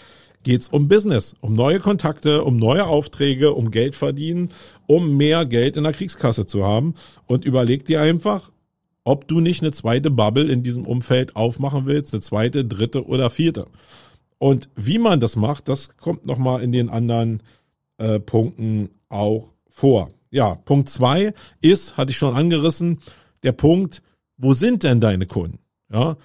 Geht's 0.44 0.68
um 0.68 0.87
Business, 0.87 1.35
um 1.40 1.54
neue 1.54 1.80
Kontakte, 1.80 2.44
um 2.44 2.59
neue 2.59 2.87
Aufträge, 2.87 3.54
um 3.54 3.72
Geld 3.72 3.96
verdienen, 3.96 4.50
um 4.87 5.16
mehr 5.16 5.46
Geld 5.46 5.76
in 5.76 5.82
der 5.82 5.92
Kriegskasse 5.92 6.46
zu 6.46 6.62
haben. 6.62 6.94
Und 7.26 7.44
überleg 7.44 7.85
dir 7.85 8.00
einfach, 8.00 8.52
ob 9.02 9.26
du 9.26 9.40
nicht 9.40 9.62
eine 9.62 9.72
zweite 9.72 10.12
Bubble 10.12 10.44
in 10.44 10.62
diesem 10.62 10.87
Umfeld 10.87 11.35
aufmachen 11.35 11.87
willst, 11.87 12.14
eine 12.14 12.20
zweite, 12.20 12.64
dritte 12.64 13.04
oder 13.04 13.30
vierte. 13.30 13.66
Und 14.38 14.68
wie 14.76 14.98
man 14.98 15.18
das 15.18 15.35
macht, 15.35 15.68
das 15.68 15.96
kommt 15.96 16.24
nochmal 16.24 16.62
in 16.62 16.70
den 16.70 16.88
anderen 16.88 17.42
äh, 17.98 18.20
Punkten 18.20 18.90
auch 19.09 19.50
vor 19.68 20.11
ja, 20.30 20.54
Punkt 20.54 20.88
zwei 20.88 21.34
ist, 21.60 21.96
hatte 21.96 22.10
ich 22.10 22.18
schon 22.18 22.34
angerissen, 22.34 22.98
der 23.42 23.52
Punkt, 23.52 24.02
wo 24.36 24.52
sind 24.52 24.82
denn 24.82 25.00
deine 25.00 25.26
Kunden? 25.26 25.58
Ja, 25.92 26.16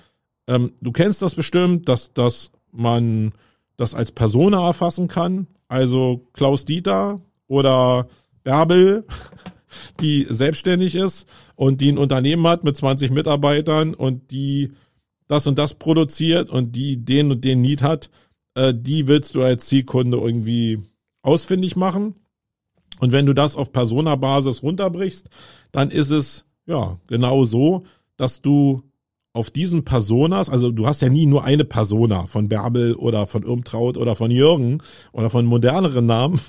ähm, 0.47 0.73
du 0.81 0.91
kennst 0.91 1.21
das 1.21 1.35
bestimmt, 1.35 1.87
dass, 1.87 2.13
dass 2.13 2.51
man 2.71 3.33
das 3.77 3.93
als 3.93 4.11
Persona 4.11 4.65
erfassen 4.65 5.07
kann. 5.07 5.47
Also 5.67 6.27
Klaus 6.33 6.65
Dieter 6.65 7.21
oder 7.47 8.07
Bärbel, 8.43 9.05
die 9.99 10.27
selbstständig 10.29 10.95
ist 10.95 11.27
und 11.55 11.81
die 11.81 11.91
ein 11.91 11.97
Unternehmen 11.97 12.45
hat 12.47 12.63
mit 12.63 12.75
20 12.75 13.11
Mitarbeitern 13.11 13.93
und 13.93 14.31
die 14.31 14.71
das 15.27 15.47
und 15.47 15.57
das 15.57 15.75
produziert 15.75 16.49
und 16.49 16.75
die 16.75 16.97
den 16.97 17.31
und 17.31 17.45
den 17.45 17.61
Need 17.61 17.81
hat, 17.81 18.09
äh, 18.55 18.73
die 18.75 19.07
willst 19.07 19.35
du 19.35 19.43
als 19.43 19.67
Zielkunde 19.67 20.17
irgendwie 20.17 20.79
ausfindig 21.21 21.75
machen. 21.75 22.15
Und 23.01 23.11
wenn 23.11 23.25
du 23.25 23.33
das 23.33 23.55
auf 23.55 23.71
Persona-Basis 23.71 24.61
runterbrichst, 24.61 25.27
dann 25.71 25.89
ist 25.89 26.11
es 26.11 26.45
ja 26.67 26.99
genau 27.07 27.43
so, 27.45 27.83
dass 28.15 28.43
du 28.43 28.83
auf 29.33 29.49
diesen 29.49 29.83
Personas, 29.83 30.49
also 30.49 30.71
du 30.71 30.85
hast 30.85 31.01
ja 31.01 31.09
nie 31.09 31.25
nur 31.25 31.43
eine 31.43 31.65
Persona 31.65 32.27
von 32.27 32.47
Bärbel 32.47 32.93
oder 32.93 33.25
von 33.25 33.41
Irmtraut 33.41 33.97
oder 33.97 34.15
von 34.15 34.29
Jürgen 34.29 34.83
oder 35.13 35.31
von 35.31 35.47
moderneren 35.47 36.05
Namen, 36.05 36.39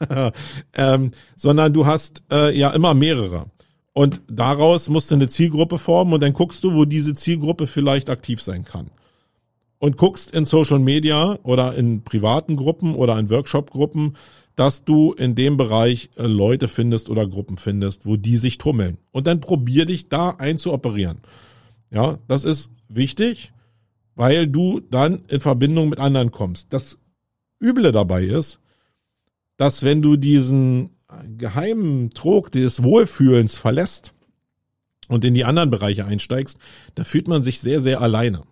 ähm, 0.74 1.10
sondern 1.36 1.74
du 1.74 1.84
hast 1.84 2.22
äh, 2.32 2.56
ja 2.56 2.70
immer 2.70 2.94
mehrere. 2.94 3.44
Und 3.92 4.22
daraus 4.28 4.88
musst 4.88 5.10
du 5.10 5.14
eine 5.16 5.28
Zielgruppe 5.28 5.76
formen 5.76 6.14
und 6.14 6.22
dann 6.22 6.32
guckst 6.32 6.64
du, 6.64 6.72
wo 6.72 6.86
diese 6.86 7.12
Zielgruppe 7.12 7.66
vielleicht 7.66 8.08
aktiv 8.08 8.40
sein 8.40 8.64
kann. 8.64 8.90
Und 9.78 9.98
guckst 9.98 10.30
in 10.30 10.46
Social 10.46 10.78
Media 10.78 11.38
oder 11.42 11.74
in 11.74 12.02
privaten 12.02 12.56
Gruppen 12.56 12.94
oder 12.94 13.18
in 13.18 13.28
Workshop-Gruppen, 13.28 14.14
dass 14.58 14.84
du 14.84 15.12
in 15.12 15.36
dem 15.36 15.56
Bereich 15.56 16.10
äh, 16.16 16.26
Leute 16.26 16.66
findest 16.66 17.10
oder 17.10 17.28
Gruppen 17.28 17.58
findest, 17.58 18.06
wo 18.06 18.16
die 18.16 18.36
sich 18.36 18.58
tummeln. 18.58 18.98
Und 19.12 19.28
dann 19.28 19.38
probier 19.38 19.86
dich 19.86 20.08
da 20.08 20.30
einzuoperieren. 20.30 21.18
Ja, 21.92 22.18
das 22.26 22.42
ist 22.42 22.72
wichtig, 22.88 23.52
weil 24.16 24.48
du 24.48 24.80
dann 24.80 25.22
in 25.28 25.38
Verbindung 25.38 25.90
mit 25.90 26.00
anderen 26.00 26.32
kommst. 26.32 26.72
Das 26.72 26.98
Üble 27.62 27.92
dabei 27.92 28.24
ist, 28.24 28.58
dass 29.58 29.84
wenn 29.84 30.02
du 30.02 30.16
diesen 30.16 30.90
geheimen 31.36 32.10
Trog 32.10 32.50
des 32.50 32.82
Wohlfühlens 32.82 33.56
verlässt 33.56 34.12
und 35.06 35.24
in 35.24 35.34
die 35.34 35.44
anderen 35.44 35.70
Bereiche 35.70 36.04
einsteigst, 36.04 36.58
da 36.96 37.04
fühlt 37.04 37.28
man 37.28 37.44
sich 37.44 37.60
sehr, 37.60 37.80
sehr 37.80 38.00
alleine. 38.00 38.42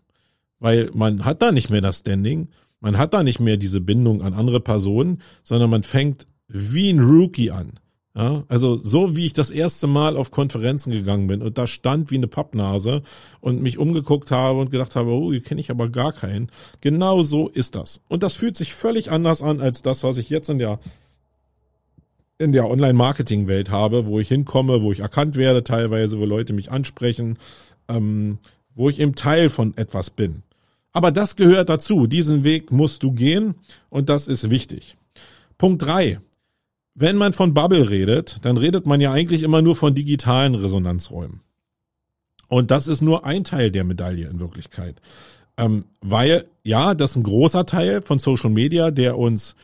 Weil 0.60 0.88
man 0.94 1.24
hat 1.24 1.42
da 1.42 1.50
nicht 1.50 1.68
mehr 1.68 1.80
das 1.80 1.98
Standing, 1.98 2.46
man 2.80 2.98
hat 2.98 3.14
da 3.14 3.22
nicht 3.22 3.40
mehr 3.40 3.56
diese 3.56 3.80
Bindung 3.80 4.22
an 4.22 4.34
andere 4.34 4.60
Personen, 4.60 5.22
sondern 5.42 5.70
man 5.70 5.82
fängt 5.82 6.26
wie 6.48 6.90
ein 6.90 7.00
Rookie 7.00 7.50
an. 7.50 7.72
Ja, 8.16 8.44
also 8.48 8.78
so 8.78 9.14
wie 9.14 9.26
ich 9.26 9.34
das 9.34 9.50
erste 9.50 9.86
Mal 9.86 10.16
auf 10.16 10.30
Konferenzen 10.30 10.90
gegangen 10.90 11.26
bin 11.26 11.42
und 11.42 11.58
da 11.58 11.66
stand 11.66 12.10
wie 12.10 12.14
eine 12.14 12.28
Pappnase 12.28 13.02
und 13.40 13.60
mich 13.60 13.76
umgeguckt 13.76 14.30
habe 14.30 14.58
und 14.58 14.70
gedacht 14.70 14.96
habe, 14.96 15.10
oh, 15.10 15.32
hier 15.32 15.42
kenne 15.42 15.60
ich 15.60 15.70
aber 15.70 15.90
gar 15.90 16.14
keinen. 16.14 16.50
Genau 16.80 17.22
so 17.22 17.48
ist 17.48 17.74
das. 17.74 18.00
Und 18.08 18.22
das 18.22 18.34
fühlt 18.34 18.56
sich 18.56 18.72
völlig 18.72 19.10
anders 19.10 19.42
an 19.42 19.60
als 19.60 19.82
das, 19.82 20.02
was 20.02 20.16
ich 20.16 20.30
jetzt 20.30 20.48
in 20.48 20.58
der 20.58 20.78
in 22.38 22.52
der 22.52 22.68
Online-Marketing-Welt 22.68 23.70
habe, 23.70 24.06
wo 24.06 24.18
ich 24.20 24.28
hinkomme, 24.28 24.82
wo 24.82 24.92
ich 24.92 25.00
erkannt 25.00 25.36
werde 25.36 25.62
teilweise, 25.64 26.18
wo 26.18 26.24
Leute 26.24 26.52
mich 26.52 26.70
ansprechen, 26.70 27.38
ähm, 27.88 28.38
wo 28.74 28.88
ich 28.88 28.98
eben 28.98 29.14
Teil 29.14 29.50
von 29.50 29.76
etwas 29.76 30.10
bin. 30.10 30.42
Aber 30.96 31.12
das 31.12 31.36
gehört 31.36 31.68
dazu. 31.68 32.06
Diesen 32.06 32.42
Weg 32.42 32.72
musst 32.72 33.02
du 33.02 33.12
gehen 33.12 33.56
und 33.90 34.08
das 34.08 34.26
ist 34.26 34.50
wichtig. 34.50 34.96
Punkt 35.58 35.82
drei: 35.82 36.20
Wenn 36.94 37.16
man 37.16 37.34
von 37.34 37.52
Bubble 37.52 37.90
redet, 37.90 38.38
dann 38.46 38.56
redet 38.56 38.86
man 38.86 39.02
ja 39.02 39.12
eigentlich 39.12 39.42
immer 39.42 39.60
nur 39.60 39.76
von 39.76 39.94
digitalen 39.94 40.54
Resonanzräumen. 40.54 41.42
Und 42.48 42.70
das 42.70 42.88
ist 42.88 43.02
nur 43.02 43.26
ein 43.26 43.44
Teil 43.44 43.70
der 43.70 43.84
Medaille 43.84 44.26
in 44.26 44.40
Wirklichkeit. 44.40 45.02
Ähm, 45.58 45.84
weil, 46.00 46.46
ja, 46.64 46.94
das 46.94 47.10
ist 47.10 47.16
ein 47.16 47.24
großer 47.24 47.66
Teil 47.66 48.00
von 48.00 48.18
Social 48.18 48.48
Media, 48.48 48.90
der 48.90 49.18
uns 49.18 49.54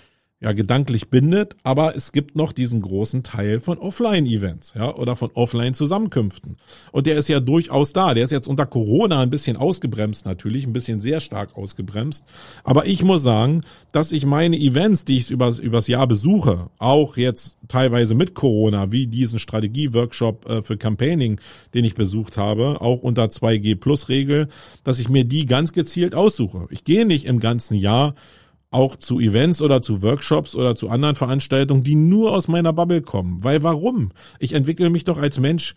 ja 0.43 0.53
gedanklich 0.53 1.09
bindet, 1.09 1.57
aber 1.62 1.95
es 1.95 2.11
gibt 2.11 2.34
noch 2.34 2.53
diesen 2.53 2.82
großen 2.82 3.22
Teil 3.22 3.61
von 3.61 3.78
Offline-Events, 3.78 4.74
ja, 4.74 4.95
oder 4.95 5.14
von 5.14 5.30
Offline-Zusammenkünften. 5.34 6.57
Und 6.90 7.07
der 7.07 7.16
ist 7.16 7.28
ja 7.28 7.38
durchaus 7.38 7.93
da. 7.93 8.12
Der 8.12 8.24
ist 8.24 8.32
jetzt 8.32 8.49
unter 8.49 8.66
Corona 8.66 9.20
ein 9.20 9.30
bisschen 9.30 9.57
ausgebremst 9.57 10.26
natürlich, 10.26 10.66
ein 10.66 10.72
bisschen 10.72 11.01
sehr 11.01 11.20
stark 11.20 11.57
ausgebremst. 11.57 12.24
Aber 12.64 12.86
ich 12.86 13.05
muss 13.05 13.22
sagen, 13.22 13.62
dass 13.93 14.11
ich 14.11 14.26
meine 14.26 14.59
Events, 14.59 15.05
die 15.05 15.18
ich 15.18 15.30
übers, 15.30 15.61
übers 15.61 15.86
Jahr 15.86 16.09
besuche, 16.09 16.70
auch 16.78 17.16
jetzt 17.16 17.57
teilweise 17.68 18.16
mit 18.16 18.34
Corona, 18.34 18.90
wie 18.90 19.07
diesen 19.07 19.38
Strategie-Workshop 19.38 20.49
äh, 20.49 20.62
für 20.62 20.76
Campaigning, 20.76 21.40
den 21.72 21.84
ich 21.84 21.95
besucht 21.95 22.36
habe, 22.36 22.80
auch 22.80 23.03
unter 23.03 23.26
2G 23.26 23.76
Plus 23.76 24.09
Regel, 24.09 24.49
dass 24.82 24.99
ich 24.99 25.09
mir 25.09 25.24
die 25.24 25.47
ganz 25.47 25.72
gezielt 25.72 26.16
aussuche. 26.16 26.66
Ich 26.70 26.82
gehe 26.82 27.07
nicht 27.07 27.26
im 27.26 27.38
ganzen 27.38 27.76
Jahr 27.76 28.14
auch 28.72 28.96
zu 28.96 29.20
Events 29.20 29.62
oder 29.62 29.82
zu 29.82 30.02
Workshops 30.02 30.56
oder 30.56 30.74
zu 30.74 30.88
anderen 30.88 31.14
Veranstaltungen, 31.14 31.84
die 31.84 31.94
nur 31.94 32.32
aus 32.32 32.48
meiner 32.48 32.72
Bubble 32.72 33.02
kommen. 33.02 33.44
Weil 33.44 33.62
warum? 33.62 34.10
Ich 34.38 34.54
entwickle 34.54 34.90
mich 34.90 35.04
doch 35.04 35.18
als 35.18 35.38
Mensch 35.38 35.74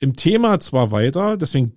im 0.00 0.16
Thema 0.16 0.58
zwar 0.58 0.90
weiter, 0.90 1.36
deswegen 1.36 1.72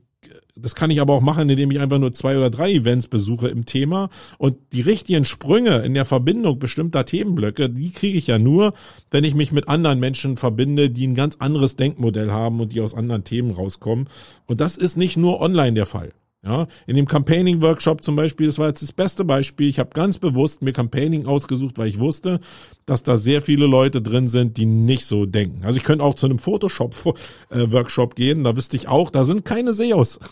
das 0.55 0.76
kann 0.76 0.91
ich 0.91 1.01
aber 1.01 1.14
auch 1.14 1.22
machen, 1.22 1.49
indem 1.49 1.72
ich 1.72 1.80
einfach 1.80 1.97
nur 1.97 2.14
zwei 2.14 2.38
oder 2.38 2.49
drei 2.49 2.72
Events 2.72 3.07
besuche 3.07 3.47
im 3.47 3.66
Thema 3.66 4.09
und 4.38 4.55
die 4.72 4.82
richtigen 4.82 5.26
Sprünge 5.26 5.80
in 5.80 5.95
der 5.95 6.05
Verbindung 6.05 6.59
bestimmter 6.59 7.05
Themenblöcke, 7.05 7.70
die 7.70 7.91
kriege 7.91 8.18
ich 8.18 8.28
ja 8.28 8.38
nur, 8.38 8.74
wenn 9.09 9.24
ich 9.24 9.34
mich 9.34 9.51
mit 9.51 9.68
anderen 9.68 9.99
Menschen 9.99 10.38
verbinde, 10.38 10.91
die 10.91 11.07
ein 11.07 11.16
ganz 11.16 11.38
anderes 11.39 11.76
Denkmodell 11.76 12.32
haben 12.32 12.59
und 12.59 12.72
die 12.72 12.82
aus 12.82 12.93
anderen 12.93 13.24
Themen 13.24 13.51
rauskommen. 13.51 14.07
Und 14.45 14.61
das 14.61 14.78
ist 14.78 14.95
nicht 14.95 15.18
nur 15.18 15.41
online 15.41 15.74
der 15.74 15.88
Fall. 15.88 16.11
Ja, 16.46 16.68
in 16.88 16.98
dem 16.98 17.08
Campaigning-Workshop 17.08 18.04
zum 18.04 18.18
Beispiel, 18.18 18.48
das 18.48 18.60
war 18.60 18.68
jetzt 18.68 18.82
das 18.82 18.91
beste 18.91 19.24
Beispiel. 19.24 19.70
Ich 19.70 19.80
habe 19.80 19.91
ganz 19.91 20.18
bewusst 20.18 20.62
mir 20.62 20.74
Campaigning 20.74 21.26
ausgesucht, 21.26 21.78
weil 21.78 21.88
ich 21.88 22.00
wusste, 22.00 22.41
dass 22.86 23.02
da 23.02 23.16
sehr 23.16 23.41
viele 23.41 23.66
Leute 23.66 24.02
drin 24.02 24.28
sind, 24.28 24.58
die 24.58 24.66
nicht 24.66 25.06
so 25.06 25.26
denken. 25.26 25.64
Also 25.64 25.78
ich 25.78 25.86
könnte 25.86 26.04
auch 26.04 26.16
zu 26.16 26.26
einem 26.26 26.39
Photoshop-Workshop 26.39 28.16
gehen, 28.16 28.44
da 28.44 28.58
wüsste 28.58 28.76
ich 28.76 28.89
auch, 28.89 29.10
da 29.10 29.24
sind 29.24 29.46
keine 29.46 29.74
SEOs. 29.74 30.20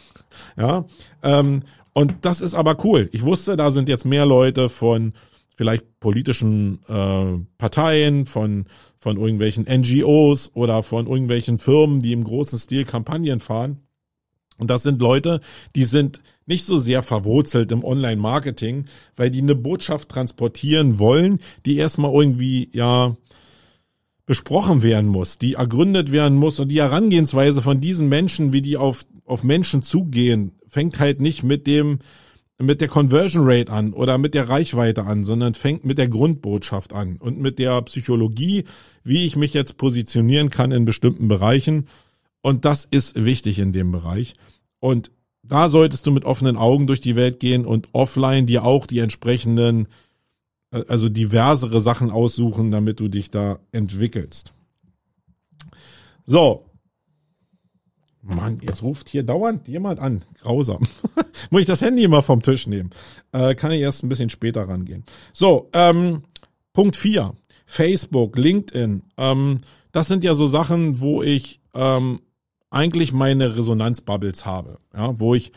Ja, 0.56 0.86
ähm, 1.24 1.60
und 1.92 2.16
das 2.22 2.40
ist 2.40 2.54
aber 2.54 2.78
cool. 2.86 3.10
Ich 3.12 3.24
wusste, 3.24 3.58
da 3.58 3.70
sind 3.70 3.90
jetzt 3.90 4.06
mehr 4.06 4.26
Leute 4.26 4.70
von 4.70 5.12
vielleicht 5.56 6.00
politischen 6.00 6.80
äh, 6.88 7.38
Parteien, 7.58 8.26
von, 8.26 8.66
von 8.98 9.18
irgendwelchen 9.18 9.66
NGOs 9.66 10.52
oder 10.54 10.84
von 10.84 11.08
irgendwelchen 11.08 11.58
Firmen, 11.58 12.02
die 12.02 12.14
im 12.14 12.24
großen 12.24 12.58
Stil 12.58 12.86
Kampagnen 12.86 13.42
fahren. 13.42 13.82
Und 14.62 14.70
das 14.70 14.84
sind 14.84 15.02
Leute, 15.02 15.40
die 15.76 15.86
sind 15.86 16.22
nicht 16.46 16.66
so 16.66 16.78
sehr 16.78 17.02
verwurzelt 17.02 17.72
im 17.72 17.84
Online-Marketing, 17.84 18.86
weil 19.16 19.32
die 19.32 19.42
eine 19.42 19.56
Botschaft 19.56 20.10
transportieren 20.10 21.00
wollen, 21.00 21.40
die 21.66 21.78
erstmal 21.78 22.14
irgendwie, 22.14 22.70
ja, 22.72 23.18
besprochen 24.28 24.84
werden 24.84 25.10
muss, 25.10 25.40
die 25.40 25.56
ergründet 25.56 26.12
werden 26.12 26.38
muss 26.38 26.60
und 26.60 26.70
die 26.70 26.80
Herangehensweise 26.80 27.64
von 27.64 27.82
diesen 27.82 28.08
Menschen, 28.08 28.54
wie 28.54 28.62
die 28.62 28.78
auf, 28.78 29.04
auf 29.26 29.44
Menschen 29.44 29.82
zugehen, 29.82 30.52
fängt 30.68 31.00
halt 31.00 31.22
nicht 31.22 31.42
mit 31.42 31.66
dem, 31.66 31.98
mit 32.60 32.82
der 32.82 32.88
Conversion 32.88 33.44
Rate 33.48 33.72
an 33.72 33.94
oder 33.94 34.20
mit 34.20 34.36
der 34.36 34.48
Reichweite 34.48 35.06
an, 35.06 35.24
sondern 35.24 35.56
fängt 35.56 35.86
mit 35.86 35.98
der 35.98 36.08
Grundbotschaft 36.08 36.94
an 36.94 37.18
und 37.18 37.40
mit 37.40 37.58
der 37.58 37.82
Psychologie, 37.82 38.66
wie 39.04 39.26
ich 39.26 39.36
mich 39.36 39.56
jetzt 39.56 39.78
positionieren 39.78 40.52
kann 40.52 40.72
in 40.72 40.86
bestimmten 40.86 41.28
Bereichen. 41.28 41.88
Und 42.44 42.64
das 42.64 42.86
ist 42.86 43.26
wichtig 43.26 43.58
in 43.58 43.74
dem 43.74 43.92
Bereich. 43.92 44.36
Und 44.82 45.12
da 45.44 45.70
solltest 45.70 46.06
du 46.06 46.12
mit 46.12 46.26
offenen 46.26 46.58
Augen 46.58 46.88
durch 46.88 47.00
die 47.00 47.16
Welt 47.16 47.40
gehen 47.40 47.66
und 47.66 47.90
offline 47.94 48.48
dir 48.48 48.66
auch 48.66 48.86
die 48.86 49.00
entsprechenden, 49.00 49.88
äh, 50.72 50.84
also 50.88 51.08
diversere 51.08 51.80
Sachen 51.80 52.12
aussuchen, 52.12 52.72
damit 52.72 53.00
du 53.00 53.08
dich 53.08 53.32
da 53.32 53.60
entwickelst. 53.72 54.54
So. 56.26 56.66
Mann, 58.24 58.60
jetzt 58.62 58.84
ruft 58.84 59.10
hier 59.10 59.24
dauernd 59.24 59.68
jemand 59.68 60.00
an. 60.00 60.24
Grausam. 60.42 60.84
Muss 61.50 61.62
ich 61.62 61.68
das 61.68 61.82
Handy 61.82 62.04
immer 62.04 62.22
vom 62.22 62.42
Tisch 62.42 62.68
nehmen? 62.68 62.92
Äh, 63.32 63.56
kann 63.56 63.72
ich 63.72 63.82
erst 63.82 64.04
ein 64.04 64.10
bisschen 64.10 64.30
später 64.30 64.68
rangehen. 64.68 65.04
So, 65.34 65.70
ähm, 65.74 66.24
Punkt 66.74 66.96
4. 66.96 67.34
Facebook, 67.66 68.38
LinkedIn. 68.38 69.04
Ähm, 69.18 69.58
das 69.92 70.08
sind 70.08 70.24
ja 70.24 70.34
so 70.34 70.46
Sachen, 70.48 71.00
wo 71.00 71.24
ich 71.24 71.62
ähm, 71.74 72.20
eigentlich 72.72 73.14
meine 73.14 73.56
Resonanzbubbles 73.56 74.46
habe, 74.46 74.80
ja, 74.98 75.14
wo 75.20 75.36
ich, 75.36 75.52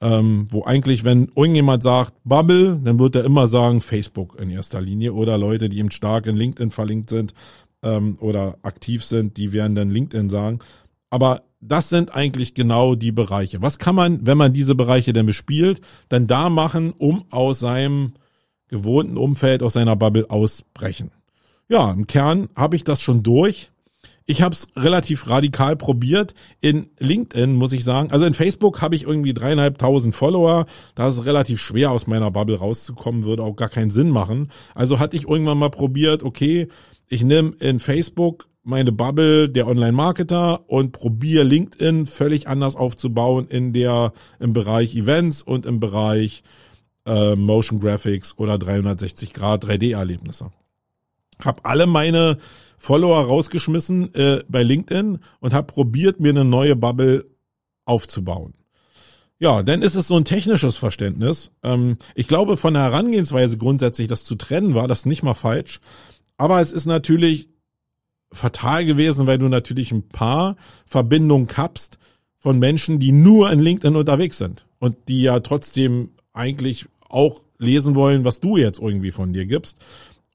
ähm, 0.00 0.46
wo 0.50 0.64
eigentlich, 0.64 1.04
wenn 1.04 1.30
irgendjemand 1.34 1.82
sagt 1.82 2.14
Bubble, 2.24 2.78
dann 2.84 2.98
wird 2.98 3.16
er 3.16 3.24
immer 3.24 3.48
sagen 3.48 3.80
Facebook 3.80 4.38
in 4.40 4.50
erster 4.50 4.80
Linie 4.80 5.14
oder 5.14 5.38
Leute, 5.38 5.68
die 5.68 5.78
eben 5.78 5.90
stark 5.90 6.26
in 6.26 6.36
LinkedIn 6.36 6.70
verlinkt 6.70 7.10
sind 7.10 7.32
ähm, 7.82 8.18
oder 8.20 8.58
aktiv 8.62 9.04
sind, 9.04 9.36
die 9.36 9.52
werden 9.52 9.74
dann 9.74 9.90
LinkedIn 9.90 10.28
sagen. 10.28 10.58
Aber 11.10 11.42
das 11.60 11.88
sind 11.88 12.14
eigentlich 12.14 12.54
genau 12.54 12.94
die 12.94 13.12
Bereiche. 13.12 13.62
Was 13.62 13.78
kann 13.78 13.94
man, 13.94 14.26
wenn 14.26 14.38
man 14.38 14.52
diese 14.52 14.74
Bereiche 14.74 15.12
denn 15.12 15.26
bespielt, 15.26 15.80
dann 16.08 16.26
da 16.26 16.50
machen, 16.50 16.92
um 16.92 17.24
aus 17.30 17.60
seinem 17.60 18.12
gewohnten 18.68 19.16
Umfeld, 19.16 19.62
aus 19.62 19.72
seiner 19.72 19.96
Bubble 19.96 20.30
ausbrechen? 20.30 21.10
Ja, 21.68 21.90
im 21.90 22.06
Kern 22.06 22.48
habe 22.54 22.76
ich 22.76 22.84
das 22.84 23.00
schon 23.00 23.22
durch. 23.22 23.70
Ich 24.30 24.42
habe 24.42 24.52
es 24.52 24.68
relativ 24.76 25.30
radikal 25.30 25.74
probiert. 25.74 26.34
In 26.60 26.90
LinkedIn 26.98 27.54
muss 27.54 27.72
ich 27.72 27.82
sagen, 27.82 28.10
also 28.10 28.26
in 28.26 28.34
Facebook 28.34 28.82
habe 28.82 28.94
ich 28.94 29.04
irgendwie 29.04 29.32
dreieinhalbtausend 29.32 30.14
Follower. 30.14 30.66
Da 30.94 31.08
ist 31.08 31.14
es 31.14 31.24
relativ 31.24 31.62
schwer 31.62 31.92
aus 31.92 32.06
meiner 32.06 32.30
Bubble 32.30 32.58
rauszukommen, 32.58 33.24
würde 33.24 33.42
auch 33.42 33.56
gar 33.56 33.70
keinen 33.70 33.90
Sinn 33.90 34.10
machen. 34.10 34.50
Also 34.74 34.98
hatte 34.98 35.16
ich 35.16 35.26
irgendwann 35.26 35.56
mal 35.56 35.70
probiert, 35.70 36.22
okay, 36.22 36.68
ich 37.08 37.24
nehme 37.24 37.54
in 37.58 37.78
Facebook 37.78 38.48
meine 38.62 38.92
Bubble 38.92 39.48
der 39.48 39.66
Online-Marketer 39.66 40.68
und 40.68 40.92
probiere 40.92 41.44
LinkedIn 41.44 42.04
völlig 42.04 42.48
anders 42.48 42.76
aufzubauen 42.76 43.48
in 43.48 43.72
der 43.72 44.12
im 44.40 44.52
Bereich 44.52 44.94
Events 44.94 45.40
und 45.40 45.64
im 45.64 45.80
Bereich 45.80 46.42
äh, 47.06 47.34
Motion 47.34 47.80
Graphics 47.80 48.36
oder 48.36 48.58
360 48.58 49.32
Grad 49.32 49.64
3D-Erlebnisse. 49.64 50.50
Hab 51.44 51.68
alle 51.68 51.86
meine 51.86 52.38
Follower 52.76 53.24
rausgeschmissen 53.24 54.14
äh, 54.14 54.42
bei 54.48 54.62
LinkedIn 54.62 55.18
und 55.40 55.52
habe 55.52 55.66
probiert, 55.66 56.20
mir 56.20 56.30
eine 56.30 56.44
neue 56.44 56.76
Bubble 56.76 57.24
aufzubauen. 57.84 58.54
Ja, 59.40 59.62
dann 59.62 59.82
ist 59.82 59.94
es 59.94 60.08
so 60.08 60.16
ein 60.16 60.24
technisches 60.24 60.76
Verständnis. 60.76 61.52
Ähm, 61.62 61.98
ich 62.14 62.26
glaube, 62.26 62.56
von 62.56 62.74
der 62.74 62.84
Herangehensweise 62.84 63.56
grundsätzlich 63.56 64.08
das 64.08 64.24
zu 64.24 64.34
trennen 64.34 64.74
war 64.74 64.88
das 64.88 65.06
nicht 65.06 65.22
mal 65.22 65.34
falsch. 65.34 65.80
Aber 66.36 66.60
es 66.60 66.72
ist 66.72 66.86
natürlich 66.86 67.48
fatal 68.32 68.84
gewesen, 68.84 69.26
weil 69.26 69.38
du 69.38 69.48
natürlich 69.48 69.92
ein 69.92 70.08
paar 70.08 70.56
Verbindungen 70.86 71.46
kappst 71.46 71.98
von 72.38 72.58
Menschen, 72.58 73.00
die 73.00 73.12
nur 73.12 73.50
in 73.50 73.60
LinkedIn 73.60 73.96
unterwegs 73.96 74.38
sind 74.38 74.66
und 74.78 74.96
die 75.08 75.22
ja 75.22 75.40
trotzdem 75.40 76.10
eigentlich 76.32 76.86
auch 77.08 77.42
lesen 77.58 77.94
wollen, 77.94 78.24
was 78.24 78.40
du 78.40 78.56
jetzt 78.56 78.80
irgendwie 78.80 79.10
von 79.10 79.32
dir 79.32 79.46
gibst. 79.46 79.78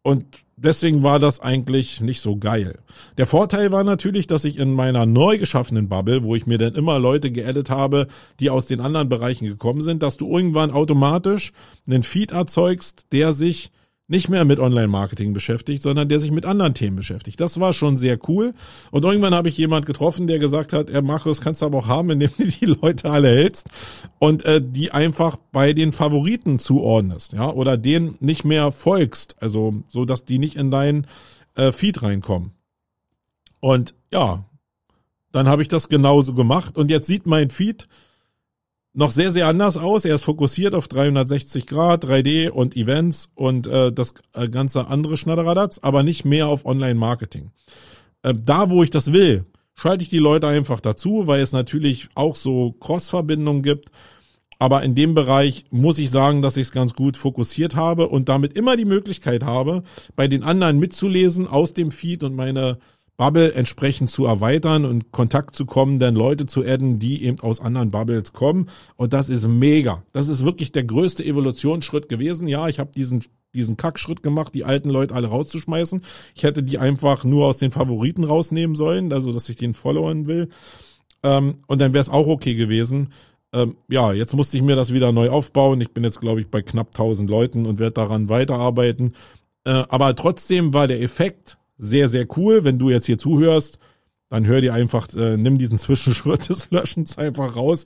Und 0.04 0.26
deswegen 0.58 1.02
war 1.02 1.18
das 1.18 1.40
eigentlich 1.40 2.02
nicht 2.02 2.22
so 2.22 2.36
geil. 2.38 2.80
Der 3.18 3.26
Vorteil 3.26 3.72
war 3.72 3.84
natürlich, 3.86 4.28
dass 4.28 4.44
ich 4.44 4.58
in 4.58 4.74
meiner 4.74 5.06
neu 5.06 5.38
geschaffenen 5.38 5.88
Bubble, 5.88 6.24
wo 6.24 6.36
ich 6.36 6.46
mir 6.46 6.58
dann 6.58 6.76
immer 6.76 7.00
Leute 7.00 7.32
geedit 7.32 7.70
habe, 7.70 8.08
die 8.40 8.50
aus 8.50 8.66
den 8.66 8.82
anderen 8.82 9.08
Bereichen 9.08 9.48
gekommen 9.48 9.82
sind, 9.82 10.04
dass 10.04 10.18
du 10.18 10.30
irgendwann 10.30 10.72
automatisch 10.72 11.54
einen 11.88 12.04
Feed 12.04 12.32
erzeugst, 12.32 13.08
der 13.14 13.32
sich 13.32 13.72
nicht 14.08 14.28
mehr 14.28 14.44
mit 14.44 14.60
Online-Marketing 14.60 15.34
beschäftigt, 15.34 15.82
sondern 15.82 16.10
der 16.10 16.20
sich 16.20 16.32
mit 16.32 16.46
anderen 16.46 16.74
Themen 16.74 16.98
beschäftigt. 16.98 17.40
Das 17.40 17.60
war 17.60 17.74
schon 17.74 17.98
sehr 17.98 18.20
cool. 18.28 18.54
Und 18.92 19.06
irgendwann 19.06 19.34
habe 19.34 19.48
ich 19.48 19.58
jemand 19.58 19.86
getroffen, 19.86 20.28
der 20.28 20.40
gesagt 20.40 20.74
hat, 20.74 20.90
er 20.90 21.02
Markus, 21.02 21.40
kannst 21.40 21.62
du 21.62 21.66
aber 21.66 21.80
auch 21.80 21.88
haben, 21.88 22.10
indem 22.12 22.32
du 22.38 22.46
die 22.46 22.66
Leute 22.66 23.10
alle 23.10 23.30
hältst 23.30 23.70
und 24.20 24.44
äh, 24.46 24.62
die 24.62 24.92
einfach 24.92 25.38
bei 25.52 25.74
den 25.74 25.92
Favoriten 25.92 26.60
zuordnest, 26.60 27.34
ja, 27.34 27.50
oder 27.50 27.78
denen 27.78 28.16
nicht 28.20 28.44
mehr 28.44 28.72
folgst, 28.72 29.42
also 29.42 29.84
so, 29.88 30.06
dass 30.06 30.26
die 30.26 30.40
nicht 30.40 30.56
in 30.56 30.70
deinen 30.70 31.08
äh, 31.56 31.72
Feed 31.72 32.04
reinkommen. 32.04 32.52
Und 33.62 33.96
ja, 34.12 34.44
dann 35.32 35.48
habe 35.48 35.62
ich 35.62 35.70
das 35.70 35.88
genauso 35.88 36.34
gemacht 36.34 36.78
und 36.78 36.92
jetzt 36.92 37.08
sieht 37.08 37.26
mein 37.26 37.50
Feed 37.50 37.88
noch 38.94 39.12
sehr, 39.12 39.32
sehr 39.32 39.48
anders 39.48 39.78
aus. 39.78 40.06
Er 40.06 40.16
ist 40.16 40.24
fokussiert 40.24 40.76
auf 40.76 40.88
360 40.88 41.66
Grad, 41.66 42.06
3D 42.06 42.50
und 42.50 42.76
Events 42.76 43.30
und 43.36 43.68
äh, 43.68 43.92
das 43.92 44.14
äh, 44.34 44.48
ganze 44.48 44.88
andere 44.88 45.18
Schnatteradatz, 45.18 45.80
aber 45.82 46.04
nicht 46.04 46.26
mehr 46.26 46.48
auf 46.48 46.66
Online-Marketing. 46.66 47.52
Äh, 48.22 48.34
da, 48.38 48.70
wo 48.70 48.84
ich 48.84 48.92
das 48.92 49.12
will, 49.12 49.46
schalte 49.76 50.04
ich 50.04 50.10
die 50.10 50.20
Leute 50.20 50.48
einfach 50.48 50.80
dazu, 50.80 51.26
weil 51.26 51.42
es 51.42 51.52
natürlich 51.52 52.08
auch 52.16 52.36
so 52.36 52.74
Cross-Verbindungen 52.74 53.64
gibt. 53.64 53.90
Aber 54.60 54.84
in 54.84 54.96
dem 54.96 55.14
Bereich 55.14 55.66
muss 55.72 55.98
ich 55.98 56.10
sagen, 56.10 56.42
dass 56.42 56.56
ich 56.56 56.68
es 56.68 56.72
ganz 56.72 56.94
gut 56.94 57.18
fokussiert 57.18 57.76
habe 57.76 58.08
und 58.08 58.30
damit 58.30 58.54
immer 58.54 58.78
die 58.78 58.86
Möglichkeit 58.86 59.44
habe, 59.44 59.84
bei 60.16 60.28
den 60.28 60.44
anderen 60.44 60.80
mitzulesen 60.80 61.48
aus 61.48 61.74
dem 61.74 61.92
Feed 61.92 62.24
und 62.24 62.36
meine 62.36 62.78
Bubble 63.18 63.54
entsprechend 63.54 64.10
zu 64.10 64.26
erweitern 64.26 64.86
und 64.86 65.12
Kontakt 65.12 65.56
zu 65.56 65.66
kommen, 65.66 66.00
dann 66.00 66.16
Leute 66.16 66.46
zu 66.46 66.64
adden, 66.64 67.00
die 67.00 67.24
eben 67.24 67.40
aus 67.42 67.62
anderen 67.62 67.92
Bubbles 67.92 68.34
kommen. 68.34 68.70
Und 68.96 69.14
das 69.14 69.30
ist 69.30 69.48
mega. 69.48 70.04
Das 70.14 70.30
ist 70.30 70.46
wirklich 70.46 70.72
der 70.72 70.84
größte 70.84 71.24
Evolutionsschritt 71.24 72.10
gewesen. 72.10 72.48
Ja, 72.48 72.68
ich 72.68 72.80
habe 72.80 72.92
diesen 72.96 73.24
diesen 73.54 73.78
Kackschritt 73.78 74.24
gemacht, 74.24 74.56
die 74.56 74.66
alten 74.66 74.90
Leute 74.90 75.14
alle 75.14 75.28
rauszuschmeißen. 75.28 76.02
Ich 76.34 76.44
hätte 76.44 76.64
die 76.64 76.80
einfach 76.80 77.24
nur 77.24 77.48
aus 77.48 77.58
den 77.58 77.70
Favoriten 77.70 78.24
rausnehmen 78.24 78.76
sollen, 78.76 79.14
also 79.14 79.32
dass 79.32 79.48
ich 79.48 79.58
den 79.58 79.76
followern 79.76 80.26
will. 80.26 80.50
Ähm, 81.22 81.58
und 81.68 81.80
dann 81.80 81.94
wäre 81.94 82.02
es 82.02 82.10
auch 82.10 82.28
okay 82.28 82.56
gewesen. 82.56 83.14
Ähm, 83.54 83.78
ja, 83.88 84.12
jetzt 84.12 84.34
musste 84.34 84.58
ich 84.58 84.64
mir 84.64 84.76
das 84.76 84.92
wieder 84.92 85.12
neu 85.12 85.30
aufbauen. 85.30 85.80
Ich 85.82 85.92
bin 85.92 86.04
jetzt, 86.04 86.20
glaube 86.20 86.42
ich, 86.42 86.50
bei 86.50 86.62
knapp 86.62 86.88
1000 86.88 87.30
Leuten 87.30 87.66
und 87.66 87.80
werde 87.80 87.94
daran 87.94 88.30
weiterarbeiten. 88.30 89.14
Äh, 89.66 89.84
aber 89.88 90.16
trotzdem 90.16 90.74
war 90.74 90.88
der 90.88 91.02
Effekt 91.02 91.58
sehr, 91.84 92.08
sehr 92.10 92.26
cool. 92.38 92.64
Wenn 92.64 92.80
du 92.80 92.90
jetzt 92.90 93.06
hier 93.06 93.18
zuhörst, 93.18 93.80
dann 94.30 94.48
hör 94.48 94.62
dir 94.62 94.74
einfach, 94.74 95.08
äh, 95.16 95.38
nimm 95.38 95.58
diesen 95.58 95.78
Zwischenschritt 95.78 96.50
des 96.50 96.72
Löschens 96.72 97.18
einfach 97.18 97.56
raus 97.56 97.86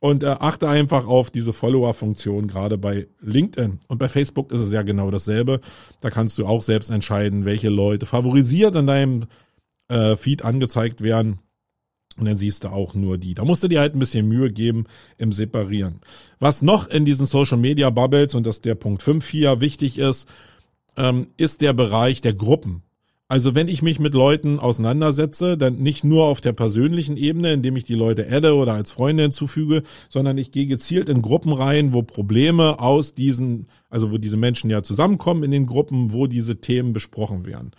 und 0.00 0.22
äh, 0.22 0.26
achte 0.26 0.68
einfach 0.68 1.06
auf 1.06 1.30
diese 1.30 1.52
Follower-Funktion, 1.52 2.48
gerade 2.48 2.78
bei 2.78 3.06
LinkedIn. 3.20 3.80
Und 3.88 3.98
bei 3.98 4.08
Facebook 4.08 4.50
ist 4.52 4.60
es 4.60 4.72
ja 4.72 4.82
genau 4.82 5.10
dasselbe. 5.10 5.60
Da 6.00 6.10
kannst 6.10 6.38
du 6.38 6.46
auch 6.46 6.62
selbst 6.62 6.90
entscheiden, 6.90 7.44
welche 7.44 7.68
Leute 7.68 8.06
favorisiert 8.06 8.76
in 8.76 8.86
deinem 8.86 9.26
äh, 9.88 10.16
Feed 10.16 10.42
angezeigt 10.42 11.02
werden. 11.02 11.38
Und 12.16 12.26
dann 12.26 12.38
siehst 12.38 12.64
du 12.64 12.68
auch 12.68 12.94
nur 12.94 13.18
die. 13.18 13.34
Da 13.34 13.44
musst 13.44 13.62
du 13.62 13.68
dir 13.68 13.80
halt 13.80 13.94
ein 13.94 13.98
bisschen 13.98 14.28
Mühe 14.28 14.52
geben 14.52 14.84
im 15.18 15.32
Separieren. 15.32 16.00
Was 16.38 16.62
noch 16.62 16.86
in 16.86 17.04
diesen 17.04 17.26
Social 17.26 17.58
Media 17.58 17.90
Bubbles, 17.90 18.34
und 18.34 18.46
das 18.46 18.56
ist 18.56 18.64
der 18.64 18.76
Punkt 18.76 19.02
5 19.02 19.26
hier, 19.26 19.60
wichtig 19.60 19.98
ist, 19.98 20.28
ähm, 20.96 21.28
ist 21.36 21.60
der 21.60 21.72
Bereich 21.72 22.20
der 22.20 22.34
Gruppen. 22.34 22.82
Also 23.26 23.54
wenn 23.54 23.68
ich 23.68 23.80
mich 23.80 23.98
mit 23.98 24.12
Leuten 24.12 24.58
auseinandersetze, 24.58 25.56
dann 25.56 25.78
nicht 25.78 26.04
nur 26.04 26.26
auf 26.26 26.42
der 26.42 26.52
persönlichen 26.52 27.16
Ebene, 27.16 27.54
indem 27.54 27.74
ich 27.76 27.84
die 27.84 27.94
Leute 27.94 28.26
adde 28.30 28.54
oder 28.54 28.74
als 28.74 28.92
Freunde 28.92 29.22
hinzufüge, 29.22 29.82
sondern 30.10 30.36
ich 30.36 30.50
gehe 30.50 30.66
gezielt 30.66 31.08
in 31.08 31.22
Gruppen 31.22 31.54
rein, 31.54 31.94
wo 31.94 32.02
Probleme 32.02 32.80
aus 32.80 33.14
diesen, 33.14 33.66
also 33.88 34.12
wo 34.12 34.18
diese 34.18 34.36
Menschen 34.36 34.68
ja 34.68 34.82
zusammenkommen 34.82 35.42
in 35.42 35.52
den 35.52 35.64
Gruppen, 35.64 36.12
wo 36.12 36.26
diese 36.26 36.60
Themen 36.60 36.92
besprochen 36.92 37.46
werden. 37.46 37.70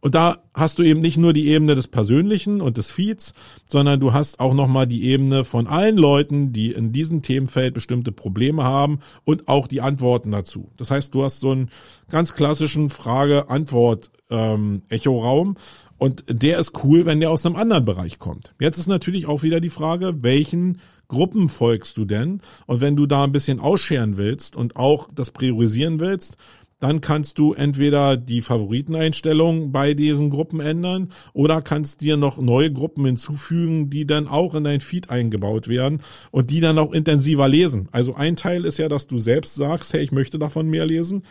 Und 0.00 0.14
da 0.14 0.42
hast 0.54 0.78
du 0.78 0.82
eben 0.82 1.00
nicht 1.00 1.18
nur 1.18 1.34
die 1.34 1.48
Ebene 1.48 1.74
des 1.74 1.88
Persönlichen 1.88 2.62
und 2.62 2.78
des 2.78 2.90
Feeds, 2.90 3.34
sondern 3.66 4.00
du 4.00 4.14
hast 4.14 4.40
auch 4.40 4.52
nochmal 4.52 4.86
die 4.86 5.04
Ebene 5.04 5.44
von 5.44 5.66
allen 5.66 5.96
Leuten, 5.96 6.52
die 6.52 6.72
in 6.72 6.92
diesem 6.92 7.20
Themenfeld 7.20 7.74
bestimmte 7.74 8.12
Probleme 8.12 8.64
haben 8.64 9.00
und 9.24 9.48
auch 9.48 9.66
die 9.66 9.80
Antworten 9.80 10.30
dazu. 10.30 10.70
Das 10.76 10.90
heißt, 10.90 11.14
du 11.14 11.24
hast 11.24 11.40
so 11.40 11.52
einen 11.52 11.70
ganz 12.10 12.34
klassischen 12.34 12.90
Frage-Antwort 12.90 14.10
ähm, 14.34 14.82
Echo-Raum. 14.88 15.56
Und 15.96 16.24
der 16.28 16.58
ist 16.58 16.72
cool, 16.84 17.06
wenn 17.06 17.20
der 17.20 17.30
aus 17.30 17.46
einem 17.46 17.56
anderen 17.56 17.84
Bereich 17.84 18.18
kommt. 18.18 18.54
Jetzt 18.60 18.78
ist 18.78 18.88
natürlich 18.88 19.26
auch 19.26 19.42
wieder 19.42 19.60
die 19.60 19.70
Frage, 19.70 20.22
welchen 20.22 20.78
Gruppen 21.08 21.48
folgst 21.48 21.96
du 21.96 22.04
denn? 22.04 22.40
Und 22.66 22.80
wenn 22.80 22.96
du 22.96 23.06
da 23.06 23.24
ein 23.24 23.32
bisschen 23.32 23.60
ausscheren 23.60 24.16
willst 24.16 24.56
und 24.56 24.76
auch 24.76 25.08
das 25.14 25.30
priorisieren 25.30 26.00
willst, 26.00 26.36
dann 26.80 27.00
kannst 27.00 27.38
du 27.38 27.54
entweder 27.54 28.16
die 28.16 28.42
Favoriteneinstellung 28.42 29.72
bei 29.72 29.94
diesen 29.94 30.28
Gruppen 30.28 30.60
ändern 30.60 31.12
oder 31.32 31.62
kannst 31.62 32.02
dir 32.02 32.18
noch 32.18 32.38
neue 32.38 32.70
Gruppen 32.70 33.06
hinzufügen, 33.06 33.88
die 33.88 34.06
dann 34.06 34.28
auch 34.28 34.54
in 34.54 34.64
dein 34.64 34.80
Feed 34.80 35.08
eingebaut 35.08 35.66
werden 35.66 36.02
und 36.30 36.50
die 36.50 36.60
dann 36.60 36.78
auch 36.78 36.92
intensiver 36.92 37.48
lesen. 37.48 37.88
Also 37.90 38.14
ein 38.16 38.36
Teil 38.36 38.66
ist 38.66 38.78
ja, 38.78 38.90
dass 38.90 39.06
du 39.06 39.16
selbst 39.16 39.54
sagst, 39.54 39.94
hey, 39.94 40.02
ich 40.02 40.12
möchte 40.12 40.38
davon 40.38 40.68
mehr 40.68 40.84
lesen. 40.84 41.22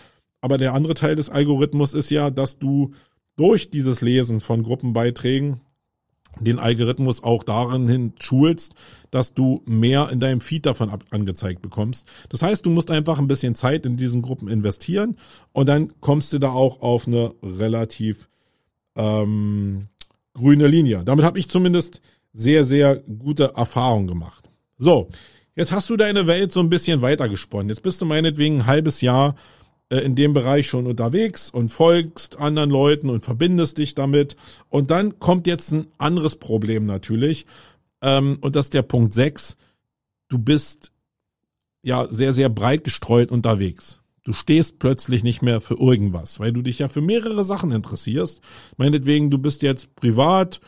Aber 0.44 0.58
der 0.58 0.74
andere 0.74 0.94
Teil 0.94 1.16
des 1.16 1.30
Algorithmus 1.30 1.94
ist 1.94 2.10
ja, 2.10 2.30
dass 2.30 2.60
du 2.60 2.92
durch 3.38 3.70
dieses 3.70 4.02
Lesen 4.02 4.42
von 4.42 4.62
Gruppenbeiträgen 4.62 5.62
den 6.38 6.60
Algorithmus 6.60 7.24
auch 7.24 7.46
darin 7.46 7.88
hin 7.88 8.12
schulst, 8.20 8.76
dass 9.10 9.34
du 9.34 9.62
mehr 9.66 10.10
in 10.12 10.20
deinem 10.20 10.42
Feed 10.42 10.66
davon 10.66 10.92
angezeigt 11.12 11.62
bekommst. 11.62 12.10
Das 12.28 12.42
heißt, 12.42 12.66
du 12.66 12.72
musst 12.72 12.92
einfach 12.92 13.20
ein 13.20 13.30
bisschen 13.30 13.56
Zeit 13.56 13.86
in 13.86 13.96
diesen 13.96 14.22
Gruppen 14.22 14.50
investieren 14.50 15.16
und 15.54 15.70
dann 15.70 15.94
kommst 16.02 16.34
du 16.34 16.40
da 16.40 16.50
auch 16.52 16.82
auf 16.82 17.08
eine 17.08 17.34
relativ 17.42 18.28
ähm, 18.98 19.88
grüne 20.34 20.68
Linie. 20.68 21.06
Damit 21.06 21.24
habe 21.24 21.40
ich 21.40 21.48
zumindest 21.48 22.02
sehr, 22.34 22.66
sehr 22.66 22.98
gute 22.98 23.54
Erfahrungen 23.56 24.08
gemacht. 24.08 24.50
So, 24.78 25.08
jetzt 25.56 25.72
hast 25.72 25.90
du 25.90 25.96
deine 25.96 26.28
Welt 26.28 26.52
so 26.52 26.60
ein 26.60 26.70
bisschen 26.70 27.02
weitergesponnen. 27.02 27.70
Jetzt 27.70 27.84
bist 27.84 28.02
du 28.02 28.06
meinetwegen 28.06 28.58
ein 28.58 28.66
halbes 28.66 29.00
Jahr 29.00 29.36
in 30.02 30.16
dem 30.16 30.34
Bereich 30.34 30.68
schon 30.68 30.88
unterwegs 30.88 31.50
und 31.50 31.70
folgst 31.70 32.38
anderen 32.38 32.70
Leuten 32.70 33.10
und 33.10 33.24
verbindest 33.24 33.78
dich 33.78 33.96
damit. 33.96 34.36
Und 34.70 34.92
dann 34.92 35.20
kommt 35.20 35.48
jetzt 35.48 35.72
ein 35.72 35.88
anderes 35.98 36.38
Problem 36.38 36.86
natürlich. 36.86 37.46
Ähm, 38.02 38.38
und 38.42 38.56
das 38.56 38.68
ist 38.68 38.74
der 38.74 38.82
Punkt 38.82 39.14
6. 39.14 39.58
Du 40.30 40.38
bist 40.38 40.92
ja 41.84 42.08
sehr, 42.10 42.34
sehr 42.34 42.50
breit 42.50 42.84
gestreut 42.84 43.32
unterwegs. 43.32 44.02
Du 44.24 44.32
stehst 44.32 44.80
plötzlich 44.80 45.24
nicht 45.24 45.42
mehr 45.42 45.60
für 45.60 45.76
irgendwas, 45.76 46.40
weil 46.40 46.54
du 46.54 46.62
dich 46.62 46.80
ja 46.80 46.88
für 46.88 47.02
mehrere 47.02 47.44
Sachen 47.44 47.72
interessierst. 47.72 48.42
Meinetwegen, 48.78 49.30
du 49.30 49.38
bist 49.38 49.62
jetzt 49.64 49.94
privat, 49.96 50.62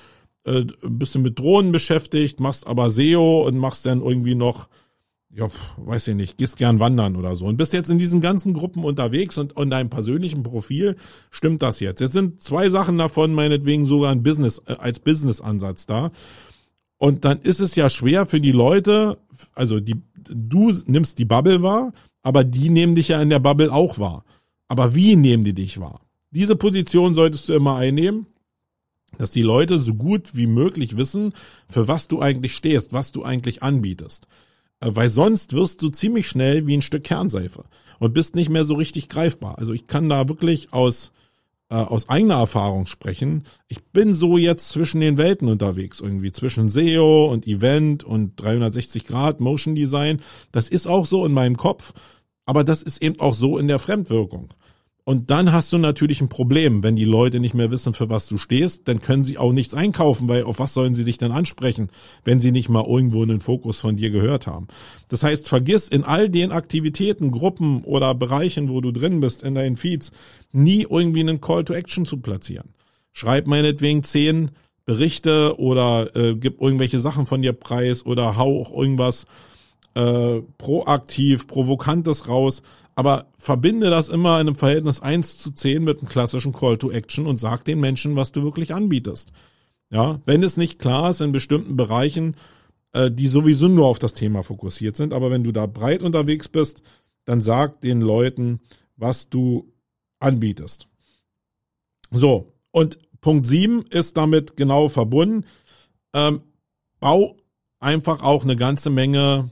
äh, 0.44 0.66
bist 0.84 1.16
du 1.16 1.20
mit 1.20 1.40
Drohnen 1.40 1.72
beschäftigt, 1.72 2.42
machst 2.42 2.68
aber 2.68 2.92
SEO 2.92 3.48
und 3.48 3.58
machst 3.58 3.86
dann 3.86 4.02
irgendwie 4.02 4.36
noch 4.36 4.68
ja, 5.36 5.50
weiß 5.78 6.08
ich 6.10 6.16
nicht, 6.16 6.38
gehst 6.38 6.56
gern 6.56 6.80
wandern 6.80 7.18
oder 7.18 7.36
so 7.36 7.46
und 7.46 7.58
bist 7.58 7.74
jetzt 7.74 7.90
in 7.90 7.98
diesen 7.98 8.22
ganzen 8.22 8.54
Gruppen 8.54 8.86
unterwegs 8.86 9.38
und 9.38 9.60
in 9.60 9.70
deinem 9.70 9.90
persönlichen 9.90 10.44
Profil 10.44 10.96
stimmt 11.30 11.62
das 11.62 11.82
jetzt. 11.82 12.00
Jetzt 12.00 12.14
sind 12.14 12.42
zwei 12.42 12.70
Sachen 12.70 12.98
davon 12.98 13.34
meinetwegen 13.34 13.86
sogar 13.86 14.12
ein 14.12 14.24
Business, 14.24 14.62
äh, 14.66 14.74
als 14.74 15.00
Business-Ansatz 15.00 15.88
da. 15.88 16.12
Und 16.98 17.26
dann 17.26 17.42
ist 17.42 17.60
es 17.60 17.76
ja 17.76 17.90
schwer 17.90 18.26
für 18.26 18.40
die 18.40 18.54
Leute, 18.54 19.18
also 19.54 19.82
die, 19.82 20.02
du 20.16 20.72
nimmst 20.86 21.20
die 21.20 21.26
Bubble 21.26 21.62
wahr, 21.62 21.92
aber 22.24 22.46
die 22.46 22.70
nehmen 22.70 22.96
dich 22.96 23.10
ja 23.10 23.22
in 23.22 23.30
der 23.30 23.40
Bubble 23.40 23.74
auch 23.74 24.00
wahr. 24.00 24.24
Aber 24.70 24.96
wie 24.96 25.18
nehmen 25.18 25.44
die 25.44 25.54
dich 25.54 25.80
wahr? 25.82 26.00
Diese 26.32 26.56
Position 26.56 27.14
solltest 27.14 27.50
du 27.50 27.54
immer 27.54 27.76
einnehmen, 27.76 28.26
dass 29.18 29.32
die 29.32 29.42
Leute 29.42 29.78
so 29.80 29.94
gut 29.96 30.36
wie 30.36 30.48
möglich 30.48 30.96
wissen, 30.96 31.34
für 31.68 31.90
was 31.90 32.08
du 32.08 32.22
eigentlich 32.22 32.56
stehst, 32.56 32.94
was 32.94 33.12
du 33.12 33.24
eigentlich 33.24 33.62
anbietest. 33.64 34.28
Äh, 34.80 34.90
weil 34.92 35.10
sonst 35.10 35.54
wirst 35.54 35.82
du 35.82 35.90
ziemlich 35.90 36.28
schnell 36.28 36.68
wie 36.68 36.78
ein 36.78 36.82
Stück 36.82 37.04
Kernseife 37.04 37.66
und 38.00 38.14
bist 38.14 38.36
nicht 38.36 38.50
mehr 38.50 38.66
so 38.66 38.76
richtig 38.76 39.10
greifbar. 39.10 39.58
Also 39.58 39.74
ich 39.74 39.88
kann 39.88 40.10
da 40.10 40.28
wirklich 40.28 40.74
aus 40.74 41.12
äh, 41.70 41.76
aus 41.76 42.10
eigener 42.10 42.36
Erfahrung 42.36 42.86
sprechen. 42.86 43.44
Ich 43.68 43.84
bin 43.86 44.14
so 44.14 44.38
jetzt 44.38 44.70
zwischen 44.70 45.02
den 45.02 45.18
Welten 45.18 45.48
unterwegs, 45.48 46.00
irgendwie 46.00 46.32
zwischen 46.32 46.70
SEO 46.70 47.26
und 47.26 47.48
Event 47.48 48.04
und 48.04 48.40
360 48.40 49.06
Grad 49.06 49.40
Motion 49.40 49.74
Design. 49.74 50.22
Das 50.52 50.70
ist 50.70 50.88
auch 50.88 51.08
so 51.08 51.26
in 51.26 51.34
meinem 51.34 51.58
Kopf, 51.58 51.94
aber 52.46 52.64
das 52.64 52.84
ist 52.84 53.02
eben 53.02 53.20
auch 53.20 53.34
so 53.34 53.58
in 53.58 53.68
der 53.68 53.80
Fremdwirkung. 53.80 54.50
Und 55.08 55.30
dann 55.30 55.54
hast 55.54 55.72
du 55.72 55.78
natürlich 55.78 56.20
ein 56.20 56.30
Problem, 56.30 56.82
wenn 56.82 56.96
die 56.96 57.06
Leute 57.06 57.40
nicht 57.40 57.54
mehr 57.54 57.70
wissen, 57.70 57.94
für 57.94 58.10
was 58.10 58.28
du 58.28 58.40
stehst, 58.40 58.88
dann 58.88 59.02
können 59.02 59.24
sie 59.24 59.38
auch 59.38 59.54
nichts 59.54 59.76
einkaufen, 59.76 60.28
weil 60.28 60.44
auf 60.44 60.58
was 60.58 60.74
sollen 60.74 60.96
sie 60.96 61.06
dich 61.06 61.20
denn 61.20 61.32
ansprechen, 61.32 61.90
wenn 62.24 62.40
sie 62.40 62.52
nicht 62.52 62.70
mal 62.70 62.84
irgendwo 62.84 63.22
einen 63.22 63.40
Fokus 63.40 63.80
von 63.80 63.98
dir 63.98 64.10
gehört 64.10 64.48
haben. 64.48 64.68
Das 65.08 65.22
heißt, 65.22 65.48
vergiss 65.48 65.88
in 65.88 66.04
all 66.04 66.28
den 66.28 66.52
Aktivitäten, 66.52 67.30
Gruppen 67.30 67.84
oder 67.84 68.16
Bereichen, 68.16 68.68
wo 68.68 68.82
du 68.82 68.92
drin 68.92 69.20
bist 69.20 69.44
in 69.44 69.54
deinen 69.54 69.78
Feeds, 69.78 70.12
nie 70.52 70.88
irgendwie 70.90 71.20
einen 71.20 71.40
Call 71.40 71.64
to 71.64 71.74
Action 71.74 72.06
zu 72.06 72.18
platzieren. 72.18 72.74
Schreib 73.14 73.46
meinetwegen 73.46 74.04
zehn 74.04 74.52
Berichte 74.86 75.60
oder 75.60 76.16
äh, 76.16 76.36
gib 76.36 76.60
irgendwelche 76.60 77.00
Sachen 77.00 77.28
von 77.28 77.44
dir 77.44 77.54
preis 77.54 78.08
oder 78.08 78.38
hau 78.38 78.60
auch 78.60 78.72
irgendwas 78.72 79.28
äh, 79.96 80.42
proaktiv, 80.58 81.48
provokantes 81.48 82.28
raus, 82.28 82.62
aber 82.96 83.28
verbinde 83.38 83.90
das 83.90 84.10
immer 84.10 84.40
in 84.40 84.48
einem 84.48 84.56
Verhältnis 84.56 85.02
1 85.02 85.38
zu 85.38 85.52
10 85.52 85.84
mit 85.84 86.00
einem 86.00 86.08
klassischen 86.08 86.54
Call 86.54 86.78
to 86.78 86.92
Action 86.92 87.26
und 87.26 87.38
sag 87.38 87.66
den 87.66 87.80
Menschen, 87.80 88.16
was 88.16 88.32
du 88.32 88.44
wirklich 88.44 88.74
anbietest. 88.74 89.32
Ja, 89.90 90.22
wenn 90.26 90.44
es 90.44 90.58
nicht 90.58 90.80
klar 90.80 91.10
ist 91.10 91.22
in 91.22 91.32
bestimmten 91.32 91.78
Bereichen, 91.78 92.36
äh, 92.94 93.12
die 93.12 93.28
sowieso 93.28 93.68
nur 93.68 93.88
auf 93.88 94.00
das 94.00 94.14
Thema 94.14 94.44
fokussiert 94.44 94.96
sind, 94.96 95.14
aber 95.14 95.32
wenn 95.32 95.44
du 95.44 95.52
da 95.52 95.66
breit 95.66 96.04
unterwegs 96.04 96.48
bist, 96.48 96.82
dann 97.26 97.42
sag 97.42 97.82
den 97.82 98.02
Leuten, 98.02 98.60
was 98.98 99.30
du 99.30 99.72
anbietest. 100.20 100.88
So, 102.12 102.54
und 102.72 103.00
Punkt 103.22 103.48
7 103.48 103.84
ist 103.90 104.18
damit 104.18 104.56
genau 104.56 104.90
verbunden. 104.90 105.46
Ähm, 106.14 106.42
bau 107.00 107.38
einfach 107.80 108.24
auch 108.24 108.44
eine 108.44 108.56
ganze 108.56 108.90
Menge 108.90 109.50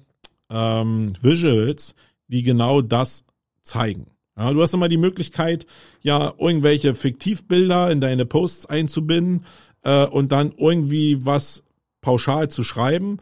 ähm, 0.49 1.13
Visuals, 1.21 1.95
die 2.27 2.43
genau 2.43 2.81
das 2.81 3.23
zeigen. 3.61 4.07
Ja, 4.37 4.51
du 4.51 4.61
hast 4.61 4.73
immer 4.73 4.89
die 4.89 4.97
Möglichkeit, 4.97 5.65
ja, 6.01 6.33
irgendwelche 6.37 6.95
Fiktivbilder 6.95 7.91
in 7.91 8.01
deine 8.01 8.25
Posts 8.25 8.65
einzubinden 8.65 9.45
äh, 9.83 10.05
und 10.05 10.31
dann 10.31 10.53
irgendwie 10.57 11.25
was 11.25 11.63
pauschal 12.01 12.49
zu 12.49 12.63
schreiben. 12.63 13.19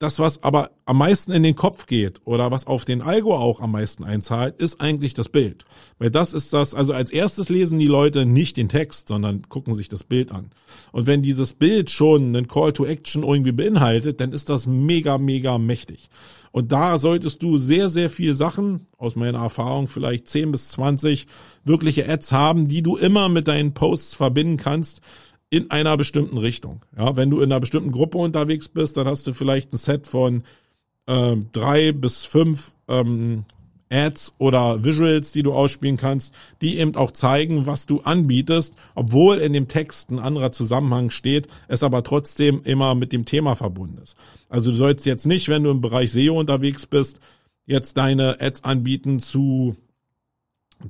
Das, 0.00 0.18
was 0.18 0.42
aber 0.42 0.70
am 0.86 0.96
meisten 0.96 1.30
in 1.30 1.42
den 1.42 1.54
Kopf 1.54 1.86
geht 1.86 2.22
oder 2.24 2.50
was 2.50 2.66
auf 2.66 2.86
den 2.86 3.02
Algo 3.02 3.36
auch 3.36 3.60
am 3.60 3.72
meisten 3.72 4.02
einzahlt, 4.02 4.56
ist 4.56 4.80
eigentlich 4.80 5.12
das 5.12 5.28
Bild. 5.28 5.66
Weil 5.98 6.10
das 6.10 6.32
ist 6.32 6.54
das, 6.54 6.74
also 6.74 6.94
als 6.94 7.10
erstes 7.10 7.50
lesen 7.50 7.78
die 7.78 7.86
Leute 7.86 8.24
nicht 8.24 8.56
den 8.56 8.70
Text, 8.70 9.08
sondern 9.08 9.42
gucken 9.50 9.74
sich 9.74 9.90
das 9.90 10.02
Bild 10.02 10.32
an. 10.32 10.52
Und 10.92 11.06
wenn 11.06 11.20
dieses 11.20 11.52
Bild 11.52 11.90
schon 11.90 12.34
einen 12.34 12.48
Call 12.48 12.72
to 12.72 12.86
Action 12.86 13.24
irgendwie 13.24 13.52
beinhaltet, 13.52 14.22
dann 14.22 14.32
ist 14.32 14.48
das 14.48 14.66
mega, 14.66 15.18
mega 15.18 15.58
mächtig. 15.58 16.08
Und 16.50 16.72
da 16.72 16.98
solltest 16.98 17.42
du 17.42 17.58
sehr, 17.58 17.90
sehr 17.90 18.08
viel 18.08 18.34
Sachen, 18.34 18.86
aus 18.96 19.16
meiner 19.16 19.40
Erfahrung 19.40 19.86
vielleicht 19.86 20.28
10 20.28 20.50
bis 20.50 20.70
20 20.70 21.26
wirkliche 21.64 22.08
Ads 22.08 22.32
haben, 22.32 22.68
die 22.68 22.82
du 22.82 22.96
immer 22.96 23.28
mit 23.28 23.48
deinen 23.48 23.74
Posts 23.74 24.14
verbinden 24.14 24.56
kannst 24.56 25.02
in 25.50 25.70
einer 25.70 25.96
bestimmten 25.96 26.38
Richtung. 26.38 26.80
Ja, 26.96 27.16
wenn 27.16 27.28
du 27.28 27.40
in 27.40 27.50
einer 27.50 27.60
bestimmten 27.60 27.90
Gruppe 27.90 28.18
unterwegs 28.18 28.68
bist, 28.68 28.96
dann 28.96 29.06
hast 29.06 29.26
du 29.26 29.32
vielleicht 29.32 29.72
ein 29.72 29.76
Set 29.76 30.06
von 30.06 30.44
äh, 31.06 31.36
drei 31.52 31.92
bis 31.92 32.24
fünf 32.24 32.72
ähm, 32.88 33.44
Ads 33.92 34.34
oder 34.38 34.84
Visuals, 34.84 35.32
die 35.32 35.42
du 35.42 35.52
ausspielen 35.52 35.96
kannst, 35.96 36.32
die 36.62 36.78
eben 36.78 36.94
auch 36.94 37.10
zeigen, 37.10 37.66
was 37.66 37.86
du 37.86 38.00
anbietest, 38.00 38.76
obwohl 38.94 39.38
in 39.38 39.52
dem 39.52 39.66
Text 39.66 40.10
ein 40.10 40.20
anderer 40.20 40.52
Zusammenhang 40.52 41.10
steht, 41.10 41.48
es 41.66 41.82
aber 41.82 42.04
trotzdem 42.04 42.62
immer 42.62 42.94
mit 42.94 43.12
dem 43.12 43.24
Thema 43.24 43.56
verbunden 43.56 43.98
ist. 44.00 44.16
Also 44.48 44.70
du 44.70 44.76
sollst 44.76 45.06
jetzt 45.06 45.26
nicht, 45.26 45.48
wenn 45.48 45.64
du 45.64 45.70
im 45.70 45.80
Bereich 45.80 46.12
SEO 46.12 46.38
unterwegs 46.38 46.86
bist, 46.86 47.20
jetzt 47.66 47.96
deine 47.96 48.40
Ads 48.40 48.62
anbieten 48.62 49.18
zu 49.18 49.76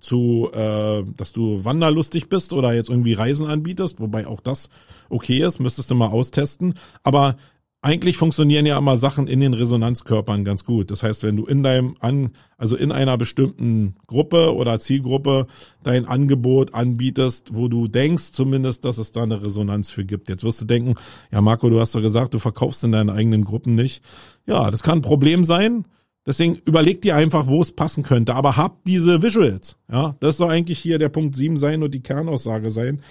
zu, 0.00 0.50
äh, 0.52 1.02
dass 1.16 1.32
du 1.32 1.64
wanderlustig 1.64 2.28
bist 2.28 2.52
oder 2.52 2.72
jetzt 2.72 2.88
irgendwie 2.88 3.14
Reisen 3.14 3.46
anbietest, 3.46 4.00
wobei 4.00 4.26
auch 4.26 4.40
das 4.40 4.68
okay 5.08 5.38
ist, 5.40 5.58
müsstest 5.58 5.90
du 5.90 5.94
mal 5.94 6.08
austesten. 6.08 6.74
Aber 7.02 7.36
eigentlich 7.82 8.18
funktionieren 8.18 8.66
ja 8.66 8.76
immer 8.76 8.98
Sachen 8.98 9.26
in 9.26 9.40
den 9.40 9.54
Resonanzkörpern 9.54 10.44
ganz 10.44 10.64
gut. 10.64 10.90
Das 10.90 11.02
heißt, 11.02 11.22
wenn 11.22 11.36
du 11.36 11.46
in 11.46 11.62
deinem 11.62 11.96
an, 12.00 12.32
also 12.58 12.76
in 12.76 12.92
einer 12.92 13.16
bestimmten 13.16 13.96
Gruppe 14.06 14.54
oder 14.54 14.78
Zielgruppe 14.78 15.46
dein 15.82 16.04
Angebot 16.04 16.74
anbietest, 16.74 17.54
wo 17.54 17.68
du 17.68 17.88
denkst 17.88 18.32
zumindest, 18.32 18.84
dass 18.84 18.98
es 18.98 19.12
da 19.12 19.22
eine 19.22 19.42
Resonanz 19.42 19.90
für 19.90 20.04
gibt. 20.04 20.28
Jetzt 20.28 20.44
wirst 20.44 20.60
du 20.60 20.66
denken, 20.66 20.96
ja 21.32 21.40
Marco, 21.40 21.70
du 21.70 21.80
hast 21.80 21.94
doch 21.94 22.02
gesagt, 22.02 22.34
du 22.34 22.38
verkaufst 22.38 22.84
in 22.84 22.92
deinen 22.92 23.08
eigenen 23.08 23.44
Gruppen 23.44 23.74
nicht. 23.76 24.02
Ja, 24.46 24.70
das 24.70 24.82
kann 24.82 24.98
ein 24.98 25.02
Problem 25.02 25.44
sein. 25.44 25.86
Deswegen 26.30 26.60
überleg 26.64 27.02
dir 27.02 27.16
einfach, 27.16 27.48
wo 27.48 27.60
es 27.60 27.72
passen 27.72 28.04
könnte. 28.04 28.36
Aber 28.36 28.56
hab 28.56 28.84
diese 28.84 29.20
Visuals. 29.20 29.74
Ja, 29.90 30.14
das 30.20 30.36
soll 30.36 30.50
eigentlich 30.50 30.78
hier 30.78 31.00
der 31.00 31.08
Punkt 31.08 31.34
7 31.34 31.56
sein 31.56 31.82
und 31.82 31.92
die 31.92 32.04
Kernaussage 32.04 32.70
sein. 32.70 33.02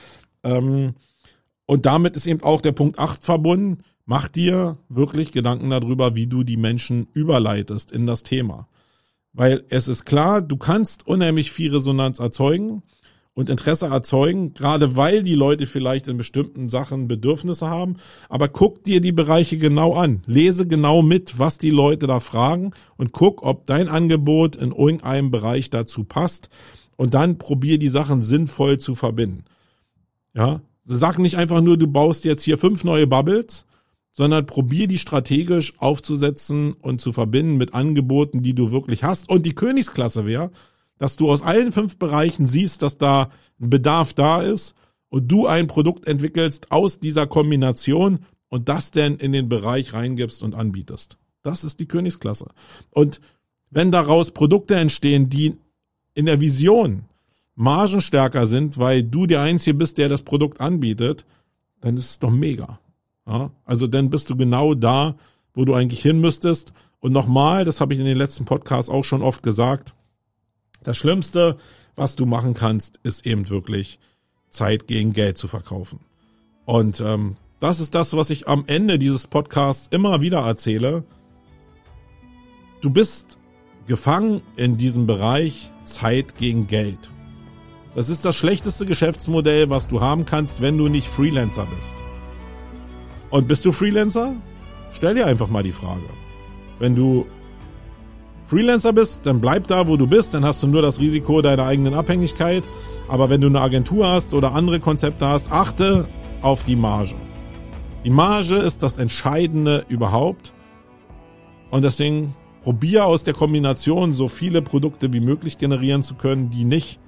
Ähm, 0.43 0.93
und 1.65 1.85
damit 1.85 2.15
ist 2.15 2.27
eben 2.27 2.41
auch 2.43 2.61
der 2.61 2.71
Punkt 2.71 2.97
8 2.97 3.25
verbunden 3.25 3.83
Mach 4.09 4.27
dir 4.27 4.79
wirklich 4.89 5.31
Gedanken 5.31 5.69
darüber, 5.69 6.15
wie 6.15 6.25
du 6.25 6.43
die 6.43 6.57
Menschen 6.57 7.07
überleitest 7.13 7.91
in 7.91 8.07
das 8.07 8.23
Thema. 8.23 8.67
Weil 9.33 9.63
es 9.69 9.87
ist 9.87 10.03
klar, 10.05 10.41
du 10.41 10.57
kannst 10.57 11.05
unheimlich 11.05 11.51
viel 11.51 11.71
Resonanz 11.71 12.17
erzeugen 12.17 12.81
und 13.33 13.49
Interesse 13.49 13.87
erzeugen, 13.87 14.53
gerade 14.53 14.95
weil 14.95 15.23
die 15.23 15.35
Leute 15.35 15.65
vielleicht 15.65 16.07
in 16.07 16.17
bestimmten 16.17 16.67
Sachen 16.67 17.07
Bedürfnisse 17.07 17.69
haben. 17.69 17.97
Aber 18.27 18.49
guck 18.49 18.83
dir 18.83 19.01
die 19.01 19.11
Bereiche 19.11 19.57
genau 19.57 19.93
an. 19.93 20.21
Lese 20.25 20.67
genau 20.67 21.01
mit, 21.01 21.39
was 21.39 21.57
die 21.57 21.69
Leute 21.69 22.07
da 22.07 22.19
fragen 22.19 22.71
und 22.97 23.11
guck, 23.13 23.43
ob 23.43 23.65
dein 23.65 23.87
Angebot 23.87 24.55
in 24.55 24.71
irgendeinem 24.71 25.31
Bereich 25.31 25.69
dazu 25.69 26.03
passt. 26.03 26.49
Und 26.97 27.13
dann 27.13 27.37
probier 27.37 27.79
die 27.79 27.87
Sachen 27.87 28.21
sinnvoll 28.21 28.77
zu 28.77 28.93
verbinden. 28.93 29.45
Ja, 30.33 30.61
sag 30.83 31.17
nicht 31.17 31.37
einfach 31.37 31.61
nur, 31.61 31.77
du 31.77 31.87
baust 31.87 32.25
jetzt 32.25 32.43
hier 32.43 32.57
fünf 32.57 32.83
neue 32.83 33.07
Bubbles, 33.07 33.65
sondern 34.11 34.45
probier 34.45 34.87
die 34.87 34.97
strategisch 34.97 35.73
aufzusetzen 35.77 36.73
und 36.73 36.99
zu 36.99 37.13
verbinden 37.13 37.57
mit 37.57 37.73
Angeboten, 37.73 38.43
die 38.43 38.53
du 38.53 38.71
wirklich 38.71 39.03
hast. 39.03 39.29
Und 39.29 39.45
die 39.45 39.55
Königsklasse 39.55 40.25
wäre, 40.25 40.51
dass 40.99 41.15
du 41.15 41.31
aus 41.31 41.41
allen 41.41 41.71
fünf 41.71 41.97
Bereichen 41.97 42.45
siehst, 42.45 42.83
dass 42.83 42.99
da 42.99 43.31
ein 43.59 43.71
Bedarf 43.71 44.13
da 44.13 44.43
ist 44.43 44.75
und 45.09 45.31
du 45.31 45.47
ein 45.47 45.65
Produkt 45.65 46.07
entwickelst 46.07 46.71
aus 46.71 46.99
dieser 46.99 47.25
Kombination 47.25 48.19
und 48.49 48.69
das 48.69 48.91
denn 48.91 49.15
in 49.15 49.31
den 49.31 49.49
Bereich 49.49 49.93
reingibst 49.93 50.43
und 50.43 50.53
anbietest. 50.53 51.17
Das 51.41 51.63
ist 51.63 51.79
die 51.79 51.87
Königsklasse. 51.87 52.47
Und 52.91 53.21
wenn 53.71 53.91
daraus 53.91 54.31
Produkte 54.31 54.75
entstehen, 54.75 55.29
die 55.29 55.55
in 56.13 56.25
der 56.25 56.41
Vision 56.41 57.05
margenstärker 57.55 58.45
sind, 58.45 58.77
weil 58.77 59.03
du 59.03 59.25
der 59.25 59.41
Einzige 59.41 59.75
bist, 59.75 59.97
der 59.97 60.09
das 60.09 60.21
Produkt 60.21 60.59
anbietet, 60.59 61.25
dann 61.81 61.95
ist 61.95 62.11
es 62.11 62.19
doch 62.19 62.31
mega. 62.31 62.79
Ja, 63.25 63.51
also 63.63 63.87
dann 63.87 64.09
bist 64.09 64.29
du 64.29 64.35
genau 64.35 64.73
da, 64.73 65.15
wo 65.53 65.63
du 65.63 65.73
eigentlich 65.75 66.01
hin 66.01 66.19
müsstest. 66.19 66.73
Und 66.99 67.13
nochmal, 67.13 67.63
das 67.63 67.79
habe 67.79 67.93
ich 67.93 67.99
in 67.99 68.05
den 68.05 68.17
letzten 68.17 68.43
Podcasts 68.43 68.89
auch 68.89 69.05
schon 69.05 69.21
oft 69.21 69.43
gesagt, 69.43 69.93
das 70.83 70.97
Schlimmste, 70.97 71.57
was 71.95 72.15
du 72.15 72.25
machen 72.25 72.53
kannst, 72.53 72.99
ist 73.03 73.25
eben 73.25 73.49
wirklich 73.49 73.99
Zeit 74.49 74.87
gegen 74.87 75.13
Geld 75.13 75.37
zu 75.37 75.47
verkaufen. 75.47 75.99
Und 76.65 77.01
ähm, 77.01 77.35
das 77.59 77.79
ist 77.79 77.95
das, 77.95 78.15
was 78.15 78.29
ich 78.29 78.47
am 78.47 78.63
Ende 78.67 78.97
dieses 78.97 79.27
Podcasts 79.27 79.87
immer 79.91 80.21
wieder 80.21 80.39
erzähle. 80.39 81.03
Du 82.81 82.89
bist 82.89 83.37
gefangen 83.87 84.41
in 84.55 84.77
diesem 84.77 85.07
Bereich 85.07 85.71
Zeit 85.83 86.37
gegen 86.37 86.67
Geld. 86.67 87.09
Das 87.95 88.07
ist 88.07 88.23
das 88.23 88.35
schlechteste 88.35 88.85
Geschäftsmodell, 88.85 89.69
was 89.69 89.87
du 89.87 89.99
haben 89.99 90.25
kannst, 90.25 90.61
wenn 90.61 90.77
du 90.77 90.87
nicht 90.87 91.07
Freelancer 91.07 91.67
bist. 91.75 91.95
Und 93.29 93.47
bist 93.47 93.65
du 93.65 93.71
Freelancer? 93.71 94.35
Stell 94.91 95.15
dir 95.15 95.25
einfach 95.25 95.49
mal 95.49 95.63
die 95.63 95.71
Frage. 95.71 96.07
Wenn 96.79 96.95
du 96.95 97.25
Freelancer 98.49 98.93
bist, 98.93 99.27
dann 99.27 99.39
bleib 99.39 99.67
da, 99.67 99.87
wo 99.87 99.95
du 99.95 100.07
bist, 100.07 100.33
dann 100.33 100.43
hast 100.43 100.63
du 100.63 100.67
nur 100.67 100.81
das 100.81 100.99
Risiko 100.99 101.39
deiner 101.43 101.67
eigenen 101.67 101.93
Abhängigkeit. 101.93 102.67
Aber 103.07 103.29
wenn 103.29 103.41
du 103.41 103.47
eine 103.47 103.61
Agentur 103.61 104.07
hast 104.07 104.33
oder 104.33 104.53
andere 104.53 104.79
Konzepte 104.79 105.27
hast, 105.27 105.51
achte 105.51 106.07
auf 106.41 106.63
die 106.63 106.75
Marge. 106.75 107.13
Die 108.03 108.09
Marge 108.09 108.55
ist 108.55 108.81
das 108.81 108.97
Entscheidende 108.97 109.85
überhaupt. 109.87 110.51
Und 111.69 111.83
deswegen 111.83 112.35
probier 112.63 113.05
aus 113.05 113.23
der 113.23 113.35
Kombination 113.35 114.13
so 114.13 114.27
viele 114.27 114.63
Produkte 114.63 115.13
wie 115.13 115.19
möglich 115.19 115.59
generieren 115.59 116.01
zu 116.01 116.15
können, 116.15 116.49
die 116.49 116.65
nicht 116.65 116.99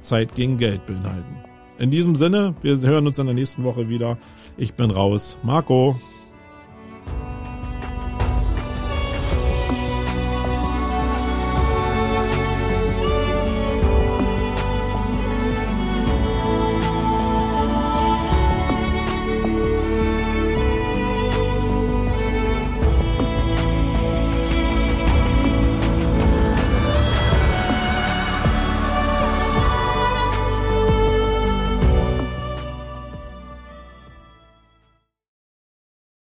Zeit 0.00 0.34
gegen 0.34 0.56
Geld 0.56 0.86
beinhalten. 0.86 1.44
In 1.78 1.90
diesem 1.90 2.16
Sinne, 2.16 2.54
wir 2.62 2.78
hören 2.78 3.06
uns 3.06 3.18
in 3.18 3.26
der 3.26 3.34
nächsten 3.34 3.64
Woche 3.64 3.90
wieder. 3.90 4.16
Ich 4.56 4.72
bin 4.72 4.90
raus. 4.90 5.36
Marco. 5.42 5.96